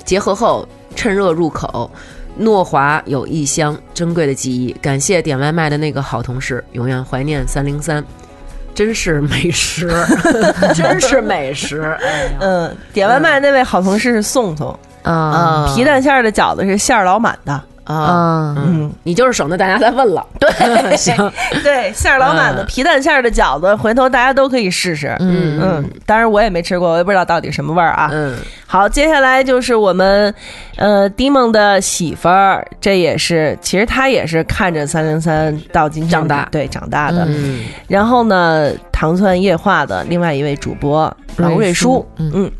[0.05, 1.89] 结合后趁热入口，
[2.39, 4.71] 糯滑有异香，珍贵的记忆。
[4.81, 8.03] 感谢点外卖的那个好同事，永远怀念三零三。
[8.73, 9.91] 真是美食，
[10.73, 11.97] 真是美食。
[12.39, 17.61] 嗯， 点外卖那位好同事是宋宋，啊皮蛋馅儿的饺子是馅儿老满的。
[17.83, 20.25] 啊，啊，嗯，你就是省得大家再问了。
[20.39, 20.49] 对，
[20.95, 21.15] 行，
[21.63, 22.65] 对，馅儿老满的嗯。
[22.67, 25.15] 皮蛋馅儿的饺子，回头大家都可以试试。
[25.19, 25.59] 嗯。
[25.61, 28.09] 嗯，当然我也没吃过，我也不知道到底什么味儿啊。
[28.11, 28.37] 嗯，
[28.67, 30.33] 好，接下来就是我们
[30.77, 36.47] 呃迪梦的媳妇儿，这也是其实她也是看着三零三到今天长大。
[36.51, 37.25] 对长大的。
[37.27, 42.31] 嗯，然后呢，糖蒜夜话的另外一位主播王瑞书，嗯。
[42.35, 42.51] 嗯。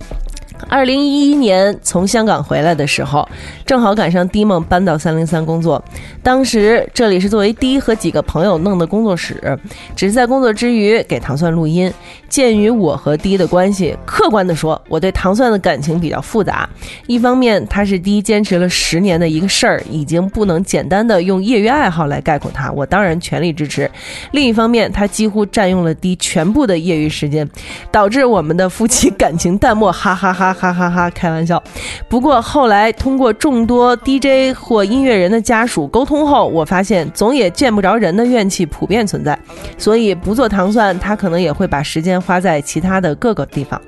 [0.69, 3.27] 二零一一年从香港回来的时候，
[3.65, 5.83] 正好赶上 D 梦搬到三零三工作。
[6.23, 9.59] 当时这里是作为 D 和几个朋友弄的工作室，
[9.95, 11.91] 只是在工作之余给糖蒜录音。
[12.29, 16.69] 鉴于我和 D 的关系，客观的说，我对糖蒜的感情比较复杂。
[17.05, 23.91] 一方面，他是 D 坚持了十年的一个事儿，已经不能简单的用业余爱好来概括它，我当然全力支持。
[24.31, 27.49] 另一方面，他几乎占用了 D 全部的业余时间，
[27.91, 31.09] 导致我们的夫妻感情淡漠，哈哈哈哈哈哈！
[31.09, 31.61] 开玩笑。
[32.07, 39.37] 不过后来通过众多 DJ 或音乐人的家属沟通后，我发现总也见不着人的怨气普遍存在，
[39.77, 43.79] 所以不做糖蒜，他可能也会把时间花在其他的各个地方。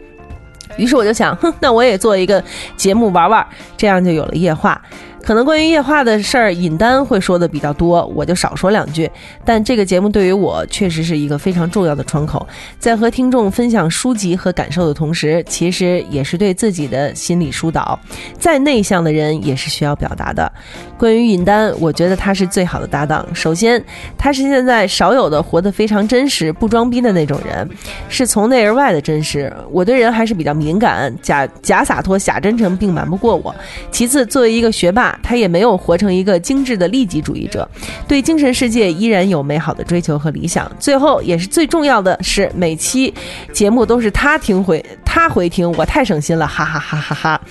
[0.76, 2.44] 于是我就想，哼，那我也做一个
[2.76, 3.46] 节目玩玩，
[3.78, 4.82] 这样就有了夜话。
[5.24, 9.10] 可能关于夜话的事儿，尹丹会说的比较多，我就少说两句。
[9.46, 12.46] 但这个节目对于我确实是一个非常重要的窗口，
[12.78, 17.98] 在和听众分享书籍和感受的同时，其实也是对自己的心理疏导。
[18.38, 20.52] 再内向的人也是需要表达的。
[20.98, 23.26] 关于尹丹，我觉得他是最好的搭档。
[23.34, 23.82] 首先，
[24.18, 27.70] 他是现在少有的活得非常真实、不装逼的那种人，
[28.10, 29.52] 是从内而外的真实。
[29.72, 33.56] 我对人还是比较敏感，假假洒脱、假真诚并瞒不过我。
[33.90, 37.68] 其次，作为一个学霸，他也没有活成一个精致的利己主义者，
[38.08, 40.72] 对精神世界依然有美好的追求和理想。
[40.80, 43.14] 最后，也是最重要的是，每期
[43.52, 47.42] 节目都是他听回他回听，我太省心了，哈哈哈哈哈。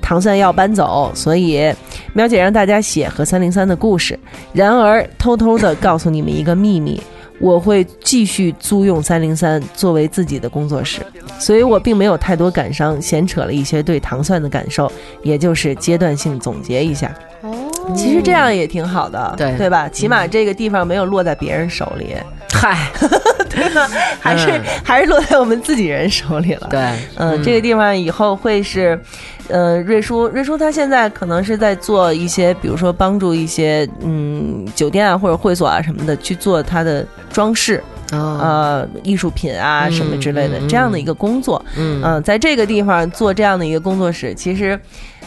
[0.00, 1.70] 糖蒜要搬走，所以
[2.14, 4.18] 苗姐让大家写和三零三的故事。
[4.54, 7.02] 然而，偷偷的告诉你们一个秘密。
[7.40, 11.00] 我会继续租用三零三作为自己的工作室，
[11.38, 14.90] 所以我并没有太多感伤，闲扯了一些对糖蒜的感受，
[15.22, 17.14] 也就是阶段性总结一下。
[17.42, 17.54] 哦，
[17.94, 19.88] 其实这样也挺好的，对对吧？
[19.88, 22.16] 起码这个地方没有落在别人手里，
[22.52, 22.90] 嗨，
[23.48, 23.88] 对吧？
[24.20, 26.66] 还是、嗯还是落在我们自己人手里了。
[26.70, 26.80] 对，
[27.16, 29.00] 嗯，这个地方以后会是，
[29.48, 41.64] 呃，瑞叔，瑞叔他现在可能是在做一些，比如说帮助一些嗯酒店啊或者会所啊什么的去做他的装饰，哦，呃，艺术品啊嗯什么之类的、嗯这样的一个工作。
[41.76, 44.78] 嗯嗯、在这个地方做这样的一个工作室，其实，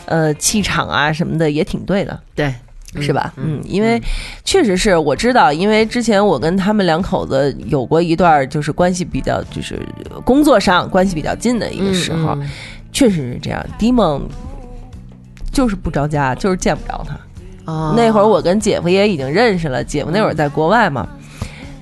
[0.05, 2.19] 呃，气场啊什么的也挺对的。
[2.35, 2.53] 对，
[3.01, 3.33] 是吧？
[3.37, 3.99] 嗯，因为
[4.45, 9.79] 确实是我知道，因为之前我跟他们两口子有过一段就是关系比较，就是
[10.23, 12.49] 工作上关系比较近的一个时候，嗯
[12.91, 13.65] 确实是这样。
[13.77, 14.27] 迪蒙
[15.51, 17.15] 就是不着家，就是见不着他。
[17.65, 21.07] 哦那会儿我跟姐夫也已经认识了，姐夫那会儿在国外嘛。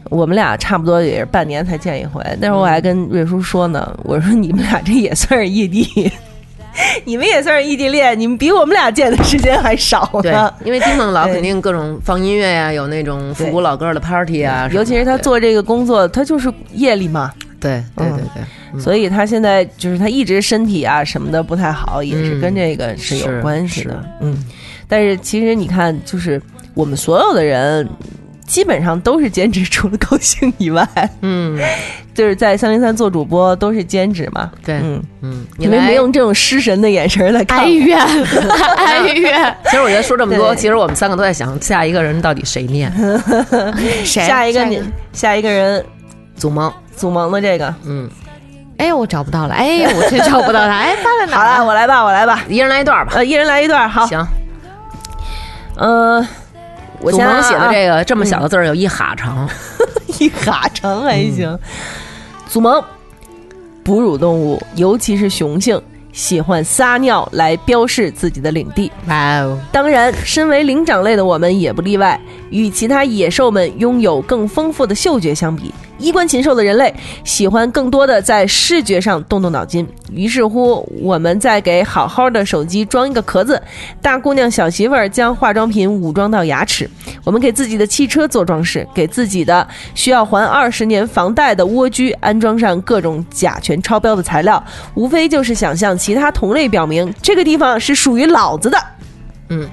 [0.09, 6.11] 我们俩差不多也是半年才见一回，那会儿我还跟瑞叔说呢，我说你们俩这也算是异地，
[7.05, 18.47] 你们也算是异地恋，你们比我们俩见的时间还少对呢。，因为丁梦老肯定各种放音乐呀，有那种复古老歌的 party 啊，尤其是他，做这个工作，他就是夜里嘛，对对对对对，嗯
[18.77, 24.03] 所以他现在就是他一直身体啊什么的不太好，也是跟这个是有关系的。
[24.21, 24.37] 嗯，
[24.87, 26.41] 但是其实你看，就是
[26.73, 27.87] 我们所有的人。
[28.49, 30.83] 基本上都是兼职，除了高兴以外，
[31.21, 31.55] 嗯，
[32.15, 34.49] 就是在三零三做主播都是兼职嘛。
[34.65, 37.63] 对，嗯，嗯，你们没用这种失神的眼神来看我。
[37.65, 37.99] 哀怨，
[38.75, 42.91] 哀怨， 其实我觉得说这么多，其实我们三个都在想下一个人到底谁念
[44.03, 44.25] 谁？
[44.25, 44.81] 下一个你，
[45.13, 45.85] 下一个人，
[46.35, 47.71] 祖萌，祖萌的这个。
[47.85, 48.09] 嗯，
[48.79, 51.65] 哎，我找不到了，哎，我真找不到他，哎，他在哪好了？
[51.65, 52.43] 我来吧，我来吧。
[52.47, 53.11] 一人来一段吧。
[53.15, 54.07] 呃，一人来一段，好。
[54.07, 54.25] 行，
[55.75, 56.25] 嗯，
[57.01, 59.47] 我祖先萌写的这个个这么小的字儿有一哈长，
[60.19, 61.59] 一哈长还行。
[62.47, 62.81] 祖萌，
[63.83, 65.81] 哺乳动物，尤其是雄性，
[66.13, 68.89] 喜欢撒尿来标示自己的领地。
[69.07, 72.19] 哇哦，当然，身为灵长类的我们也不例外。
[72.49, 76.93] 与其他野兽们拥有更丰富的嗅觉相比，衣冠禽兽的人类
[77.23, 79.87] 喜欢更多的在视觉上动动脑筋。
[80.11, 83.61] 于是乎，我们在给好好的手机装一个壳子，
[84.01, 86.89] 大姑娘小媳妇儿将化妆品武装到牙齿。
[87.23, 94.63] 我们给自己的汽车做装饰，给自己的需要还二十年房贷的蜗居安装上各种甲醛超标的材料，
[94.95, 98.77] 无非就是想向其他同类表明这个地方是属于老子的。
[99.49, 99.69] 嗯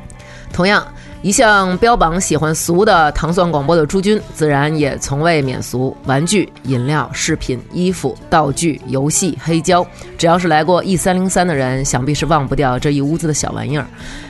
[0.53, 0.87] 同样，
[1.23, 5.97] 一向标榜喜欢俗的糖蒜广播的朱军，自然也从未免俗。
[6.05, 9.85] 玩具、饮料、饰品、衣服、道具、游戏、黑胶，
[10.17, 13.87] 只要是来过 E 三零三的人，想必是忘不掉这一屋子的小玩意儿，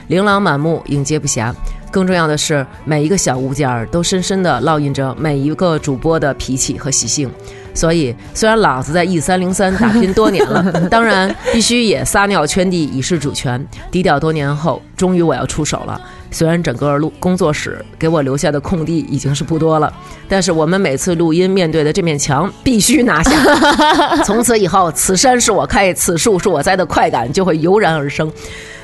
[0.06, 1.52] 琳琅满目，应接不暇。
[1.90, 7.30] 更重要的是，每一个小物件儿都深深地烙印着每一个主播的脾气和习性。
[7.74, 13.62] 所以，虽然老子在 E 三零三打拼多年了， 当然必须也撒尿圈地以示主权。
[13.90, 16.00] 低调多年后，终于我要出手了。
[16.30, 19.92] 虽然整个录工作室给我留下的空地已经是不多了，
[20.28, 23.30] 但是我们每次录音面对的这面墙必须拿下。
[24.24, 28.30] 从此以后，此山是我开，此树是我栽的快感就会油然而生。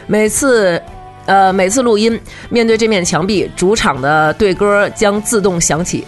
[0.07, 0.81] 每次。
[1.25, 6.05] 呃，每次录音面对这面墙壁，主场的对歌将自动响起。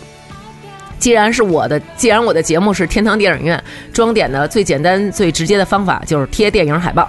[0.99, 3.63] 既然是我的，既然我的节目是天堂电影院，
[3.93, 7.09] 装点的最简单、最直接的方法就是贴电影海报，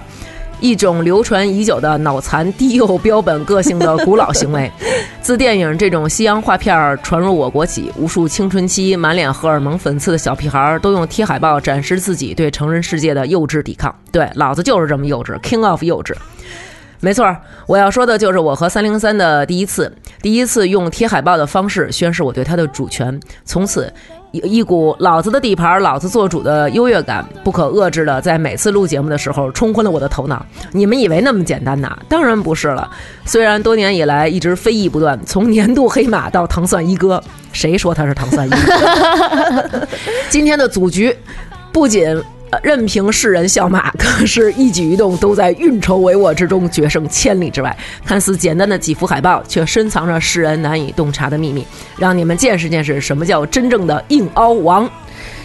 [0.66, 4.70] 一种流传已久的脑残低幼标本个性的古老行为。
[5.22, 13.94] 自电影这种西洋画片传入我国起，无数青春期满脸荷尔蒙粉刺的小屁孩都用贴海报展示自己对成人世界的幼稚抵抗。
[14.10, 16.14] 对，老子就是这么幼稚，King of 幼稚。
[17.00, 17.36] 没错，
[17.66, 23.20] 我要说的就是我和三零三的第一次，第一次用贴海报的方式宣示我对他的主权。
[23.44, 23.92] 从此，
[24.44, 30.44] 一股老子的地盘、老子做主的优越感，不可遏制的在每次录节目的时候冲昏了我的头脑。
[30.72, 31.96] 你们以为那么简单呐？
[32.08, 32.88] 当然不是了。
[33.24, 37.22] 虽然多年以来一直非议不断，从年度黑马到糖蒜一哥，
[37.52, 39.86] 谁说他是糖蒜一哥？
[40.28, 41.16] 今天的组局
[41.72, 42.22] 不仅。
[42.50, 47.76] 呃任凭世人笑骂，可是一举一动都在运筹帷幄之中，决胜千里之外。
[48.04, 51.66] 看似简单的几幅海报，却深藏着世人难以洞察的秘密，
[51.98, 54.88] 让你们见识见识什么叫真正的硬凹王。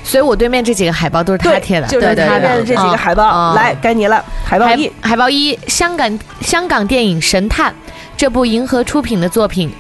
[0.04, 3.54] 所以我对面这几个海报都是他贴的，就是对对对他的这几个海报。
[3.54, 4.92] 嗯来，该你了，海报一。
[5.02, 7.72] 海报一，香港香港电影《神探》
[8.18, 9.72] 这部银河出品的作品，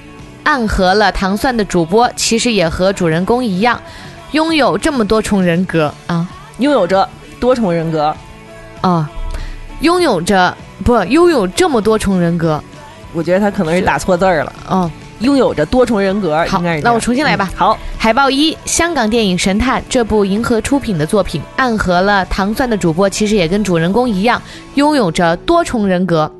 [0.43, 3.79] 暗合了糖蒜的主播其实也和主人公一样，
[4.31, 6.27] 拥有这么多重人格啊
[6.59, 7.07] 拥有着
[7.39, 8.15] 多重人格。
[8.81, 9.09] 啊，
[9.81, 12.61] 拥有着不拥有这么多重人格
[13.13, 14.89] 我觉得他可能是打错字儿了，哦。
[15.19, 16.59] 拥有着多重人格，好。
[16.81, 24.41] 那我重新来吧嗯好，海报一，香港电影《神探》这部银河出品的作品，暗合了糖蒜的主播其实也跟主人公一样，
[24.73, 26.31] 拥有着多重人格。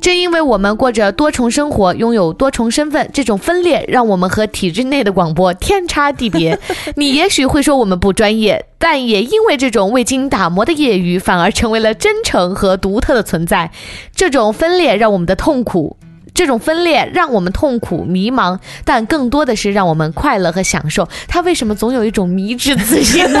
[0.00, 6.58] 正因为我们过着多重生活，拥有多重身份，这种分裂让我们和体制内的广播天差地别。
[6.94, 13.72] 你也许会说我们不专业，但也因为这种未经打磨的业余，反而成为了真诚和独特的存在。
[14.14, 15.96] 这种分裂让我们的痛苦
[16.36, 21.08] 这种分裂让我们痛苦、迷茫，但更多的是让我们快乐和享受。
[21.26, 23.40] 他为什么总有一种迷之自信呢？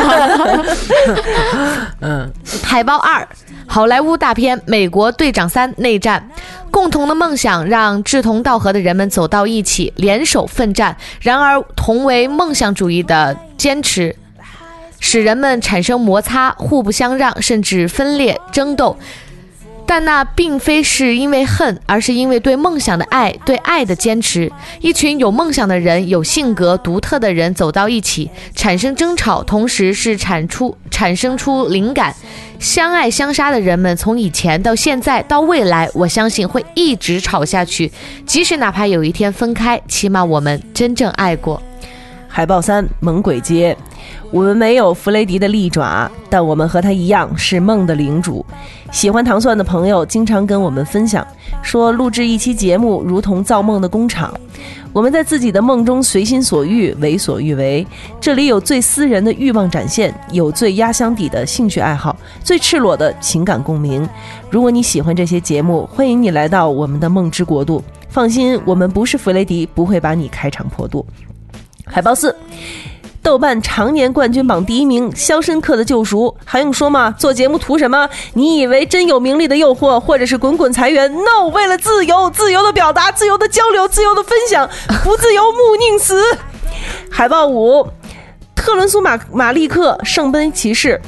[2.00, 2.32] 嗯，
[2.62, 3.28] 海报二，
[3.66, 6.30] 好莱坞大片《美国队长三：内战》，
[6.70, 10.96] 共同的梦想让志同道合的人们走到一起，联手奋战。
[11.20, 14.16] 然而，同为梦想主义的坚持，
[15.00, 18.96] 使人们产生摩擦、互不相让，甚至分裂、争斗。
[19.86, 24.50] 但那并非是因为恨，而是因为对梦想的爱，对爱的坚持。
[24.80, 32.14] 一群有梦想的人、有性格独特的人走到一起，产生争吵，同时是产出产生出灵感。
[32.58, 37.92] 相爱相杀的人们，从以前到现在到未来，我相信会一直吵下去。
[38.26, 41.62] 即使哪怕有一天分开，起码我们真正爱过。
[42.26, 43.76] 海报三，猛鬼街。
[44.30, 48.44] 我们没有弗雷迪的利爪，但我们和他一样是梦的领主。
[48.90, 51.26] 喜欢糖蒜的朋友经常跟我们分享，
[51.62, 54.32] 说录制一期节目如同造梦的工厂。
[54.92, 57.86] 我们在自己的梦中随心所欲、为所欲为。
[58.18, 64.08] 这里有最私人的欲望展现，有最压箱底的兴趣爱好，最赤裸的情感共鸣。
[64.50, 67.82] 如果你喜欢这些节目，欢迎你来到我们的梦之国度。
[68.08, 71.04] 放心，我们不是弗雷迪，不会把你开肠破肚。
[71.84, 72.34] 海报四。
[73.26, 77.12] 豆瓣常年冠军榜第一名，《肖申克的救赎》还用说吗？
[77.18, 78.08] 做节目图什么？
[78.34, 84.70] 你以为真有名利的诱惑，或者是滚滚财源？No，为了自由，自由的表达，自由的交流，自由的分享，
[85.02, 86.22] 不自由木宁死。
[87.10, 87.84] 海报五，
[88.54, 91.02] 特伦苏马马利克圣杯骑士。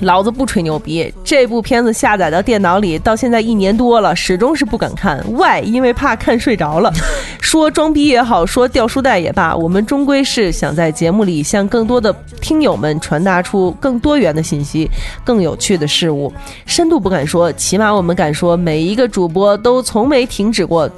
[0.00, 5.24] 老子不吹牛逼，这部片子下载到电脑里到现在一年多了，始终是不敢看。
[5.30, 5.62] Why？
[5.62, 6.92] 因为怕看睡着了。
[7.40, 14.90] 说装逼也好，说掉书袋也罢，我们终归是想在节目里向更多的听友们传达出更多元的信息、
[15.24, 16.32] 更有趣的事物。
[16.66, 20.90] 深度不敢说，起码我们敢说，每一个主播都从没停止过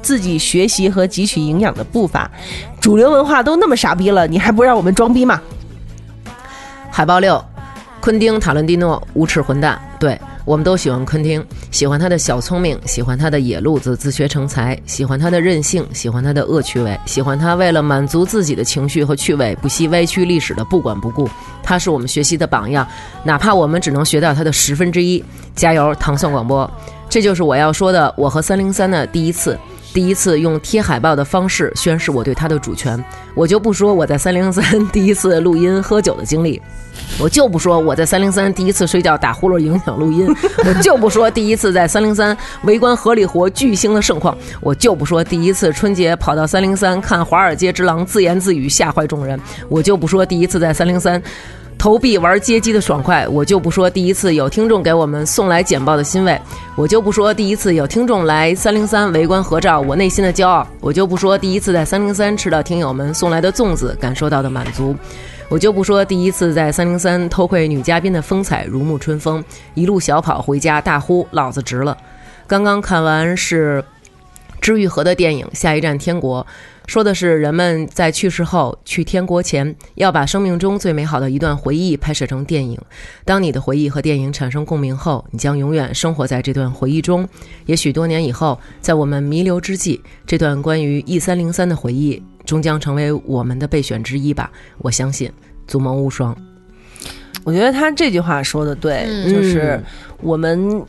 [0.00, 2.30] 自己学习和汲取营养的步伐。
[2.80, 5.40] 主流文化都那么傻逼了，你还不让我们装逼吗？
[6.90, 7.44] 海报六，
[8.00, 9.80] 昆汀·塔伦蒂诺，无耻混蛋。
[9.98, 21.28] 对我们都喜欢昆汀，喜欢他的小聪明，喜欢他的野路子自学成才，喜欢他的任性，喜欢他的恶趣味，喜欢他为了满足自己的情绪和趣味，不惜歪曲历史的不管不顾。
[21.62, 22.86] 他是我们学习的榜样，
[23.24, 25.22] 哪怕我们只能学到他的十分之一。
[25.54, 26.70] 加油，唐宋广播！
[27.08, 29.58] 这就是我要说的，我和三零三的第一次。
[29.94, 33.02] 第一次用贴海报的方式宣示我对他的主权，
[33.34, 36.60] 我就不说我在三零三第一次录音喝酒的经历，
[37.18, 40.28] 我就不说我在三零三第一次睡觉打呼噜影响录音，
[40.64, 49.40] 我就不说第一次在三零三围观合理活巨星的盛况，我就不说第一次春节跑到三零三看《华尔街之狼》自言自语吓坏众人，
[49.70, 51.20] 我就不说第一次在三零三。
[51.78, 56.38] 投币玩街机的爽快，我就不说第一次有听众给我们送来简报的欣慰，
[56.74, 64.94] 我就不说第一次有听众来三零三围观合照，我内心的骄傲，我就不说第一次在三零三吃到听友们送来的粽子，感受到的满足，
[65.48, 69.42] 我就不说第一次在三零三偷窥女嘉宾的风采，如沐春风，
[69.74, 71.96] 一路小跑回家大呼老子值了。
[72.48, 73.84] 刚刚看完是
[74.60, 76.42] 知愈合的电影《下一站天国》。
[76.88, 82.80] 说的是人们在去世后去天国前，要把生命中最美好的一段回忆拍摄成电影。
[83.26, 87.28] 当你的回忆和电影产生共鸣后，你将永远生活在这段回忆中。
[87.66, 94.50] 也许多年以后，在我们弥留之际，这段关于 E 三零三的回忆终将成为我们的备选之一吧。
[94.78, 95.30] 我相信，
[95.66, 96.34] 祖萌无双。
[97.44, 99.78] 我觉得他这句话说的对，就是
[100.22, 100.82] 我们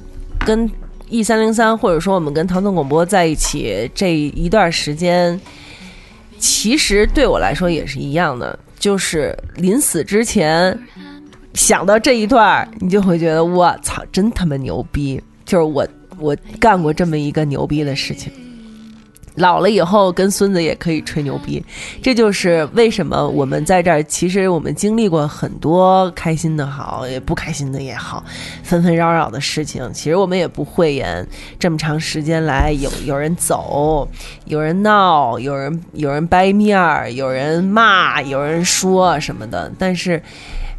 [0.46, 0.72] 跟
[1.10, 5.38] E 三零三，或者说我们跟唐宋广播在一起这一段时间。
[6.40, 10.78] 其实对我来说也是一样的，就是临死之前
[11.54, 15.22] 想到这一段，你就会觉得我操，真他妈牛逼！
[15.46, 15.88] 就是我
[16.18, 18.32] 我干过这么一个牛逼的事情。
[19.40, 21.64] 老了以后跟孙子也可以吹牛逼，
[22.04, 24.04] 这就是为什么我们在这儿。
[24.04, 28.24] 其实我们经历过很多开心的好，也不开心的也好，
[28.64, 29.90] 纷纷扰扰的事情。
[29.94, 31.26] 其实我们也不讳言，
[31.58, 34.08] 这么长时间来，有有人走，
[34.46, 39.72] 有人闹，有人有人掰面儿，有人骂，有人说什么的。
[39.80, 40.22] 但是，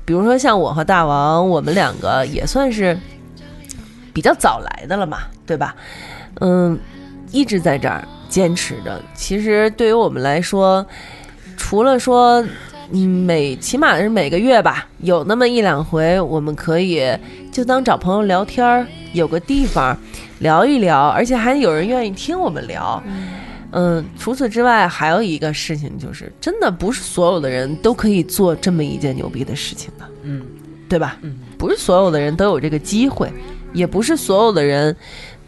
[0.05, 2.99] 比如说像我和大王，我们两个也算是
[4.13, 5.75] 比较早来的了嘛，对吧？
[6.41, 6.79] 嗯，
[7.33, 8.07] 一直在这儿。
[8.31, 10.87] 坚持着，其实对于我们来说，
[11.57, 12.43] 除了说，
[12.93, 17.03] 嗯，每起码是每个月吧，有那么一两回，我们可以
[17.53, 19.99] 就当找朋友聊天儿，有个地方
[20.39, 23.03] 聊一聊，而且还有人愿意听我们聊。
[23.73, 30.05] 嗯，除此之外，还有一个事情就是，真的不是所有的人都可以做这么一件牛逼的事情的。
[30.23, 30.43] 嗯，
[30.89, 31.19] 对吧？
[31.23, 33.31] 嗯，不是所有的人都有这个机会，
[33.73, 34.97] 也不是所有的人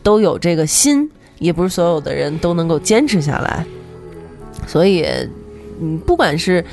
[0.03, 1.11] 都有这个心。
[1.43, 3.67] 也不是所有的人都能够坚持下来，
[4.67, 5.05] 所以，
[5.81, 6.65] 嗯，不管是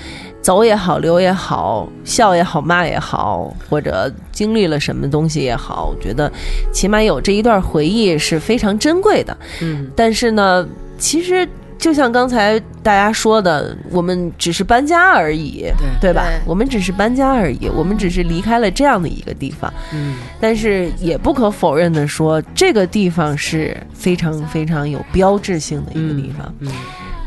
[0.42, 6.32] 走也好，留也好，笑也好，骂也好，或者经历了什么东西也好，我觉得
[6.72, 9.36] 起码有这一段回忆是非常珍贵的。
[9.62, 10.68] 嗯，但是呢，
[10.98, 11.48] 其实。
[11.80, 15.62] 就像刚才大家说的，我们只是搬家而已，
[16.02, 16.26] 对对吧？
[16.46, 19.74] 我们只是搬家而已，我们只是离开了这样的一个地方。
[19.94, 26.54] 嗯，但是也不可否认的说，这个地方是非常非常有标志性的一个地方。
[26.60, 26.70] 嗯，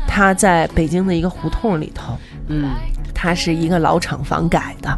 [0.07, 2.15] 它在北京的一个胡同里头。
[2.47, 2.69] 嗯，
[3.11, 4.95] 它是一个老厂房改的，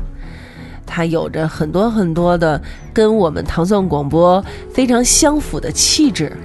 [0.86, 2.62] 它有着很多很多的
[2.94, 6.36] 跟我们唐宋广播非常相符的气质。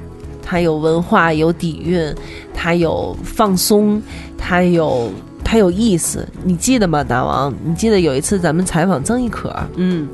[0.43, 2.15] 它有文化，有底蕴，
[2.55, 4.03] 它有放松，
[4.37, 5.11] 它有
[5.45, 6.27] 它有意思。
[6.45, 7.55] 你记得吗，大王？
[7.65, 10.09] 你记得有一次咱们采访曾轶可，嗯，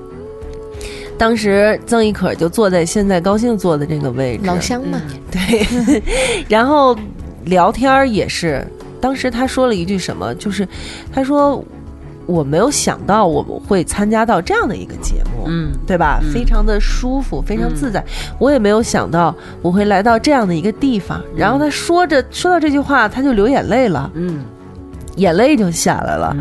[1.16, 5.00] 当时曾轶可就坐在现在高兴坐的这个位置，老乡嘛，
[5.30, 6.02] 对。
[6.48, 6.96] 然后
[7.44, 8.66] 聊天也是，
[9.00, 10.66] 当时他说了一句什么，就是
[11.12, 11.64] 他说。
[12.26, 16.20] 我没有想到我们会参加到这样的一个节目，嗯，对吧？
[16.32, 18.04] 非常的舒服，非常自在。
[18.38, 21.22] 我也没有想到我会来到这样的一个地方。
[21.36, 24.44] 然后他说着说到这句话，他就流眼泪了，嗯，
[25.16, 26.36] 眼泪就下来了。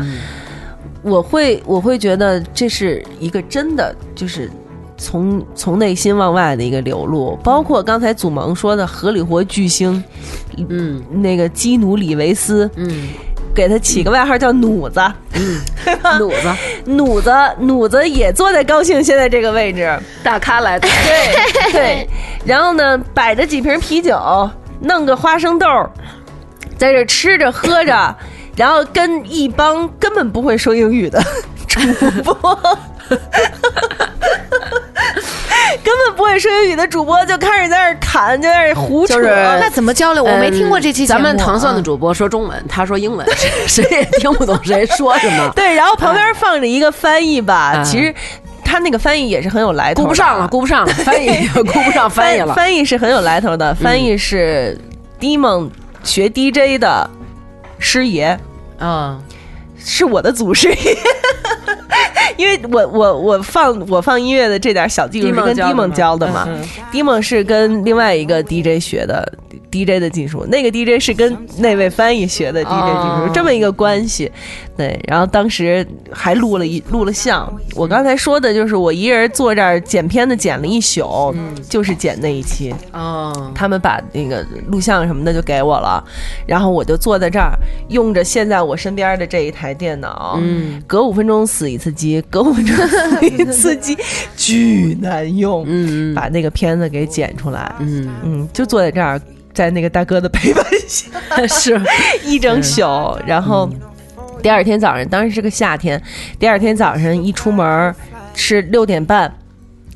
[1.02, 4.50] 我会我会觉得这是一个真的，就是
[4.96, 7.38] 从从内心往外的一个流露。
[7.44, 10.02] 包括刚才祖萌说的荷里活巨星，
[10.68, 12.90] 嗯，那个基努里维斯，嗯。
[13.56, 15.00] 给他起个外号叫弩子，
[16.18, 16.54] 弩子。
[16.84, 22.08] 弩子，弩子也坐在高兴现在这个位置，大咖来的，对对，
[22.44, 24.50] 然后呢，摆着几瓶啤酒，
[24.80, 25.90] 弄个花生豆儿，
[26.76, 28.14] 在这吃着喝着，
[28.54, 31.22] 然后跟一帮根本不会说英语的
[31.66, 31.80] 主
[32.22, 32.78] 播。
[35.82, 39.14] 根本不会说英语的主播就开始在那儿侃，就在那儿胡扯。
[39.14, 39.26] 就是
[39.60, 40.22] 那怎么交流？
[40.22, 41.18] 我没听过这期节目。
[41.18, 43.26] 咱们糖蒜的主播说中文，他说英文，
[43.66, 45.50] 谁也听不懂谁说什么。
[45.56, 48.14] 对，然后旁边放着一个翻译吧，其实
[48.64, 52.54] 他那个翻译也是很有来头，顾不上了，顾不上了， 翻译顾不上翻译了。
[52.54, 54.78] 翻译是很有来头的，翻译是
[55.20, 55.70] Demon
[56.02, 57.08] 学 DJ 的
[57.78, 58.38] 师爷，
[58.80, 59.18] 嗯，
[59.78, 60.96] 是我的祖师爷。
[62.36, 66.48] 因为我我我放我放音乐的这点小技术是跟 Dimon 教的嘛
[66.92, 69.30] ，Dimon 是跟另外一个 DJ 学的
[69.70, 74.30] DJ 的技术，那个 DJ 是跟那位翻译学的 DJ 技术，这么一个关系。
[74.76, 77.50] 对，然后当时还录了一录了像。
[77.74, 81.34] 我刚才说的就是我一人坐这儿剪片子剪了一宿，
[81.68, 82.74] 就是剪那一期。
[82.92, 86.04] 哦，他们把那个录像什么的就给我了，
[86.46, 87.58] 然后我就坐在这儿，
[87.88, 93.96] 用着现在我身边的这一台电脑，嗯，隔五分钟死一次机，隔五分钟死一次机，
[94.36, 95.64] 巨难用。
[95.66, 99.20] 嗯把那个片子给剪出来，嗯嗯，就坐在这儿，
[99.54, 101.08] 在那个大哥的陪伴下，
[101.48, 101.80] 是
[102.26, 102.82] 一整宿，
[103.26, 103.68] 然后。
[104.46, 106.00] 第二天早上，当时是个夏天。
[106.38, 107.92] 第二天早上一出门
[108.32, 109.28] 是六点半，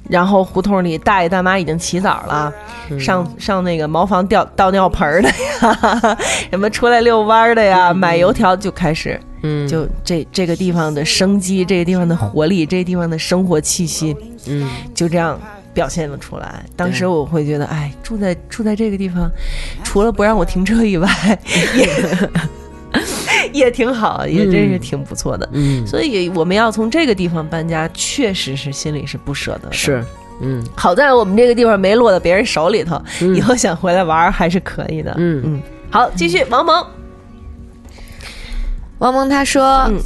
[0.09, 2.53] 然后胡同里大爷大妈已经起早了，
[2.99, 6.19] 上上那个茅房吊倒尿盆的呀，
[6.51, 14.17] 什么出来遛弯的呀，买油条就开始，嗯就这这个地方的生机，这个地方的活力，这个地方的生活气息，
[14.49, 15.41] 嗯，就这样
[15.73, 16.61] 表现了出来。
[16.75, 19.31] 当时我会觉得，哎，住在住在这个地方，
[19.85, 21.09] 除了不让我停车以外，
[21.77, 21.89] 也
[23.55, 25.49] 也挺好，也真是挺不错的。
[25.53, 29.73] 嗯所以我们要从这个地方搬家，确实是心里是不舍得的。
[29.73, 30.05] 是，
[30.41, 35.15] 嗯好在我们这个地方没落到别人手里头，嗯以后想回来玩儿还是可以的。
[35.19, 36.87] 嗯嗯，好，继续，王蒙。
[38.99, 39.99] 王蒙他说，嗯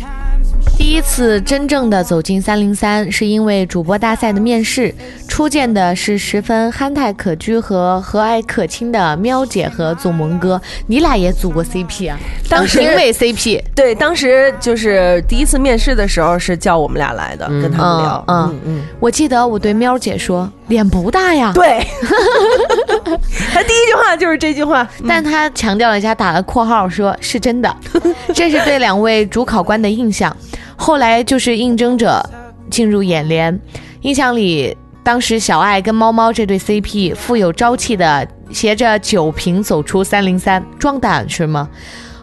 [0.84, 4.94] 第一次真正的走进三零三，是因为主播大赛的面试，
[5.26, 12.18] 初见的是十分憨态可掬和和蔼可亲的喵姐和祖萌哥，你俩也组过 CP 啊？
[12.50, 18.24] 当时评委 CP，对，当时就是第一次面试的时候是叫我们俩来的，跟他们聊。
[18.28, 21.86] 嗯嗯嗯，我记得我对喵姐说，脸不大呀，对，
[23.52, 24.86] 他第一句话就是这句话。
[25.06, 27.76] 但他强调了一下，打了括号说是真的，
[28.34, 30.34] 这是对两位主考官的印象。
[30.76, 32.24] 后来就是应征者
[32.70, 33.58] 进入眼帘，
[34.00, 41.68] 印象里当时小爱跟猫猫这对 CP 富有朝气的携着酒瓶走出三零三，壮胆是吗？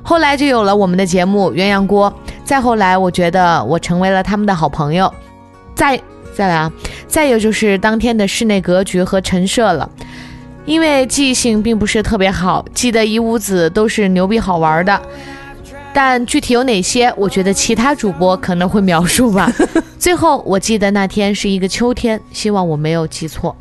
[0.03, 2.11] 后来就有了我们的节目《鸳鸯锅》，
[2.43, 5.13] 再后来我觉得我成为了他们的好朋友，
[5.75, 5.99] 再
[6.33, 6.71] 再来啊，
[7.07, 9.89] 再有就是当天的室内格局和陈设了。
[10.65, 15.01] 因为记性并不是特别好，记得一屋子都是牛逼好玩的，
[15.91, 19.51] 但具体有哪些，我觉得其他主播可能会描述吧。
[19.97, 23.55] 最后，我记得那天是一个秋天，希望我没有记错。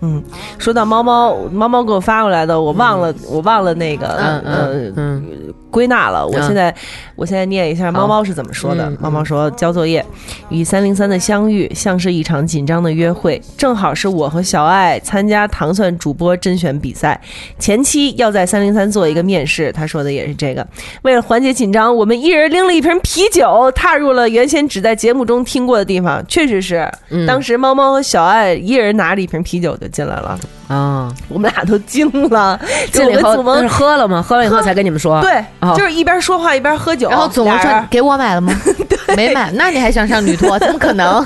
[0.00, 0.22] 嗯，
[0.58, 6.26] 说到猫猫，猫猫给我发过来的，我忘了，我忘了那个，嗯呃嗯嗯归纳了。
[6.26, 6.74] 我嗯现在，
[7.18, 8.96] 我现在念一下猫猫是怎么说的嗯。
[9.00, 10.04] 猫猫说，交作业，
[10.50, 17.20] 与三零三的相遇像是一场紧张的约会，正好是我和小爱参加糖蒜主播甄选比赛，
[17.58, 19.72] 前期要在三零三做一个面试。
[19.72, 20.64] 他说的也是这个。
[21.02, 26.24] 为了缓解紧张，我们一人拎了一瓶啤酒，踏入了原先只在节目中听过的地方。
[26.28, 30.38] 确实是，嗯当时猫猫和小爱一人拿着一瓶啤酒就进来了。
[30.68, 32.60] 啊，我们俩都惊了，
[32.92, 34.22] 进了以后我们祖萌那是喝了吗？
[34.22, 35.20] 喝了以后才跟你们说。
[35.22, 38.54] 对，哦就是一边说话一边喝酒，然后总说给我买了吗？
[39.16, 40.58] 没买，那你还想上女托？
[40.60, 41.24] 怎么可能？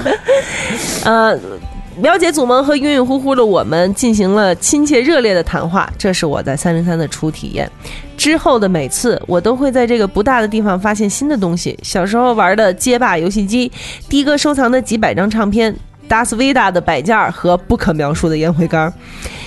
[1.04, 1.38] 呃。
[1.98, 7.70] 了解祖萌和晕晕乎乎的我们进行了亲切热烈的谈话，这是我在三零三的初体验。
[8.16, 11.78] 之后的每次，我都会在这个不大的地方发现新的东西。
[11.82, 13.70] 小时候玩的街霸游戏机，
[14.08, 15.76] 的哥收藏的几百张唱片，
[16.08, 18.92] 达斯维达的摆件儿和不可描述的烟灰缸。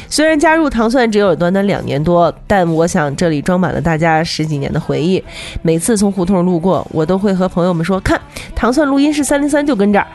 [0.07, 5.23] 虽然加入糖蒜只有短短两年多，但我想这里装满了大家十几年的回忆。
[5.61, 8.19] 每次从胡同路过，我都会和朋友们说：“看，
[8.55, 10.05] 糖蒜录音室三零三就跟这儿。”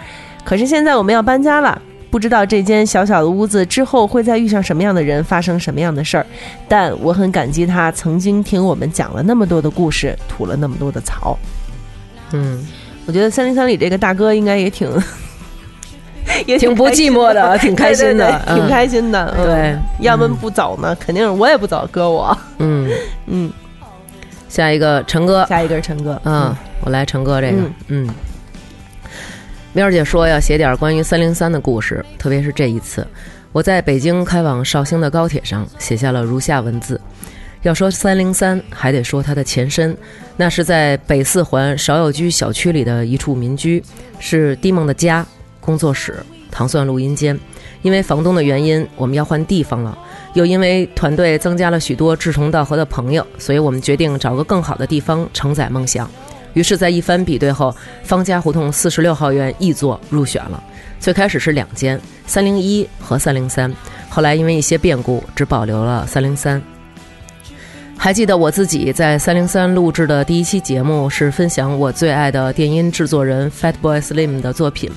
[0.44, 1.80] 可是现在我们要搬家了，
[2.10, 6.24] 不知道这间小小的屋子之后会再遇上什么样的人，发生什么样的事儿。
[6.66, 11.36] 但我很感激他曾经听我们讲了那么多的故事，吐了那么多的槽。
[12.32, 12.64] 嗯，
[13.06, 14.88] 我觉得三零三里这个大哥应该也挺，
[16.46, 18.68] 也挺不寂寞的挺开心的挺嗯。
[18.68, 19.34] 开心的。
[19.38, 19.46] 嗯。
[19.46, 22.36] 对，要么不走呢，肯定是我也不走，哥我。
[22.58, 22.90] 嗯。
[23.26, 23.52] 嗯，
[24.48, 28.14] 下一个陈哥，下一个是陈哥，嗯，我来陈哥这个嗯，嗯。
[29.72, 33.06] 喵姐说要写点关于三零三的故事，特别是这一次，
[33.52, 37.00] 我在北京开往绍兴的高铁上写下了如下文字。
[37.62, 39.96] 要说三零三，还得说它的前身，
[40.36, 43.80] 那是在北四环芍药居小区里的一处民居，
[44.18, 45.24] 是迪梦的家、
[45.60, 46.18] 工作室、
[46.50, 47.38] 糖蒜录音间。
[47.82, 49.96] 因为房东的原因，我们要换地方了，
[50.34, 56.10] 又因为团队增加了许多志同道合的朋友，所以我们决定找个更好的地方承载梦想。
[56.52, 60.62] 于是，在一番比对后，方家胡同四十六号院 E 座入选了。
[60.98, 63.72] 最开始是两间，三零一和三零三，
[64.10, 66.60] 后来因为一些变故，只保留了三零三。
[67.96, 74.90] 还记得我自己在三零三录制的第一期节目是分享我最爱的电音制作人 Fatboy Slim 的作品，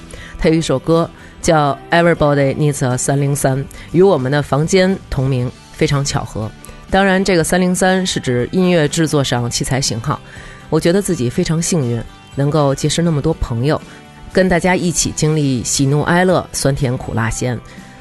[0.44, 1.10] 他有一首歌
[1.42, 3.58] 叫《Everybody Needs a 三零三》，
[3.94, 6.52] 与我们的房间同名，非常巧合。
[6.90, 10.20] 当然，这个三零三是指音乐制作上器材型号。
[10.70, 12.04] 我觉得自己非常幸运，
[12.36, 13.82] 能够结识那么多朋友，
[14.34, 17.58] 跟大家一起经历喜怒哀乐、酸甜苦辣咸。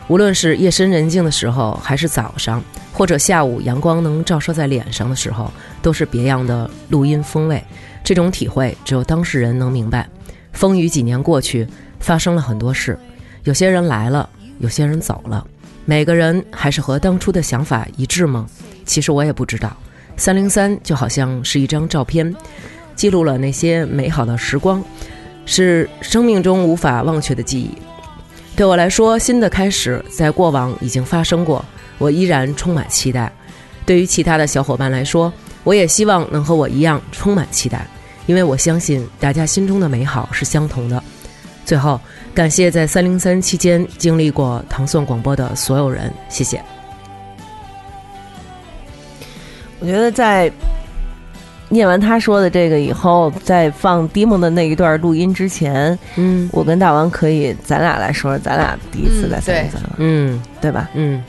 [0.08, 2.60] 无论是夜深人静的时候，还是早上，
[2.92, 5.48] 或者下午阳光能照射在脸上的时候，
[5.80, 7.62] 都是别样的录音风味。
[8.02, 10.08] 这种体会只有当事人能明白。
[10.52, 11.66] 风雨几年过去，
[12.02, 12.98] 发生了很多事，
[13.44, 15.46] 有些人来了，有些人走了，
[15.86, 18.46] 每个人还是和当初的想法一致吗？
[18.84, 19.74] 其实我也不知道。
[20.16, 22.34] 三零三就好像是一张照片，
[22.94, 24.84] 记录了那些美好的时光，
[25.46, 27.70] 是生命中无法忘却的记忆。
[28.54, 31.64] 对我来说，新的开始在过往已经发生过，
[31.96, 33.32] 我依然充满期待。
[33.86, 35.32] 对于其他的小伙伴来说，
[35.64, 37.86] 我也希望能和我一样充满期待，
[38.26, 41.02] 因为我相信大家心中的美好是相同的。
[41.64, 42.00] 最后，
[42.34, 46.62] 感谢在三零三期间经历过唐宋广播的所有人，谢谢。
[49.80, 50.50] 我觉得在
[51.68, 56.48] 念完他说的这个以后，在放 Dimo 的那一段录音之前，嗯。
[56.52, 60.40] 我跟大王可以咱俩来说说咱俩第一次在三零三了，嗯。
[60.60, 60.90] 对吧？
[60.94, 61.22] 嗯。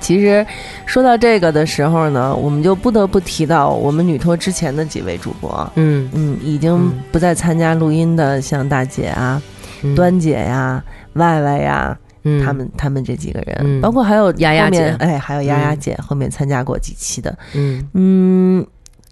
[0.00, 0.44] 其实
[0.86, 6.10] 说到这个的时候呢，我们就不得不提到我们女托之前的几位主播，嗯。
[6.12, 9.49] 嗯，已经不再参加录音的，像大姐啊、嗯，
[9.94, 10.82] 端姐呀、
[11.14, 12.44] 歪歪呀，嗯。
[12.44, 13.80] 他们他们这几个人，嗯。
[13.80, 15.04] 包括还有丫丫后面姐。
[15.04, 15.78] 哎，还有丫丫嗯。
[15.78, 17.88] 姐，后面参加过几期的，嗯。
[17.94, 18.66] 嗯，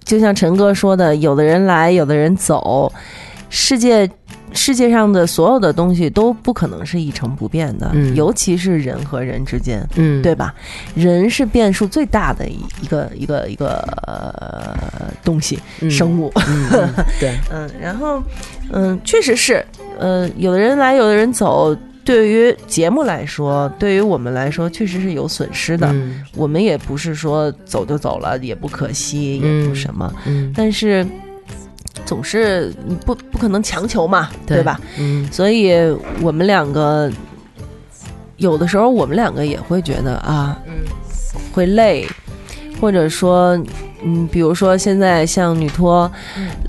[0.04, 2.92] 就像陈哥说的，有的人来，有的人走，
[3.50, 4.08] 世界
[4.52, 8.14] 世界上的所有的东西都不可能是一成不变的，嗯。
[8.14, 10.54] 尤其是人和人之间，嗯，对吧？
[10.94, 13.76] 人是变数最大的一一个一个一个、
[14.06, 15.90] 呃、东西，嗯。
[15.90, 16.32] 生物。
[16.36, 18.22] 嗯嗯对， 嗯，然后
[18.72, 19.64] 嗯，确实是，
[19.98, 21.76] 呃，有的人来，有的人走。
[22.04, 25.86] 对于节目来说，对于我们来说，确实是有损失的。
[25.92, 31.06] 嗯我们也不是说走就走了，也不可惜，也不嗯什么，嗯，但是
[32.06, 34.80] 总是你不不可能强求嘛，对对吧？？
[34.98, 35.74] 嗯所以
[36.22, 37.12] 我们两个
[38.38, 40.72] 有的时候，我们两个也会觉得啊，嗯
[41.52, 42.08] 会累，
[42.80, 43.62] 或者说，
[44.08, 46.10] 嗯，比如说现在像女托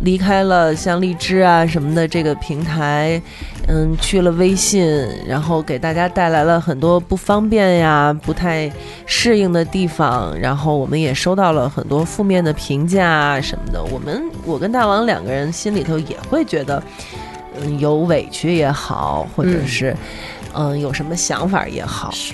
[0.02, 3.22] 离开了像荔枝啊什么的这个平台，
[3.68, 4.86] 嗯，去了微信，
[5.26, 8.70] 然后给大家带来了很多不方便呀、不太
[9.06, 13.82] 适应的地方，然后我们也收到了很多负面的评价啊什么的。
[13.84, 16.84] 我们我跟大王两个人心里头也会觉得，
[17.62, 19.96] 嗯，有委屈也好，或者嗯是。
[20.52, 22.34] 嗯，有什么想法也好，是，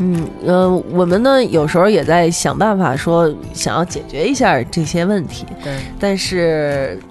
[0.00, 7.06] 嗯呃，我们呢有时候也在想办法说想要解决一下这些问题，对，但是、嗯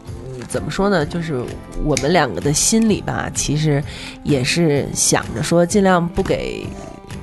[0.48, 1.06] 怎么说呢？
[1.06, 1.40] 就是
[1.86, 3.84] 我们两个的心里吧，其实
[4.24, 6.66] 也是想着说尽量不给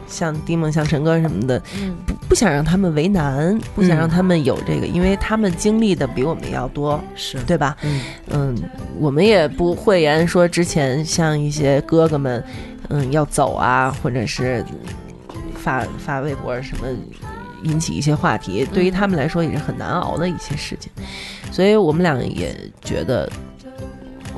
[0.07, 7.77] 像丁梦、像陈哥什么的，嗯不不想让他们为难，不想嗯让他们有这个，因为他们经历的比我们要多，是，对吧？
[7.83, 8.57] 嗯嗯，
[9.01, 12.45] 我们也不讳言说之前像一些哥哥们，
[12.91, 14.65] 嗯，要走啊，或者是
[15.67, 16.87] 发发微博什么，
[17.65, 20.93] 引起一些话题，对于他们来说也是很难熬的一些事情，
[21.51, 23.29] 所以我们俩也觉得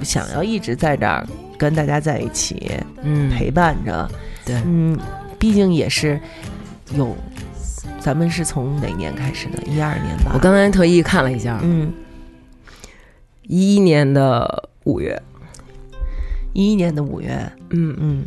[0.03, 1.29] 想要一直在这儿
[1.59, 2.73] 跟大家在一起
[3.03, 4.11] 嗯，陪伴着，
[4.47, 4.57] 对。
[4.65, 4.99] 嗯，
[5.39, 6.19] 毕竟也是
[6.95, 7.15] 有，
[8.01, 9.63] 咱们是从哪年开始的？
[9.65, 10.31] 一二年吧。
[10.33, 11.93] 我刚才特意看了一下，嗯，
[13.43, 15.21] 一一年的五月，
[16.55, 18.25] 一一年的五月，嗯，嗯，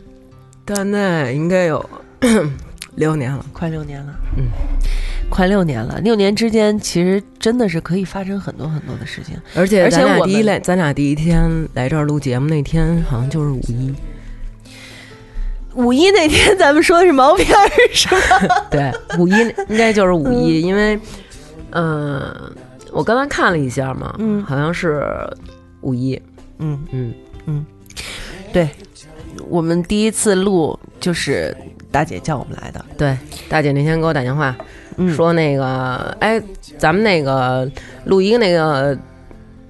[0.64, 1.84] 到那应该有
[2.96, 4.48] 六年了，快六年了，嗯，
[5.30, 6.00] 快六年了。
[6.02, 9.36] 六年之间，其实真的是可以发生很多很多的事情。
[9.56, 13.94] 而且而且咱俩我第一来，咱俩第一天来这儿录节目那天，好像就是五一，
[15.74, 18.66] 五一那天，咱们说的是毛片儿，是吧？
[18.70, 19.32] 对，五一
[19.70, 21.00] 应该就是五一，因为，
[21.70, 22.52] 呃，
[22.92, 24.44] 我刚才看了一下嘛，嗯。
[24.44, 25.02] 好像是
[25.80, 26.22] 五一，
[26.60, 26.78] 嗯。
[26.92, 27.14] 嗯，
[27.46, 27.66] 嗯，
[28.52, 28.70] 对，
[29.48, 31.56] 我们第一次录就是
[31.92, 33.18] 大姐叫我们来的，对，
[33.50, 34.56] 大姐那天给我打电话、
[34.98, 35.14] 嗯。
[35.14, 36.42] 说那个，哎，
[36.78, 37.70] 咱们那个
[38.06, 38.98] 录一个那个。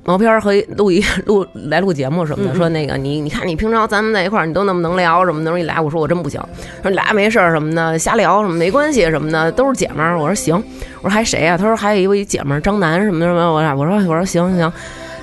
[0.03, 5.43] 毛片儿和录一 录来录节目什么的，说那个你你看你平常咱们在一块儿，你都那么能聊什么？
[5.43, 6.41] 的，说你来，我说我真不行，
[6.81, 10.18] 说你来没事儿什么的，瞎聊什么没关系什么的，都是姐们儿。
[10.18, 10.56] 我说行，
[11.03, 11.56] 我说还谁啊？
[11.56, 14.73] 他说还有一位姐们儿张楠什么什么，我说我说我说行行行，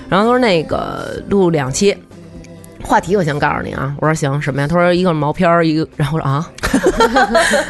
[0.09, 1.97] 然后他说那个录两期，
[2.83, 4.69] 话题我先告诉你啊，我说行什么呀？
[4.69, 6.49] 他说一个毛片儿，一个，然后我说啊，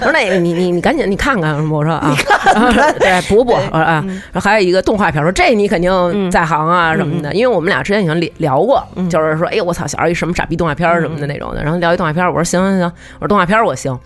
[0.01, 1.79] 我说那个你你你赶紧你看看什么？
[1.79, 2.15] 我说啊，
[3.01, 13.99] 对补补，我说啊，然后还有一个动画片儿，说这你肯定在行啊什么的，因为我们俩之前已经聊聊过，就是说哎呦我操，小时候一什么傻逼动画片儿什么的那种的，然后聊一动画片儿，我说行行行，我说动画片儿我行，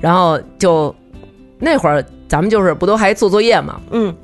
[0.00, 0.94] 然后就
[1.58, 4.14] 那会儿咱们就是不都还做作业嘛，嗯，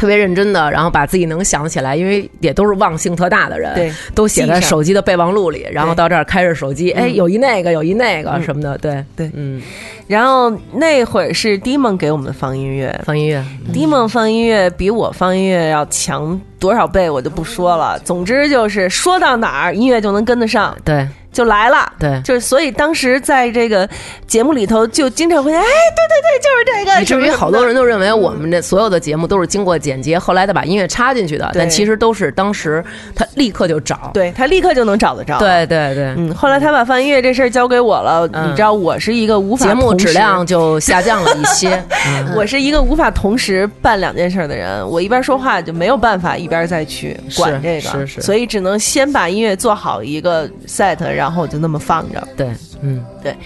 [0.00, 9.30] 特别认真的，然后把自己能想起来，因为也都是忘性特大的人，对，都写在手机的备忘录里，然后到这儿开着手机，哎，嗯有一那个，有一那个什么的，对对。
[9.34, 9.60] 嗯，
[10.06, 12.98] 然后那会儿是 Dimon 给我们放音乐。
[13.04, 13.44] 放音乐
[13.74, 17.98] ，，Dimon 放音乐比我放音乐要强多少倍，我就不说了。
[17.98, 21.92] 总之就是说到哪儿，音乐就能跟得上，对就来了。
[21.98, 23.88] 对，就是所以当时在这个
[24.26, 27.02] 节目里头，就经常会哎，对对对，就是这个。
[27.02, 31.60] 以至于好多人都认为我们这所有的节目都是经过剪辑，后来再把音乐插进去的，对。
[31.60, 32.84] 但其实都是当时
[33.14, 38.50] 他立刻就找，对他立刻就能找得着。，对对对，嗯，后来他把放音乐这事儿交给我了，嗯。
[38.50, 42.34] 你知道我是一个无法节目质量就下降了一些， 嗯。
[42.36, 48.20] 我是一个无法同时办两件事儿的人，我一边说话就没有办法一边再去管这个，是是。
[48.20, 52.26] 所以只能先把音乐做好一个 set，然后我就那么放着。
[52.36, 53.36] 对，嗯，对。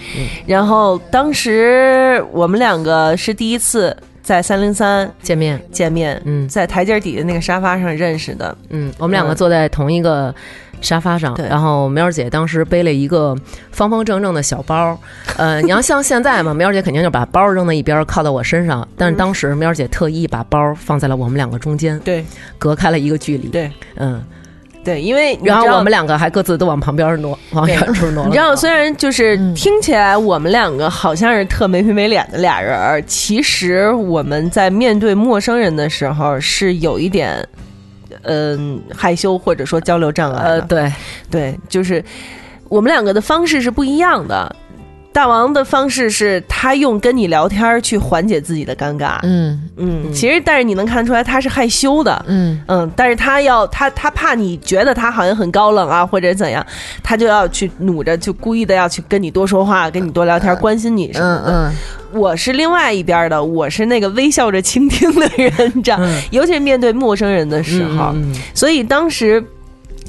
[0.45, 6.47] 然后当时我们两个是第一次在三零三见面，见面，嗯。
[6.47, 10.33] 在台阶底下那个沙发上认识的，嗯，我们两个坐在同一个
[10.81, 11.47] 沙发上，对。
[11.47, 13.35] 然后喵儿姐当时背了一个
[13.71, 14.97] 方方正正的小包，
[15.37, 22.25] 呃，你要像现在嘛，喵儿姐肯定就把包扔到一边，靠到我身上，但是当时喵儿姐特意把包放在了我们两个中间，对。
[22.57, 23.69] 隔开了一个距离，对。
[23.95, 24.23] 嗯，
[24.85, 37.45] 对，因为你然后知道我们两个还各自都往旁边挪，往远处挪，你知道，虽然就是嗯听起来我们两个好像是特没皮没脸的俩人儿，其实我们在面对陌生人的时候是有一点，
[38.21, 40.49] 嗯、害羞或者说交流障碍的。
[40.49, 40.93] 呃，对，
[41.31, 42.03] 对，就是
[42.69, 44.55] 我们两个的方式是不一样的。
[45.15, 52.61] 大王的方式是他用跟你聊天儿去缓解自己的尴尬，嗯嗯，其实但是你能看出来他是害羞的，嗯。
[52.67, 56.63] 嗯，但是他要他他怕你觉得他好像很高冷啊，或者怎样，
[57.01, 61.73] 他就要去努着，就故意的要去跟你多说话，跟你多聊天，关心你什么嗯
[62.11, 65.99] 我是另外一边的，我是那个微笑着倾听的人，你知道，
[66.31, 68.35] 尤其是面对陌生人的时候，嗯嗯。
[68.53, 69.41] 所以当时。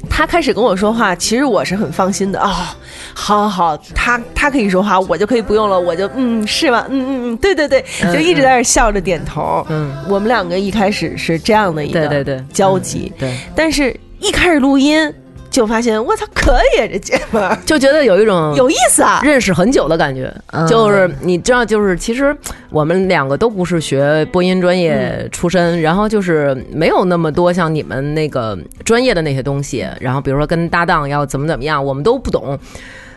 [0.09, 2.75] 他开始跟我说话，其实我是很放心的啊、
[3.13, 6.85] 好好好，他他可以说话，我就可以不用了，我就嗯是吗？
[6.89, 7.83] 嗯嗯嗯，对对对，
[8.13, 9.65] 就一直在那笑着点头。
[9.69, 15.13] 嗯，我们两个一开始是这样的一个对对对，交集，对，但是一开始录音
[15.57, 19.21] 就发现，我操，可以啊这姐们儿就觉得有一种有意思啊！
[19.23, 22.35] 认识很久的感觉，嗯就是你知道，就是其实
[22.69, 28.55] 我们两个都不是学播音专业出身，然后就是没有那么多像你们那个
[28.85, 32.55] 专业的那些东西，然后比如说跟搭档要怎么怎么样，我们都不懂。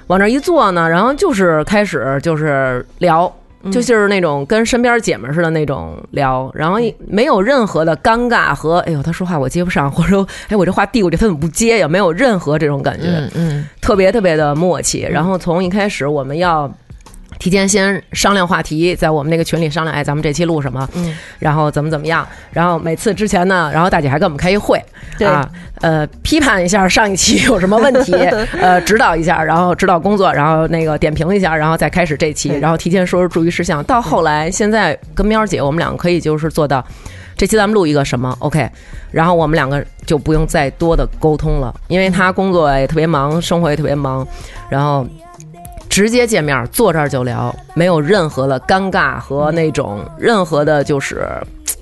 [0.06, 3.30] 往那儿一坐呢，然后就是开始就是聊。
[3.70, 11.88] 就是那种跟身边姐们儿似的那种聊，然后没有任何的尴尬和哎呦他说话我接不上，或者说哎我这话递过去他怎么不接呀？
[11.88, 13.08] 没有任何这种感觉。
[13.08, 15.00] 嗯嗯特别特别的默契。
[15.00, 16.72] 然后从一开始我们要。
[17.40, 20.86] 提前先商量话题，在我们那个群里商量，哎，咱们这期录什么？
[20.94, 22.24] 嗯，然后怎么怎么样？
[22.52, 24.80] 然后每次之前呢，然后大姐还跟我们开一会，
[25.18, 25.48] 对啊，
[25.80, 28.12] 呃，批判一下上一期有什么问题，
[28.60, 33.82] 呃，指导一下，然后指导工作，然后那个点评一下，然后再开始这期，然后提前说说注意事项。
[33.84, 36.84] 到后来，现在跟喵儿姐，我们两个可以就是做到。
[37.36, 38.68] 这期咱们录一个什么？OK，
[39.10, 44.26] 然后我们两个就不用再多的沟通了，因为他工作也特别忙，生活也特别忙，
[44.68, 45.06] 然后
[46.00, 51.28] 直接见面坐这儿就聊，没有任何的尴尬和那种任何的，就是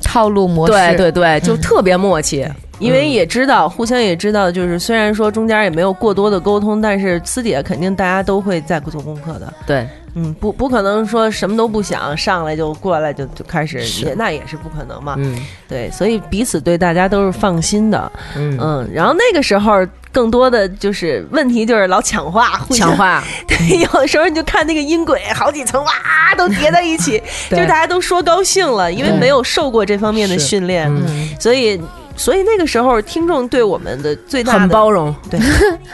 [0.03, 2.45] 套路模式，对对对，就特别默契。
[2.81, 9.53] 因为也知道，互相也知道，就是虽然说中间也没有过多的沟通，但是私底下肯定大家都会在做功课的。
[9.65, 9.87] 对，
[10.19, 15.15] 嗯，不不可能说什么都不想，上来就过来就就开始，也那也是不可能嘛。
[15.19, 15.39] 嗯
[15.69, 18.11] 对，所以彼此对大家都是放心的。
[18.37, 25.93] 嗯，嗯，然后那个时候更多的就是问题就是老抢话，互相强化，对，有的时候你就看那个音轨好几层哇
[26.37, 31.81] 都叠在一起， 就是大家都说高兴了，因为没有受过这方面的训练，嗯所以
[32.19, 35.41] 所以那个时候听众对我们的最大的很包容， 对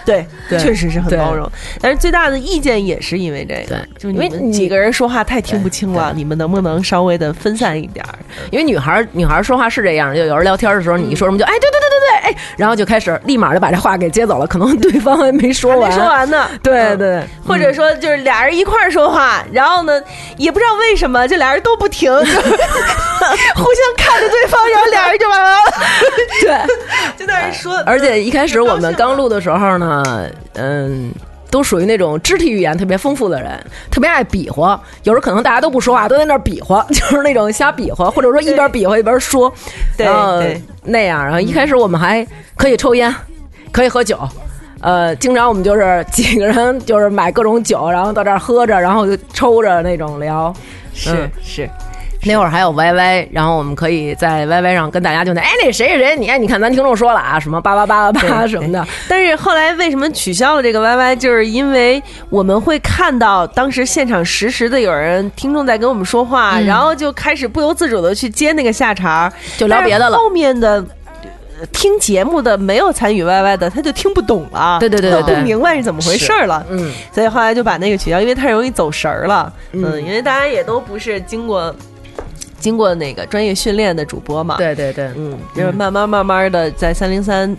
[0.05, 1.49] 对对确实是很包容。
[1.81, 3.79] 但是最大的意见也是因为这个，对。
[3.99, 8.15] 就你因为几个人说话太听不清了，你们能不能稍微的分散一点儿？
[8.51, 16.59] 因为女孩儿女孩儿说话是这样，就有人聊天的时候，你一说什么就哎对对对对对哎，然后就开始立马就把这话给接走了，可能对方还没说完，没说完呢， 嗯。
[16.63, 16.97] 对。
[16.97, 20.01] 对，或者说就是俩人一块儿说话，然后呢，
[20.37, 25.57] 也不知道为什么，这俩人都不停，就 互相看着对方，然后俩人就完了，
[26.43, 26.51] 对，
[27.19, 27.77] 就在那儿说。
[27.87, 31.13] 而且一开始我们刚录的时候呢，嗯。
[31.51, 33.53] 都属于那种肢体语言特别丰富的人，
[33.89, 34.81] 特别爱比划。
[35.05, 39.55] 有时候可能大家都不说话，都在那儿比划， 就是那种瞎比划，或者说一边比划一边说，
[39.97, 41.23] 对然后对那样。
[41.25, 42.27] 然后一开始我们还
[42.57, 43.15] 可以抽烟，
[43.71, 44.19] 可以喝酒，
[44.81, 50.53] 呃，经常我们就是几个人就是买各种酒，然后到这儿喝着，然后就抽着那种聊。
[50.93, 51.71] 是嗯是，
[52.25, 61.17] 那会儿还有 YY，然后我们可以在 YY 上跟大家就那哎那谁谁谁，你哎你看咱听众说了啊，什么八八八八八什么的，但是后来为什么取消了这个 YY？
[61.17, 70.77] 就是因为我们会看到当时现场实时的有人听众在跟我们说话，然后就开始不由自主的去接那个下茬儿，就聊别的了后面的。
[70.77, 81.75] 呃听节目的没有参与 YY 的，他就听不懂了，对对对对对他不明白是怎么回事儿了，嗯，所以后来就把那个取消，因为太容易走神儿了，嗯嗯，因为大家也都不是经过
[82.65, 87.55] 经过那个专业训练的主播嘛，对对对，嗯，就是慢慢慢慢的在三零三，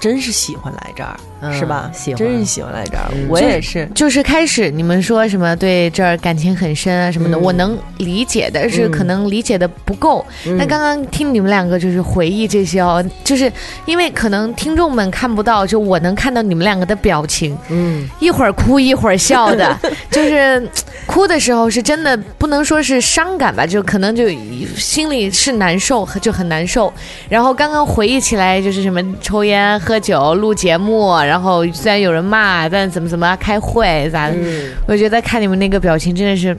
[0.00, 1.90] 真是喜欢来这儿，嗯是吧？
[1.94, 3.08] 喜欢真是喜欢来这儿。
[3.12, 10.24] 嗯我也是，就是开始你们说什么对这儿感情很深啊什么的，嗯我能理解，但是可能理解的不够。
[10.46, 13.50] 嗯那刚刚听你们两个就是回忆这些哦，就是
[13.86, 19.78] 因为可能听众们看不到，就我能看到你们两个的表情，嗯，一会儿哭一会儿笑的，
[20.10, 20.68] 就是
[21.06, 24.28] 哭的时候是真的不能说是伤感吧，就可能就
[24.76, 26.92] 心里是难受，就很难受。
[27.28, 36.56] 然后刚刚回忆起来，就是什么抽烟、喝酒、录节目，然后虽然有人骂，但怎么怎么开会咋的，嗯我觉得看你们那个表情真的是，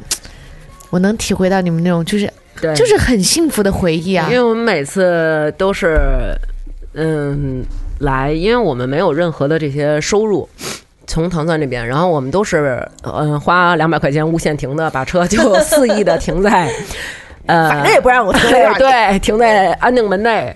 [0.89, 2.31] 我能体会到你们那种就是
[2.61, 4.35] 对，就是很幸福的回忆啊因。
[4.35, 5.97] 为我们每次都是
[6.93, 7.63] 嗯
[7.99, 10.47] 来，因为我们没有任何的这些收入。
[11.05, 16.71] 从唐钻这边，然后我们都是嗯花两百块钱无限停的，把车就 肆意的停在，
[17.45, 20.55] 呃，反正也不让我对，停在安定门内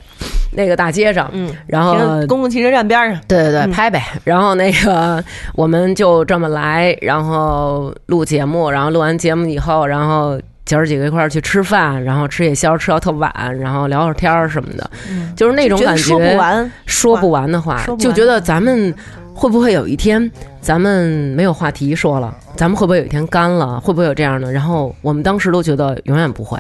[0.52, 1.96] 那个大街上，嗯，然后
[2.28, 4.04] 公共汽车站边上，对对对，嗯拍呗。
[4.24, 14.90] 然后那个我们就这么来，然后录节目，然后录完节目以后，然后姐儿几个一块儿去吃饭，然后吃夜宵吃到特晚，然后聊会儿天儿什么的，
[15.36, 18.94] 就是那种感觉说不完，说不完的话，就觉得咱们
[19.34, 20.30] 会不会有一天
[20.60, 23.80] 咱们没有话题说了，咱们会不会有一天干了？
[23.80, 24.52] 会不会有这样的？
[24.52, 26.60] 然后我们当时都觉得永远不会，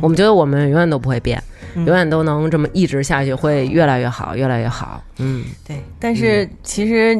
[0.00, 5.02] 我们觉得我们永远都不会变，嗯永远都能这么一直下去，会越来越好，越来越好。
[5.18, 5.76] 嗯，对。
[5.98, 7.16] 但是其实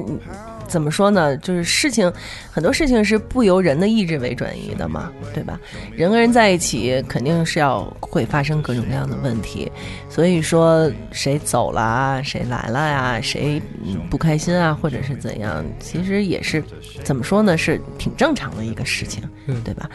[0.68, 1.36] 怎么说呢？
[1.38, 2.12] 就是事情
[2.52, 5.58] 很多事情是不由人的意志为转移的嘛，对吧？
[5.96, 9.70] 人跟人在一起，肯定是要会发生各种各样的问题。
[10.08, 16.62] 所以说，谁走了啊，谁来了呀、谁嗯不开心啊，或者是怎样，其实也是
[17.02, 17.56] 怎么说呢？
[17.56, 19.88] 是挺正常的一个事情，嗯对吧？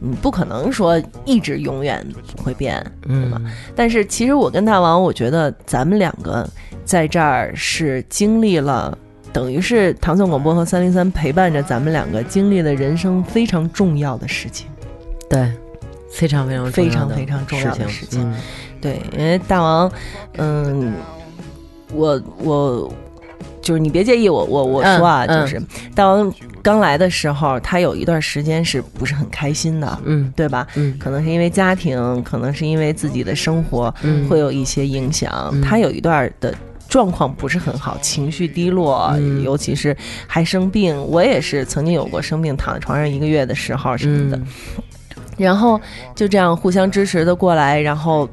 [0.00, 2.06] 嗯，不可能说一直永远
[2.36, 3.40] 不会变，对吧？
[3.44, 6.48] 嗯但是其实我跟大王，我觉得咱们两个
[6.84, 8.96] 在这儿是经历了，
[9.32, 14.66] 等于是唐宋广播和三零三陪伴着咱们两个，经历了人生非常重要的事情。
[15.28, 15.52] 对，
[16.10, 18.36] 非常非常重非常非常重要的事事情嗯。
[18.80, 19.90] 对，因为大王，
[20.36, 20.94] 嗯，
[21.92, 22.92] 我我
[23.60, 25.60] 就是你别介意我我我说啊，就是
[25.94, 26.32] 大王
[26.62, 30.32] 刚来的时候，他有一段时间是不是很开心的，嗯。
[30.34, 30.66] 对吧？
[30.76, 30.96] 嗯。
[30.98, 34.26] 可能是因为家庭，可能是因为自己的生活，嗯。
[34.28, 35.50] 会有一些影响。
[35.52, 35.60] 嗯。
[35.60, 36.54] 他有一段的
[36.88, 39.96] 状况不是很好，情绪低落，嗯尤其是
[40.26, 40.96] 还生病。
[41.04, 44.46] 我也是曾经有过生病躺在床上一个月的时候什么的，嗯
[45.36, 45.80] 然后
[46.16, 48.28] 就这样互相支持的过来，然后。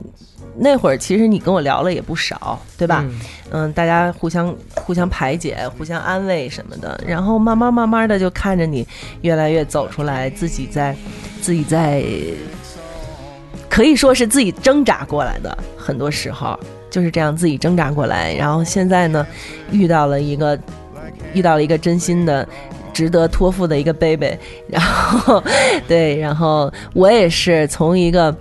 [0.58, 3.04] 那会儿其实你跟我聊了也不少，对吧？
[3.06, 3.20] 嗯
[3.52, 8.88] 嗯，大家互相互相排解、互相安慰什么的，然后慢慢慢慢的就看着你
[9.20, 10.96] 越来越走出来，自己在
[11.42, 12.02] 自己在，
[13.68, 16.58] 可以说是自己挣扎过来的，很多时候
[16.96, 19.28] 就是这样自己挣扎过来，然后现在呢，
[19.70, 20.58] 遇到了一个
[21.34, 22.48] 遇到了一个真心的。
[22.94, 24.32] 值得托付的一个 baby，
[24.70, 25.44] 然后
[25.86, 28.34] 对，然后我也是从一个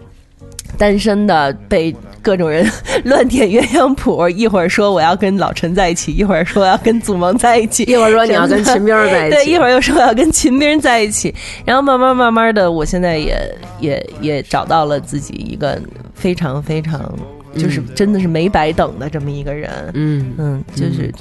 [0.78, 2.64] 单身的被各种人
[3.02, 13.36] 乱点鸳鸯谱，一会儿说我要跟老陈在一起，一会儿说要跟祖萌在一起，一会儿说你要跟秦兵在一起，对，一会儿又说要跟秦兵在一起，然后慢慢慢慢的，我现在也
[13.81, 15.76] 也也找到了自己一个
[16.14, 17.12] 非常非常
[17.56, 19.70] 就是真的是没白等的这么一个人。
[19.94, 21.12] 嗯嗯，就是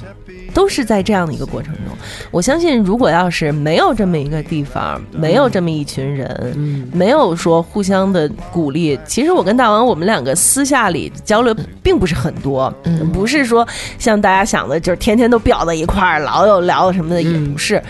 [0.52, 1.84] 都是在这样的一个过程中。
[2.30, 13.66] 我相信，如果要是没有这么一个地方，没有这么一群人，嗯没有说互相的鼓励，其实我跟大王我们两个私下里交流并不是很多，嗯不是说
[13.98, 17.82] 像大家想的，就是天天都表在一块儿，老有聊什么的，也嗯不是，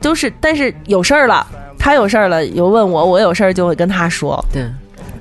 [0.00, 1.46] 都是但是有事儿了。
[1.78, 4.44] 他有事儿了，有问我，我有事儿就会跟他说。
[4.52, 4.62] 对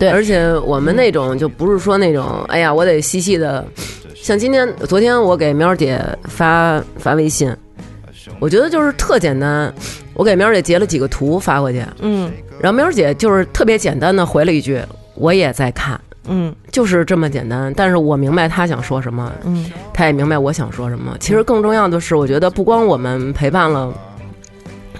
[0.02, 0.10] 对。
[0.10, 3.64] 而且我们那种就不是说那种，哎呀，我得细细的，
[4.16, 7.56] 像今天昨天我给苗儿姐发发微信，
[8.40, 9.72] 我觉得就是特简单，
[10.16, 12.32] 我给苗儿姐截了几个图发过去，嗯。
[12.60, 14.82] 然后苗儿姐就是特别简单的回了一句，
[15.14, 16.00] 我也在看。
[16.28, 16.54] 嗯。
[16.72, 19.72] 就是这么简单，但是我明白她想说什么，嗯。
[19.94, 21.16] 她也明白我想说什么。
[21.20, 23.94] 其实更重要的是，我觉得不光我们陪伴了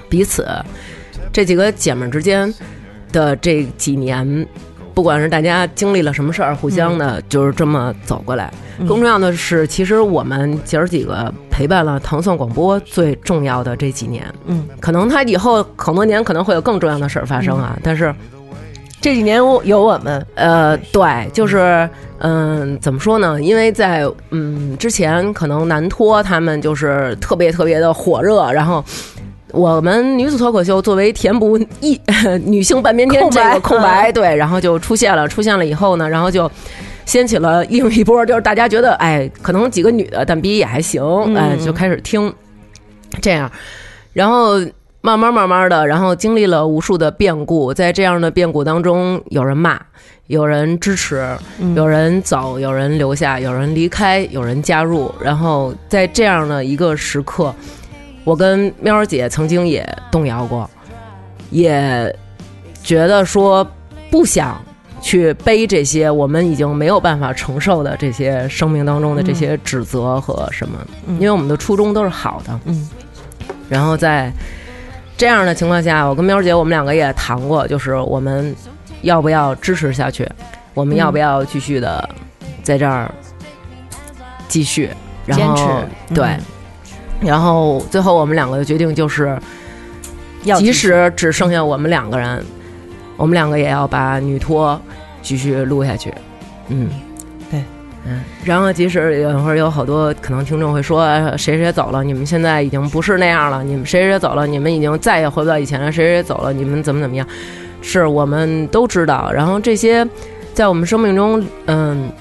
[0.10, 0.48] 彼此，
[1.32, 2.54] 这几个姐们儿之间
[3.12, 4.48] 的这几年，
[4.94, 8.52] 不管是大家经历了什么事儿，互相的就是这么走过来。
[8.80, 14.26] 嗯更重要的是，其实我们姐儿几个陪伴了唐宋广播最重要的这几年。
[14.46, 18.14] 嗯，可能他以后很多年可能会有更重要的事儿发生啊，但是。
[19.04, 21.90] 这几年我有我们，呃，对，就是
[22.20, 23.42] 嗯，怎么说呢？
[23.42, 28.86] 因为在嗯之前，可能南托他们就是特别特别的火热，然后
[29.52, 32.00] 我们女子脱口秀作为填补一
[32.46, 36.50] 女性半边天这个空白，对，然后就出现了，出现了以后呢，然后就。
[37.04, 41.04] 掀起了另一波，就是大家觉得，哎，可能几个女的，但比也还行，
[41.36, 42.32] 哎，就开始听，
[43.20, 43.52] 这样，
[44.14, 44.60] 然后
[45.02, 49.82] 慢慢慢慢的，然后经历了无数的变故，在这样的变故当中，有人骂，
[50.28, 51.28] 有人支持，
[51.76, 55.14] 有人走，有人留下，有人离开，有人加入。
[55.20, 57.54] 然后在这样的一个时刻，
[58.24, 60.70] 我跟喵儿姐曾经也动摇过，
[61.50, 62.16] 也
[62.84, 63.66] 觉得说
[64.10, 64.62] 不想
[65.02, 72.60] 去背这些我们已经没有办法承受的这些生命当中的这些指责和什么，因为我们的初衷都是好的。
[72.66, 72.90] 嗯，
[73.68, 74.32] 然后在
[75.18, 78.56] 这样的情况下，我跟喵儿姐我们两个也谈过，就是我们
[79.02, 80.30] 要不要支持下去，
[80.74, 82.08] 我们要不要继续的
[82.62, 83.12] 在这儿
[84.48, 84.90] 继续，
[85.26, 86.40] 然后坚持对，嗯
[87.22, 89.38] 然后最后我们两个的决定就是，
[90.58, 92.44] 即使只剩下我们两个人，
[93.16, 94.80] 我们两个也要把女托
[95.22, 96.12] 继续录下去。
[96.70, 96.90] 嗯，
[97.50, 97.64] 对，
[98.06, 98.22] 嗯。
[98.44, 107.28] 然后即使有会儿有好多可能听众会说哎谁谁走了，你们现在已经不是那样了，你们谁谁走了，你们已经再也回不到以前了，谁谁走了，你们怎么怎么样？
[107.82, 109.32] 是我们都知道。
[109.32, 110.08] 然后这些
[110.54, 112.12] 在我们生命中，嗯。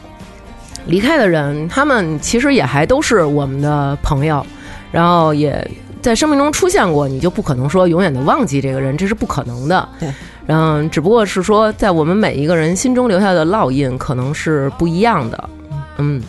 [0.86, 4.44] 离开的人，他们其实也还都是我们的朋友，
[4.90, 5.68] 然后也
[6.02, 9.88] 在生命中出现过，你就不可能说永远的忘记这个人，这是不可能的。
[9.98, 10.12] 对，
[10.46, 15.50] 然后只不过是说，在我们每一个人心中留下的烙印可能是不一样的。
[15.98, 16.22] 嗯，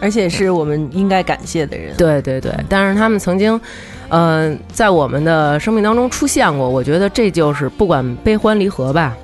[0.00, 1.94] 而且是我们应该感谢的人。
[1.96, 3.60] 对对对，但是他们曾经，
[4.08, 9.14] 呃，在我们的生命当中出现过，我觉得这就是不管悲欢离合吧，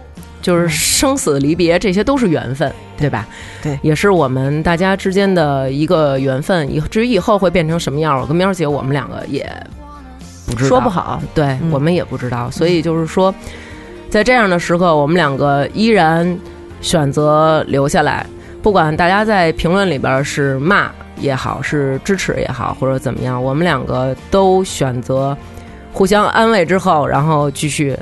[0.47, 3.27] 就是生死离别，这些都是缘分，对吧？
[3.61, 6.73] 对也是我们大家之间的一个缘分。
[6.73, 9.45] 以至于以后会变成什么样，我跟喵姐我们两个也
[10.47, 11.21] 不知道，说不好。
[11.35, 12.49] 对、嗯我们也不知道。
[12.49, 13.35] 所以就是说，
[14.09, 16.39] 在这样的时刻，我们两个依然
[16.81, 18.25] 选择留下来，
[18.63, 25.37] 不管大家在评论里边是骂也好，是支持也好，或者怎么样，我们两个都选择
[25.93, 27.99] 互相安慰之后，然后继续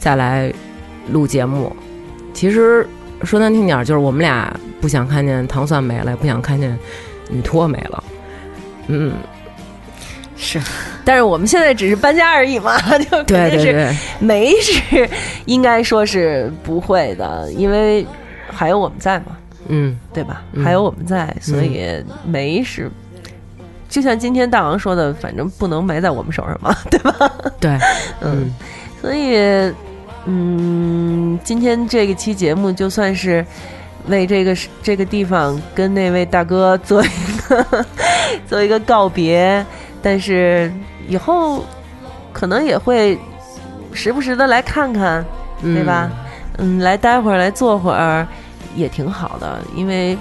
[0.00, 0.52] 再来
[1.10, 1.74] 录节目。
[2.32, 2.86] 其实
[3.22, 6.78] 说难听点儿，就是我们俩不想看见糖蒜没了，也不想看见
[7.30, 8.04] 女托没了。
[8.88, 9.14] 嗯，
[10.36, 10.60] 是，
[11.04, 15.08] 但是我们现在只是搬家而已嘛， 就肯定是对，没是
[15.46, 18.06] 应该说是不会的，因为
[18.48, 19.36] 还有我们在嘛，
[19.68, 20.42] 嗯对吧？
[20.52, 22.90] 嗯还有我们在，所以没是。
[23.88, 27.32] 就像今天大王说的，反正不能埋在我们手上嘛，对吧？
[27.58, 27.70] 对，
[28.20, 28.54] 嗯嗯，
[29.00, 29.72] 所以，
[30.26, 33.44] 嗯，今天这一期节目就算是
[34.08, 37.08] 为这个这个地方跟那位大哥做一
[37.48, 37.86] 个
[38.48, 39.64] 做一个告别，
[40.02, 40.72] 但是
[41.08, 41.64] 以后
[42.32, 43.18] 可能也会
[43.92, 45.24] 时不时的来看看，
[45.62, 46.10] 对吧？
[46.58, 48.26] 嗯，来待会儿，来坐会儿，
[48.74, 50.18] 也挺好的，因为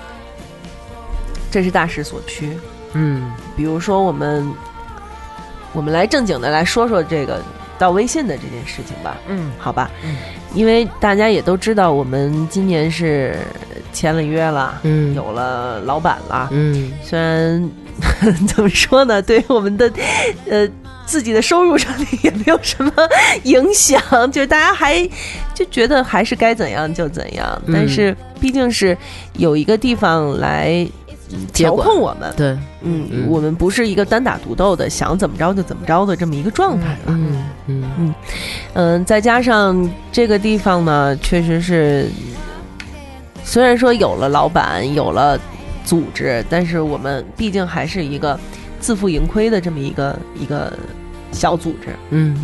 [1.49, 2.57] 这是大势所趋。
[2.93, 3.31] 嗯？
[3.55, 4.47] 比如说，我们
[5.73, 7.41] 我们来正经的来说说这个
[7.77, 9.89] 到微信的这件事情吧，嗯好吧？
[10.03, 10.15] 嗯
[10.53, 13.35] 因为大家也都知道，我们今年是
[13.91, 16.47] 签了约了，嗯有了老板了。
[16.51, 17.69] 嗯虽然
[18.47, 19.91] 怎么说呢，对于我们的
[20.49, 20.67] 呃
[21.05, 22.91] 自己的收入上面也没有什么
[23.43, 25.01] 影响，就是大家还
[25.53, 28.15] 就觉得还是该怎样就怎样，嗯但是。
[28.37, 28.95] 毕竟是
[29.37, 30.91] 有一个地方来嗯
[31.53, 32.47] 调控我们，对，
[32.81, 33.27] 嗯，嗯。
[33.27, 37.07] 我们不是一个单打独斗的，想怎么着就怎么着的这么一个状态了。
[37.07, 38.15] 嗯嗯
[38.73, 42.09] 嗯，再加上这个地方呢，确实是，
[43.43, 45.39] 虽然说有了老板，有了
[45.83, 48.39] 组织，但是我们毕竟还是一个
[48.79, 50.71] 自负盈亏的这么一个一个
[51.31, 51.89] 小组织。
[52.11, 52.35] 嗯。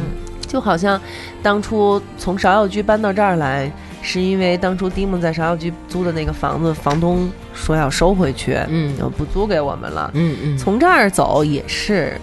[0.47, 0.99] 就好像
[1.41, 8.97] 当初从芍药居搬到这儿来，是因为当初丁梦在芍药居租的那个房子，房东说要收回去，嗯。
[8.97, 10.09] 就不租给我们了。
[10.13, 12.19] 嗯嗯，从这儿走也是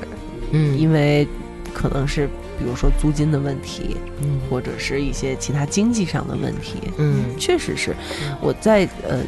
[0.51, 0.77] 嗯。
[0.79, 1.27] 因为
[1.73, 2.27] 可能是
[2.59, 4.41] 比如说租金的问题，嗯。
[4.51, 6.79] 或者是一些其他经济上的问题。
[6.97, 7.25] 嗯。
[7.39, 7.95] 确实是。
[8.41, 9.21] 我在呃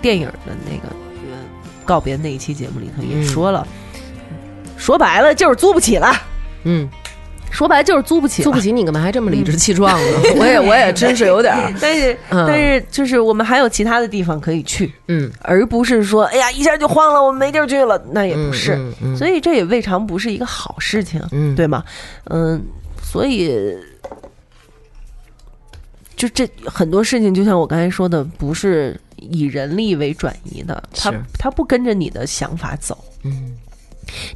[0.00, 1.38] 电影的那个呃
[1.84, 3.24] 告别那一期节目里头也嗯。
[3.24, 3.66] 说了，
[4.78, 6.12] 说白了就是租不起了，
[6.64, 6.88] 嗯，
[7.50, 10.18] 说白了就是租不起，租不起你干嘛还这么理直气壮呢？
[10.36, 12.46] 我也我也真是有点儿， 但是、嗯。
[12.46, 18.74] 但是就是我们还有其他的地方可以去，嗯，而不是说哎呀一下就慌了，我们没地儿去了，那也不是。
[18.74, 19.16] 嗯嗯。
[19.16, 21.54] 所以这也未尝不是一个好事情，嗯。
[21.54, 21.82] 对吗？
[22.24, 22.62] 嗯，
[23.02, 23.74] 所以
[26.14, 31.20] 就这很多事情，就像我刚才说的，不是以人力为转移的，它是。
[31.38, 32.96] 它不跟着你的想法走。
[33.24, 33.56] 嗯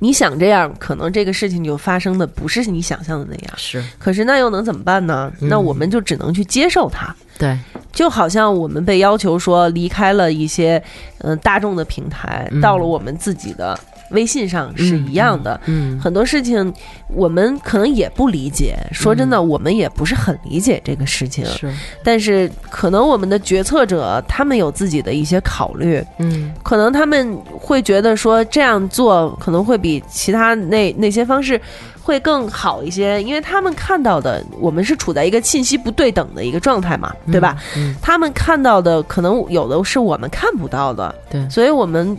[0.01, 3.55] 你想这样，可能这个事情就发生的不是你想象的那样。
[3.57, 5.33] 是可是那又能怎么办呢？
[5.41, 7.15] 嗯那我们就只能去接受它。
[7.39, 7.59] 对，
[7.93, 10.77] 就好像我们被要求说离开了一些
[11.19, 13.79] 嗯、呃大众的平台，嗯到了我们自己的
[14.11, 15.61] 微信上是一样的。
[15.67, 16.73] 嗯很多事情
[17.09, 21.45] 我们可能也不理解，说真的，我们也不是很理解这个事情。
[21.47, 21.73] 是
[22.03, 31.61] 但是可能我们的决策者他们有自己的一些考虑，嗯可能他们会觉得说这样做可能会比其他那那些方式
[32.03, 37.57] 会更好一些，因为他们看到的我们是处在一个信息不对等的一个状态嘛，对吧？
[37.77, 42.17] 嗯他们看到的可能有的是我们看不到的，对所以我们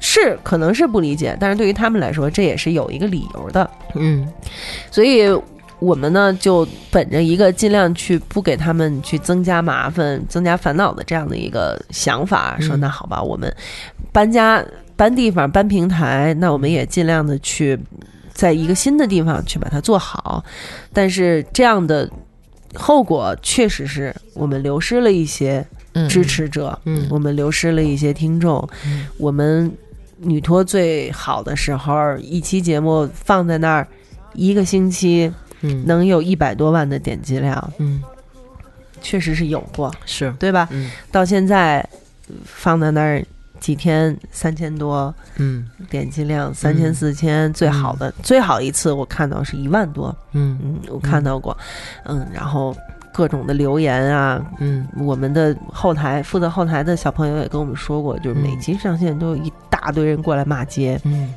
[0.00, 4.26] 是可能是不理解，但是对于他们来说，这也是有一个理由的，嗯。
[4.90, 5.28] 所以。
[5.78, 13.54] 我们呢，就本着一个尽量去不给他们去增加麻烦、增加烦恼的这样的一个想法，说嗯那好吧，我们
[14.10, 14.64] 搬家、
[14.96, 17.78] 搬地方、搬平台，那我们也尽量的去
[18.32, 20.42] 在一个新的地方去把它做好。
[20.94, 22.10] 但是这样的
[22.74, 25.62] 后果确实是我们流失了一些
[25.92, 26.08] 嗯。
[26.08, 27.06] 支持者，嗯。
[27.10, 29.06] 我们流失了一些听众，嗯。
[29.18, 29.70] 我们
[30.18, 33.86] 女托最好的时候，一期节目放在那儿，
[34.34, 35.84] 一个星期嗯。
[35.86, 38.02] 能有一百多万的点击量，嗯。
[39.02, 40.32] 确实是有过，是。
[40.38, 40.68] 对吧？
[40.72, 40.90] 嗯。
[41.12, 41.78] 到现在
[42.28, 43.24] 呃放在那儿
[43.60, 45.68] 几天三千多嗯。
[45.90, 50.58] 点击量，三千四千，最好的、最好一次我看到是一万多，嗯。
[50.62, 51.56] 嗯，我看到过，
[52.04, 52.74] 嗯，然后
[53.16, 61.32] 各种的留言啊，嗯我们的后台负责后台的小朋友也跟我们说过，就是每嗯集上线都有一大堆人过来骂街，嗯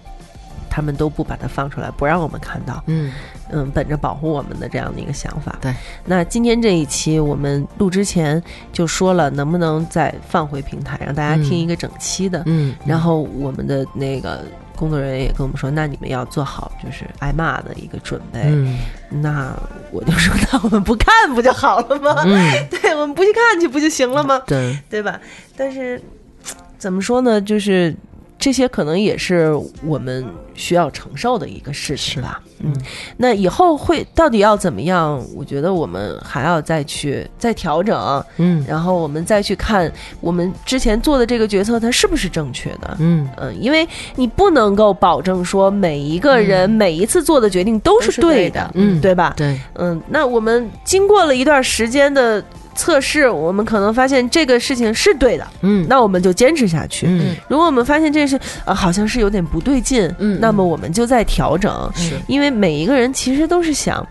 [0.69, 2.84] 他们都不把它放出来，不让我们看到。
[2.88, 3.14] 嗯
[3.51, 5.57] 嗯，本着保护我们的这样的一个想法。
[5.61, 5.73] 对，
[6.06, 8.41] 那今天这一期我们录之前
[8.73, 12.43] 就说了，能不能再放回平台，让大家听一个整期的。
[12.45, 14.43] 嗯，然后我们的那个
[14.80, 18.39] 工作人员也跟我们说，那你们要做好就是挨骂的一个准备。
[18.45, 18.77] 嗯
[19.22, 19.53] 那
[19.91, 22.15] 我就说，那我们不看不就好了吗？
[22.26, 22.31] 嗯
[22.72, 24.41] 对，我们不去看去不就行了吗？
[24.47, 25.19] 对对吧？
[25.57, 26.01] 但是
[26.80, 27.41] 怎么说呢？
[27.41, 27.93] 就是
[28.40, 29.53] 这些可能也是
[29.84, 30.26] 我们
[30.56, 32.41] 需要承受的一个事情吧。
[32.61, 32.74] 嗯，
[33.18, 35.22] 那以后会到底要怎么样？
[35.36, 39.90] 我觉得我们还要再去再调整，嗯然后我们再去看
[40.20, 42.98] 我们之前做的这个决策它是不是正确的。
[42.99, 49.34] 嗯嗯，因为你不能够保证说每一个人每一次做的决定都是对的，嗯对吧？
[49.38, 52.44] 对嗯，那我们经过了一段时间的
[52.80, 57.06] 测试，我们可能发现这个事情是对的，嗯那我们就坚持下去。
[57.07, 64.07] 嗯如果我们发现这是呃好像是有点不对劲，嗯那么我们就在调整，是因为每一个人其实都是想。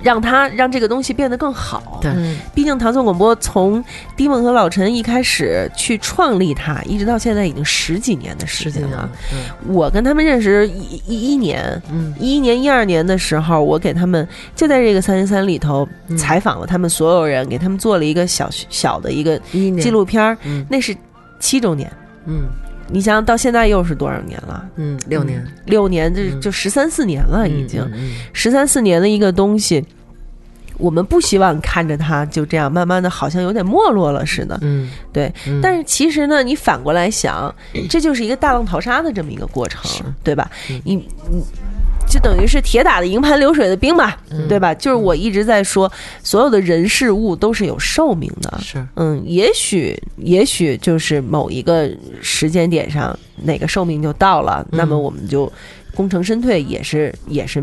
[0.00, 1.98] 让他让这个东西变得更好。
[2.00, 2.10] 对。
[2.12, 3.82] 嗯毕竟唐宋广播从
[4.16, 9.08] 迪梦和老陈一开始去创立它，一直到现在已经十几年的时间了。
[9.32, 9.74] 嗯。
[9.74, 12.14] 我跟他们认识一一一年，嗯。
[12.18, 14.26] 一一年、一二年的时候，我给他们
[14.56, 16.16] 就在这个三零三里头嗯。
[16.16, 19.38] 采访了他们所有人，给他们做了一个小小的一个
[19.80, 20.66] 纪录片儿，嗯。
[20.68, 20.96] 那是
[21.38, 21.90] 七周年。
[22.26, 22.42] 嗯
[22.90, 24.68] 你想想到现在又是多少年了？
[24.76, 27.84] 嗯六年六年，这嗯就十三四年了，已经
[28.32, 29.84] 十三四年的一个东西。
[30.78, 34.56] 我们不希望看着它就这样慢慢的，好像有点没落了似的。
[34.62, 37.52] 嗯对，嗯但是其实呢，你反过来想，
[37.90, 39.82] 这就是一个大浪淘沙的这么一个过程，
[40.22, 40.48] 对吧？
[40.70, 40.94] 嗯你
[41.28, 41.42] 你
[42.08, 44.14] 就等于是铁打的营盘流水的兵嘛，
[44.48, 44.74] 对吧？
[44.74, 45.90] 就是我一直在说，
[46.22, 48.58] 所有的人事物都是有寿命的。
[48.62, 51.90] 是，嗯，也许也许就是某一个
[52.22, 55.50] 时间点上，哪个寿命就到了，那么我们就
[55.94, 57.62] 功成身退，也是也是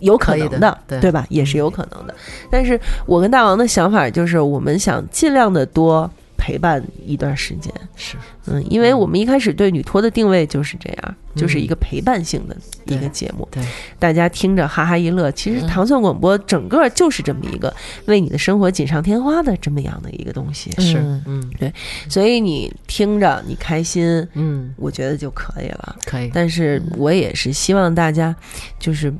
[0.00, 1.24] 有可能的对对吧？
[1.28, 2.14] 也是有可能的。
[2.50, 6.10] 但是我跟大王的想法就是，我们想尽量的多
[6.42, 7.72] 陪伴一段时间。
[7.94, 8.16] 是，
[8.46, 12.56] 嗯，因为我们一开始对女托的定位就是这样，就是一个陪伴性的
[12.86, 13.62] 一个节目，对，
[13.96, 15.30] 大家听着哈哈一乐。
[15.30, 17.72] 其实糖蒜广播整个就是这么一个
[18.06, 21.72] 为你的生活锦上添花的这么样的一个东西，是，嗯对。
[22.08, 25.96] 所以你听着你开心，嗯，我觉得就可以了。
[26.04, 28.34] 可以，但是我也是希望大家
[28.80, 29.14] 就是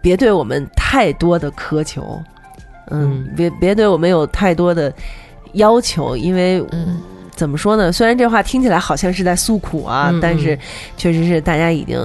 [0.00, 2.20] 别对我们太多的苛求，
[2.90, 4.92] 嗯，别别对我们有太多的
[5.52, 7.00] 要求，因为嗯。
[7.34, 7.90] 怎么说呢？
[7.90, 10.56] 虽然这话听起来好像是在诉苦啊，嗯但是
[10.98, 11.98] 确实是大家已经，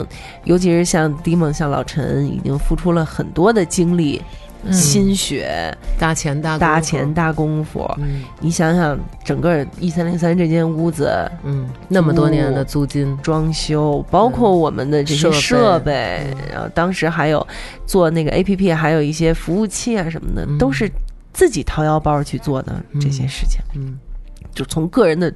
[0.45, 4.22] 尤其是像迪蒙、像老陈，已经付出了很多的精力、
[4.64, 4.72] 嗯。
[4.72, 7.86] 心血、大钱大大钱、大功夫。
[7.99, 8.24] 嗯。
[8.40, 15.40] 你想想，整个一三零三这间屋子，嗯，那么多年的租金，装修，包括我们的这些设备。
[15.40, 17.45] 设备，然后当时还有
[17.86, 20.57] 做那个 A P P，还有一些服务器啊什么的，嗯。
[20.57, 20.90] 都是
[21.33, 23.97] 自己掏腰包去做的这些事情，嗯，
[24.53, 25.33] 就从个人的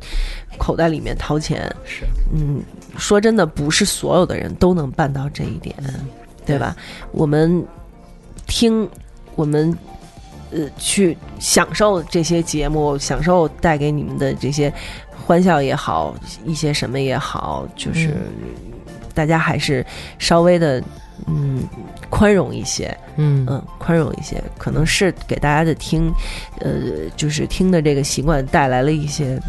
[0.57, 1.63] 口袋里面掏钱。
[1.85, 2.61] 是，嗯，
[2.97, 5.75] 说真的，不是所有的人都能办到这一点，
[6.45, 6.75] 对吧？
[7.11, 7.65] 我们
[8.47, 8.89] 听，
[9.35, 9.77] 我们。
[10.53, 14.69] 呃，去享受这些节目，享受带给你们的这些
[15.25, 16.13] 欢笑也好，
[16.43, 18.17] 一些什么也好，就是
[19.13, 19.85] 大家还是
[20.19, 20.83] 稍微的
[21.27, 21.63] 嗯
[22.09, 26.11] 宽容一些，嗯嗯宽容一些，可能是给大家的听，
[26.59, 26.71] 呃，
[27.15, 29.39] 就是听的这个习惯带来了一些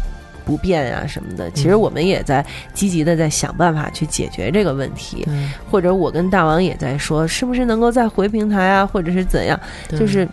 [0.45, 1.49] 不便啊什么的。
[1.51, 9.59] 其实我们也在积极的在想办法去解决这个问题，对或者我跟大王也在说，是不是能够再回平台啊，或者是怎样，
[9.89, 10.27] 就是。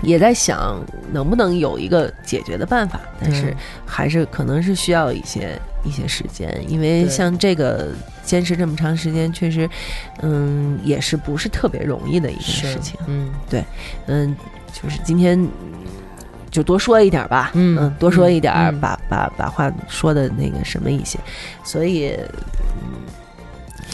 [0.00, 0.82] 也在想
[1.12, 3.54] 能不能有一个解决的办法，但是
[3.84, 7.90] 还是可能是需要一些一些时间，因为像这个
[8.24, 9.68] 坚持这么长时间，确实，
[10.22, 12.98] 嗯，也是不是特别容易的一件事情。
[13.06, 13.64] 嗯对
[14.06, 14.34] 嗯，
[14.72, 15.50] 就是今天嗯
[16.50, 21.18] 就多说一点吧，嗯多说一点把把把话说的那个什么一些，
[21.62, 22.16] 所以。
[22.82, 22.90] 嗯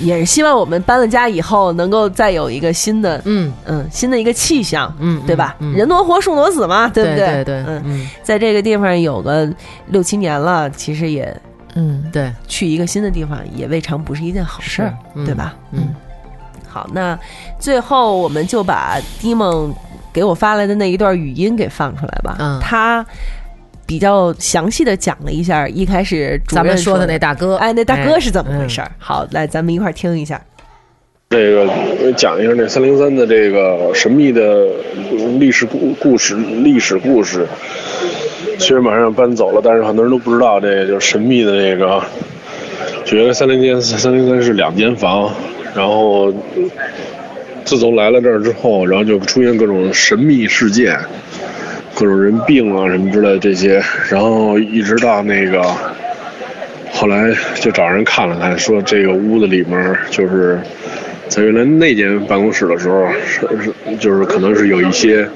[0.00, 3.52] 也是希望我们搬了家以后，能够再有一个新的，嗯。
[3.66, 5.56] 嗯，新的一个气象，嗯，对吧？
[5.58, 5.72] 嗯。
[5.74, 7.44] 人挪活，树挪死嘛，对不对对？
[7.44, 8.10] 对，嗯，嗯。
[8.22, 9.48] 在这个地方有个
[9.86, 11.34] 六七年了，其实也
[11.74, 14.90] 嗯对，去一个新的地方，也未尝不是一件好事
[15.26, 15.54] 对吧？
[15.72, 15.94] 嗯，
[16.66, 17.18] 好，那
[17.58, 19.74] 最后我们就把 d 梦
[20.12, 22.36] 给我发来的那一段语音给放出来吧。
[22.38, 22.58] 嗯。
[22.60, 23.04] 他
[23.88, 28.92] 比较详细的讲了一下一开始咱们说的的那大哥，哎，那大哥是怎么回嗯事儿？
[28.98, 30.38] 好，来咱们一块儿听一下。
[31.30, 31.66] 这个
[32.12, 34.66] 讲一下那三零三的这个神秘的
[35.38, 37.46] 历史故故事，历史故事。
[38.58, 42.02] 虽然马上要搬走了，但是很多人都不知道，这个就是神秘的那个，
[43.06, 45.32] 就原来三零间三零三是两间房，
[45.74, 46.30] 然后
[47.64, 50.98] 自从来了这儿之后，然后就出现各种神秘事件，
[51.98, 55.60] 各种人病啊什么之类这些，然后一直到那个
[56.92, 60.60] 后来就找人看了看，说这个屋子里面就是
[61.26, 65.28] 在原来那间办公室的时候，是是就是可能是有一些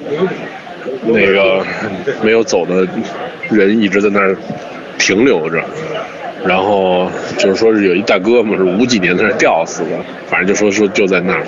[1.04, 1.66] 那个
[2.22, 2.86] 没有走的
[3.50, 4.36] 人一直在那儿
[4.98, 5.60] 停留着，
[6.46, 9.98] 然后就是说是有一大哥嘛是五几年在那吊死的，
[10.28, 11.44] 反正就说说就在那儿。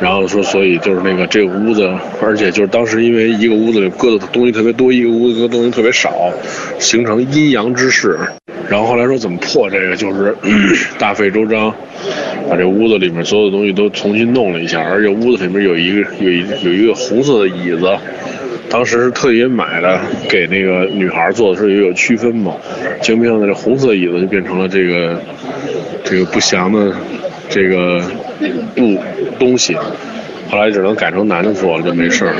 [0.00, 1.88] 然后说，所以就是那个这个屋子，
[2.20, 6.32] 而且就是当时因为一个屋子里搁的东西特别多，一个屋子搁的东西特别少，
[6.78, 8.18] 形成阴阳之势。
[8.68, 10.34] 然后后来说怎么破这个，就是
[10.98, 11.72] 大费周章，
[12.50, 17.86] 把这屋子里面所有的东西都重新弄了一下，而且屋子里面有一个有一有一个红色的椅子，
[18.68, 22.54] 当时是特意买的，给那个女孩坐的时候也有区分嘛，
[23.00, 25.20] 结果没想到这红色椅子就变成了这个
[26.02, 26.92] 这个不祥的
[27.48, 28.02] 这个
[28.78, 28.98] 物
[29.38, 29.74] 东西，
[30.50, 32.34] 后来只能改成男的做了，就没事了。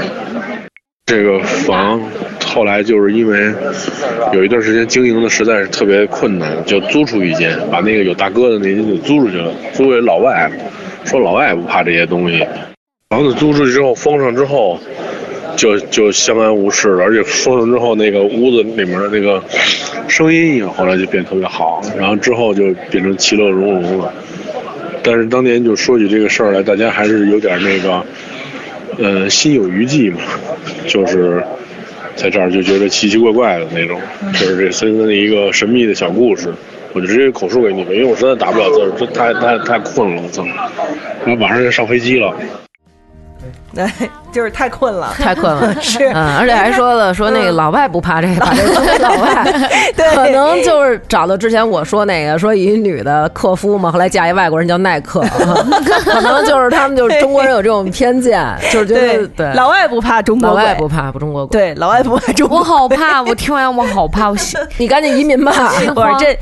[1.07, 2.01] 这个房
[2.47, 3.53] 后来就是因为
[4.33, 10.51] 有一段时间经营的实在是特别困难，就租出一间，把那个有大哥的那间就租出去了，租给老外，
[11.05, 12.45] 说老外不怕这些东西。
[13.11, 14.81] 房子租出去之后封上之后，
[15.57, 19.45] 就就相安无事了，而且封上之后那个屋子里面的那个
[20.09, 24.13] 声音也后来就变特别好，然后之后就变成其乐融融了。
[25.05, 28.05] 但是当年就说起这个事儿来，大家还是有点那个，
[28.99, 30.21] 呃，心有余悸嘛，
[30.89, 31.45] 就是
[32.17, 34.01] 在这儿就觉得奇奇怪怪的那种，
[34.33, 36.53] 就是这森森的一个神秘的小故事。
[36.95, 40.45] 我就直接口述给你们，因为我实在打不了字儿，这太太太困了，我操！
[41.27, 42.33] 然后马上就上飞机了。
[43.75, 43.87] 对，
[44.33, 49.45] 就是太困了， 太困了， 是，嗯，而且还说了说那个老外不怕这个，把这个老外，
[49.97, 50.15] 对。
[50.15, 55.21] 可能就是找到之前我说那个说一女的克夫嘛，后来嫁一外国人叫耐克，
[56.05, 59.53] 可能就是他们就是中国人有这种偏见，就是觉得对。
[59.55, 62.59] 老外不怕中国老，外不怕不中国鬼，对，老外不怕中国。
[62.59, 64.37] 我，好怕，我听完我好怕，我
[64.79, 65.53] 你赶紧移民吧。
[65.95, 66.39] 不是这。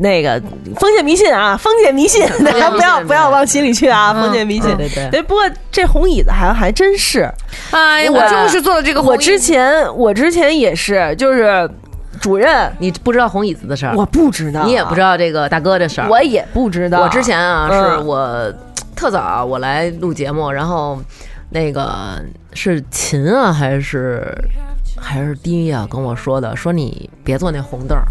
[0.00, 0.40] 那个
[0.76, 4.14] 封建迷信啊，封建迷信，大家不要不要往心里去啊！
[4.14, 5.08] 封建迷信，对对。
[5.10, 5.22] 对。
[5.22, 7.30] 不过这红椅子还还真是，
[7.70, 11.70] 哎呀，我就是坐的这个我之前我之前也是，就是
[12.18, 17.02] 主任，你不知道红椅子的事儿，我不知道，你也不知道这个大哥的事儿，我也不知道。
[17.02, 17.98] 我之前啊，嗯。
[17.98, 18.52] 是我
[18.96, 20.98] 特早我来录节目，然后
[21.50, 22.18] 那个
[22.54, 24.34] 是秦啊还是
[25.00, 28.04] 还是第一啊跟我说的，说你别坐那红凳儿。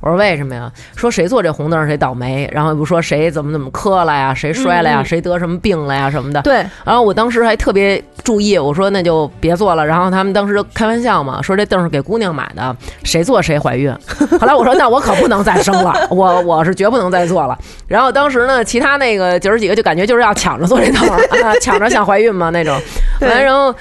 [0.00, 0.70] 我说为什么呀？
[0.94, 6.40] 说谁坐这红凳儿谁倒霉，然后又不说谁怎么怎么磕了呀，谁摔了呀，嗯谁得什么病了呀什么的。
[6.42, 9.84] 对，然后我当时还特别注意，我说那就别坐了。
[9.84, 13.92] 然后他们当时开玩笑嘛，说这凳是给姑娘买的，谁坐谁怀孕。
[14.40, 17.58] 后来我说那我可不能再生了，我我是绝不能再坐了。
[17.88, 22.78] 然后当时呢，其他那个姐儿几个就感觉就是要抢着坐这凳儿 啊，抢着想怀孕嘛那种。
[23.18, 23.74] 对完然后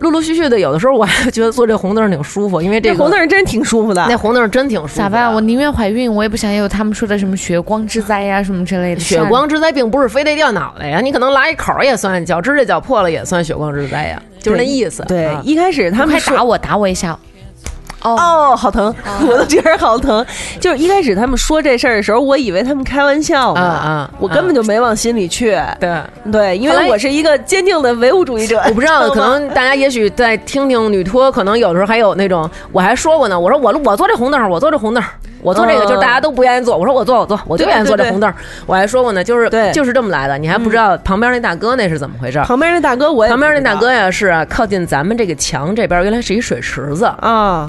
[0.00, 4.06] 陆陆续续的，有的时候我还觉得坐这红凳儿挺舒服，因为这这个红凳儿真挺舒服的。
[4.08, 4.96] 那红凳儿真挺舒服。
[4.96, 5.32] 咋办？
[5.32, 9.00] 我宁愿怀孕，我也不想有他们说的什么血光之灾呀、什么之类的。
[9.00, 15.04] 血光之灾并不是非得掉脑袋呀，你可能拉一口也算，脚指甲脚破了也算血光之灾呀，就是那意思。
[15.06, 17.18] 对啊，一开始他们说快打我，打我一下。
[18.02, 18.94] 哦，哦，好疼，
[19.28, 20.24] 我都觉得好疼。
[20.58, 25.60] 就是一开始他们说这事儿的时候，我以为他们开玩笑呢，啊啊我根本就没往心里去。
[25.78, 26.00] 对。
[26.30, 28.60] 对，因为我是一个坚定的唯物主义者。
[28.68, 35.02] 我不知道，可能大家也许在听听女托，可能有的时候还有那种，我还说过呢，我说我我坐这红凳，我坐这红凳，
[35.42, 38.32] 我坐这个嗯就是大家都不愿意坐，我说我坐我坐，我就对愿意坐这红凳，
[38.66, 42.38] 我还说过呢，就是对就是这么来的，你还不知道旁边那大哥那是怎么回事？
[42.40, 47.68] 旁边那大哥我也旁边那大哥呀是啊靠近咱们这个墙这边，原来是一水池子，啊，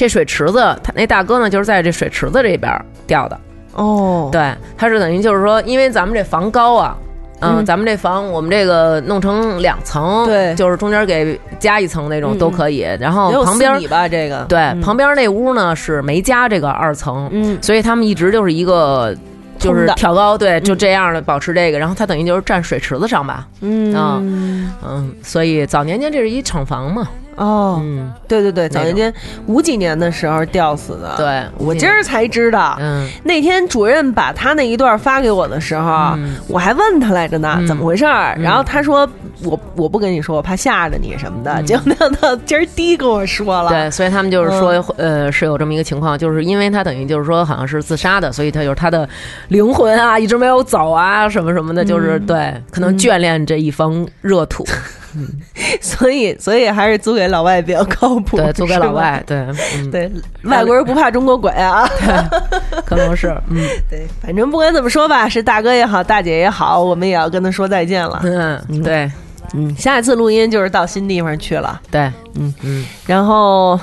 [0.00, 2.72] 这水池子他那大哥呢就是在这水池子这边
[3.06, 3.38] 掉的，
[3.74, 6.96] 哦，对，他是等于就是说，因为咱们这房高啊。
[7.42, 12.86] 嗯，嗯咱们这房，我们这个弄成两层，对就是中间给加一层那种嗯都可以。
[12.98, 19.14] 然后旁边四米吧，这个对、嗯旁边那屋呢是没加这个二层，嗯所以他们一直就是一个
[19.58, 21.78] 就是挑高，对，就这样的保持这个。
[21.78, 29.12] 然后他等于就是站水池子上吧，嗯啊嗯，所以早年间这是一厂房嘛，哦，嗯，对对对，早年间
[29.46, 31.14] 五几年的时候吊死的。
[31.16, 31.42] 对。
[31.58, 33.08] 我今儿才知道，嗯。
[33.24, 36.36] 那天主任把他那一段发给我的时候，嗯。
[36.48, 37.66] 我还问他来着呢，嗯。
[37.66, 38.34] 怎么回事儿？
[38.36, 38.42] 嗯。
[38.42, 39.08] 然后他说
[39.42, 41.52] 我我不跟你说，我怕吓着你什么的。
[41.54, 41.66] 嗯。
[41.66, 49.08] 结果没想到今儿第一跟我说了，对，所以他们就是说，呃，是有这么一个情况，就是因为他等于就是说好像是自杀的，所以他就是他的
[49.48, 54.66] 灵魂啊一直没有走啊，什么什么的，就是、对，可能眷恋这一方热土，
[55.80, 58.92] 所以所以还是租给老外比较靠谱，对，租给老。
[58.92, 59.38] 外，对，
[59.76, 60.10] 嗯，对，
[60.44, 61.88] 外国人不怕中国鬼啊！
[62.84, 63.64] 可能是，嗯。
[63.88, 68.20] 对，反正不管怎么说吧，是大哥也好，大姐也好，我们也要跟他说再见了。
[68.24, 69.10] 嗯，对。
[69.54, 72.02] 嗯，下一次录音就是到新地方去了，对，
[72.34, 72.52] 嗯。
[72.62, 73.78] 嗯，然后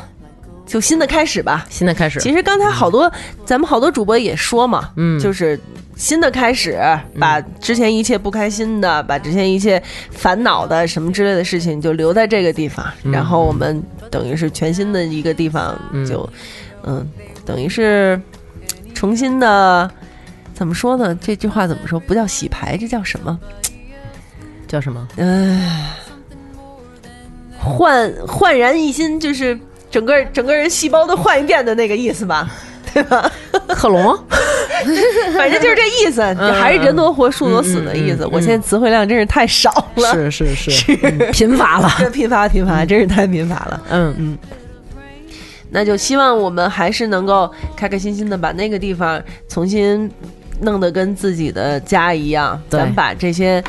[0.66, 1.66] 就新的开始吧。
[1.70, 3.12] 新的开始，其实刚才好多
[3.46, 5.20] 咱们好多主播也说嘛，嗯。
[5.20, 5.60] 就是
[5.98, 6.80] 新的开始，
[7.20, 16.30] 把之前一切不开心的，把之前一切烦恼的什么之类的事情就留在这个地方，嗯然后我们等于是全新的一个地方，嗯就
[16.84, 17.06] 嗯，
[17.44, 18.22] 等于是
[18.94, 19.90] 重新的。
[20.54, 21.16] 怎么说呢？
[21.22, 22.00] 这句话怎么说？
[22.00, 23.40] 不叫洗牌，这叫什么？
[24.68, 25.08] 叫什么？
[25.18, 25.96] 唉，
[27.60, 29.56] 焕焕然一新，就是
[29.92, 32.50] 整个整个人细胞都换一遍的那个意思吧，
[32.98, 33.32] 对吧？
[33.70, 34.18] 克隆？
[35.36, 36.22] 反正就是这意思，
[36.54, 38.24] 还是人多活，树多死的意思。
[38.24, 43.82] 嗯嗯嗯我现在词汇量真是太少了，是是是，嗯贫乏了， 贫乏贫乏，真是太贫乏了。
[43.90, 44.38] 嗯嗯，
[45.70, 50.10] 那就希望我们还是能够开开心心的把那个地方重新
[50.62, 53.64] 弄得跟自己的家一样，咱们把这些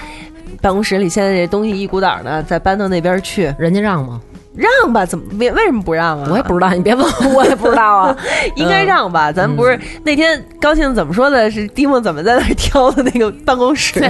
[0.60, 4.20] 办公室里现在这东西一股脑的再搬到那边去，人家让吗？
[4.58, 5.06] 让吧？
[5.06, 6.26] 怎么为为什么不让啊？
[6.30, 8.16] 我也不知道，你别问我， 我也不知道啊。
[8.56, 9.30] 应该让吧？
[9.30, 11.48] 咱不是那天高兴怎么说的？
[11.50, 14.00] 是蒂莫怎么在那儿挑的那个办公室？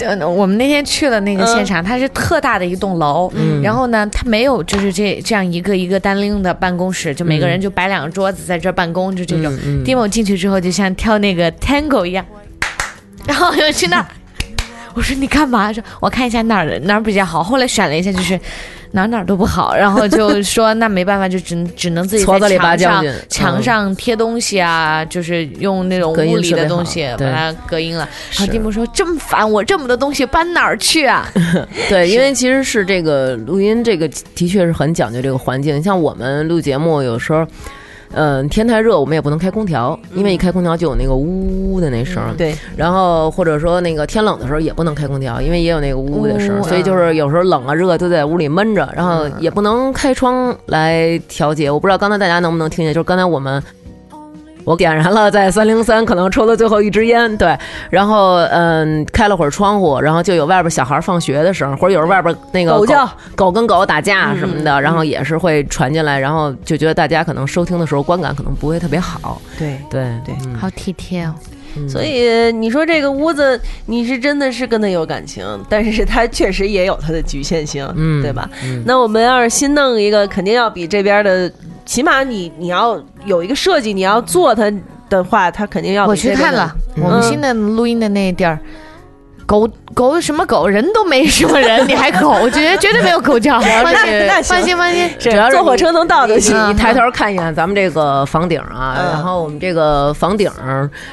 [0.00, 9.52] 呃，我们那天去了那个现场，它是特大的一栋楼，嗯然后呢，它没有就是这这样一个一个单拎的办公室，就每个人就摆两个桌子在这儿办公，就这种。
[9.64, 12.24] 嗯嗯进去之后，就像跳那个 tango 一样，
[13.26, 14.06] 然后又去那儿。
[14.94, 15.72] 我说你干嘛？
[15.72, 17.42] 说我看一下哪儿哪儿比较好。
[17.42, 18.38] 后来选了一下，就是
[18.92, 28.08] 哪哪都不好，然后 就说那没办法，就只只能自己在墙上墙上贴东西啊，就是用那种物理的东西把它隔音了。
[28.32, 31.26] 然后是蒂姆说这么烦，我这么多东西搬哪儿去啊？
[31.88, 35.82] 对，因为其实是这个录音，这个的确是很讲究这个环境。
[35.82, 37.46] 像我们录节目，有时候，
[38.12, 42.34] 嗯、天太热，我们也不能开空调，因为一开空调就有那个呜呜的那声儿。
[42.36, 51.70] 对，然后或者说那个天冷的时候也不能开空调，因为也有那个呜呜的声儿，所以就是有时候冷啊热啊都在屋里闷着，然后也不能开窗来调节。
[51.70, 53.62] 我不知道刚才大家能不能听见，就是刚才我们。
[54.64, 57.56] 我点燃了在三零三可能抽的最后一支烟，对，
[57.90, 69.78] 然后嗯开了会儿窗户，然后就有外边小孩放学的声，或者有时候外边那个狗叫狗跟狗打架什么的，然后也是会传进来，然后就觉得大家可能收听的时候观感可能不会特别好，对。
[69.90, 71.34] 对对嗯好体贴哦。
[71.88, 78.48] 所以你说这个屋子，你是真的是跟他有感情，但是它确实也有它的局限性，嗯对吧？
[78.64, 78.82] 嗯。
[78.86, 81.50] 那我们要是新弄一个，肯定要比这边的，
[81.84, 84.72] 起码你你要有一个设计，你要做它
[85.08, 88.58] 的话，它肯定要比我去看了，我们嗯新的录音的那地儿，
[89.48, 93.58] 狗狗什么狗，人都没什么人，你还狗，我觉得绝对没有狗叫。
[93.64, 95.08] 放那心，那放心，放心。
[95.18, 96.54] 是主要是坐火车能到就行。
[96.68, 100.52] 你抬头看一眼咱们这个房顶啊，嗯然后我们这个房顶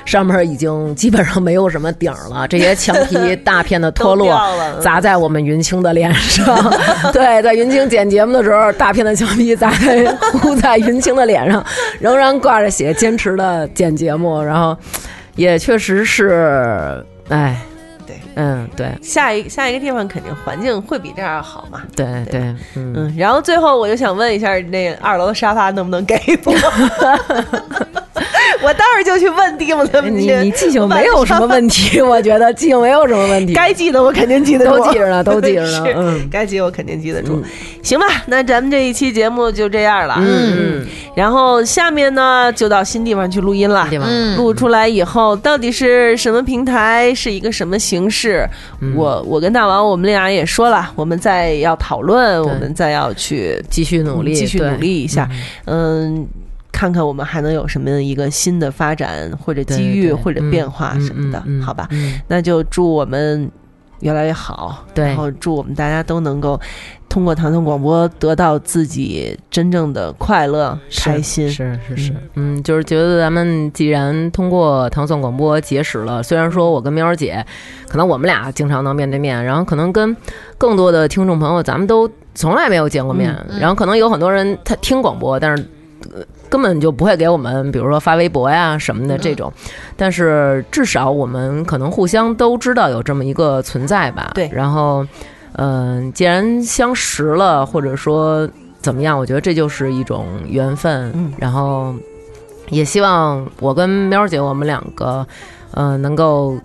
[0.04, 4.38] 上面已经基本上没有什么顶了，这些墙皮 大片的脱落
[4.82, 6.46] 砸在我们云清的脸上。
[7.14, 11.64] 对，在云清剪节目的时候，大片的墙皮砸在糊在云清的脸上，
[12.02, 14.78] 仍然挂着血，坚持的剪节目，然后
[15.38, 17.75] 也确实是，哎，对，
[18.36, 21.82] 嗯，对，下一下一个地方肯定环境会比这儿好嘛。
[21.96, 22.42] 对对，
[22.76, 22.94] 嗯。
[22.96, 26.54] 嗯，然后最后我就想问一下，那二楼的沙发能不能给我？
[28.66, 33.54] 我当时就去问蒂姆他们去，你你记性没有什么问题，我觉得记性没有什么问题。
[33.54, 37.36] 该记的我肯定记得住，都记着呢 都记着呢嗯该记我肯定记得住。
[37.36, 37.44] 嗯
[37.86, 40.16] 行吧，那咱们这一期节目就这样了。
[40.18, 40.84] 嗯，
[41.16, 43.88] 然后下面呢，就到新地方去录音了。
[43.92, 48.44] 地方嗯，录出来以后，到底是什么平台，是一个什么形式？
[48.82, 55.30] 嗯我我跟大王，我们俩也说了，我们再要讨论，我们再要去继续努力，继续努力一下。
[55.66, 56.26] 嗯，
[56.76, 61.88] 看看我们还能有什么一个新的发展，或者机遇，或者变化嗯什么的，好吧？
[61.92, 63.50] 嗯那就祝我们
[64.02, 66.60] 越来越好，然后祝我们大家都能够
[67.08, 71.50] 通过唐宋广播得到自己真正的快乐、开心。
[71.50, 77.44] 是是是，嗯，就是觉得咱们既然通过唐宋广播结识了，虽然说我跟喵儿姐，
[77.88, 80.14] 可能我们俩经常能面对面，然后可能跟
[80.58, 85.66] 更多的听众朋友，咱们都从来没有见过面，嗯然后可能有很多人他听广播，但是。
[86.46, 89.52] 呃根本就不会给我们，比如说发微博呀什么的这种，
[89.98, 94.32] 但是至少我们可能互相都知道有这么一个存在吧。
[94.36, 95.06] 对然后，
[95.54, 98.48] 嗯、既然相识了，或者说
[98.80, 101.12] 怎么样，我觉得这就是一种缘分。
[101.16, 101.94] 嗯然后
[102.70, 105.26] 也希望我跟喵儿姐我们两个，
[105.72, 106.58] 呃，能够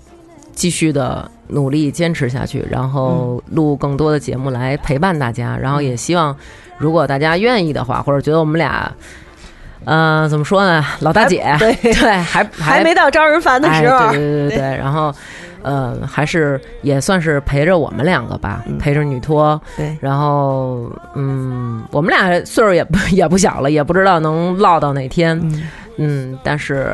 [0.52, 5.57] 继续的努力坚持下去，然后录更多的节目来陪伴大家。
[5.57, 6.36] 然后也希望，
[6.78, 8.93] 如果大家愿意的话，或者觉得我们俩。
[9.85, 10.85] 呃，怎么说呢？
[11.01, 15.12] 老大姐，对 对，还还没到招人烦的时候，哎、对对对对，然后，
[15.62, 25.62] 呃，还是也算是陪着我们两个吧，嗯陪着女托，对然后，嗯，我们俩岁数也不也不小了，也不知道能唠到哪天，嗯
[26.02, 26.90] 嗯，但是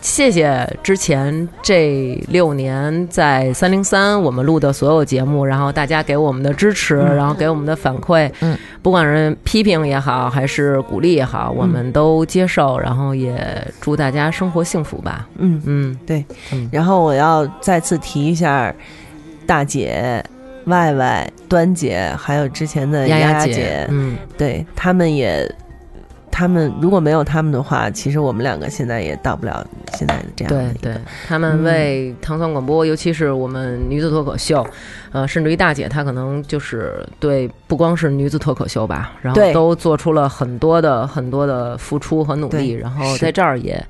[0.00, 13.36] 谢谢之前这六年在三零三我们录的所有节目，然后大家给我们的支持，然后给我们的反馈，嗯，不管是批评也好，还是鼓励也好，我们都接受，然后也
[13.80, 15.28] 祝大家生活幸福吧。
[15.36, 16.24] 嗯，嗯，对。
[16.52, 16.68] 嗯。
[16.72, 18.74] 然后我要再次提一下，
[19.46, 20.24] 大姐、
[20.64, 25.48] 外外、端姐，还有之前的丫丫丫姐，姐，嗯，对他们也，
[26.38, 34.64] 他们如果没有他们的话，其实我们两个现在也到不了现在的这样的对对，他们为唐宋广播，尤其是我们女子脱口秀，
[35.10, 43.84] 呃，甚至于大姐，她可能就是对不光是女子脱口秀吧，然后都做出了很多的很多的付出和努力，然后在这儿也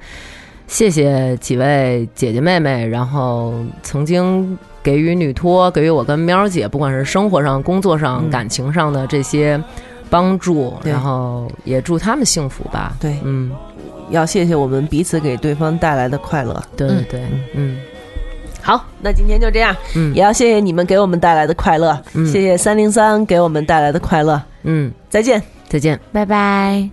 [0.66, 3.52] 谢谢几位姐姐妹妹，然后
[3.82, 8.30] 曾经给予女托，给予我跟喵儿姐，不管是生活上、工作上、嗯。
[8.30, 9.62] 感情上的这些
[10.10, 12.96] 帮助，然后也祝他们幸福吧。
[13.00, 13.50] 对，嗯，
[14.10, 16.54] 要谢谢我们彼此给对方带来的快乐。
[16.54, 17.20] 嗯对对对，
[17.54, 17.76] 嗯。
[18.60, 20.14] 好，那今天就这样，嗯。
[20.14, 22.26] 也要谢谢你们给我们带来的快乐，嗯。
[22.26, 25.42] 谢谢三零三给我们带来的快乐，嗯，再见。
[25.68, 25.98] 再见。
[26.12, 26.88] 拜拜。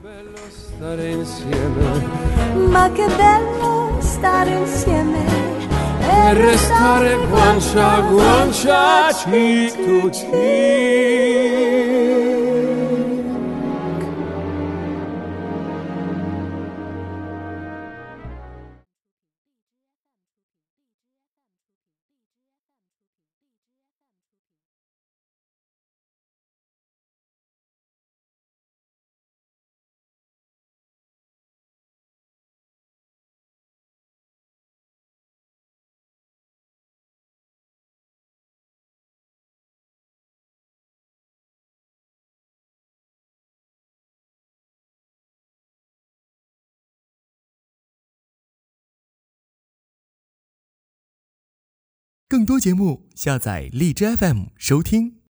[52.35, 55.15] 更多节目，下载荔枝 FM 收听。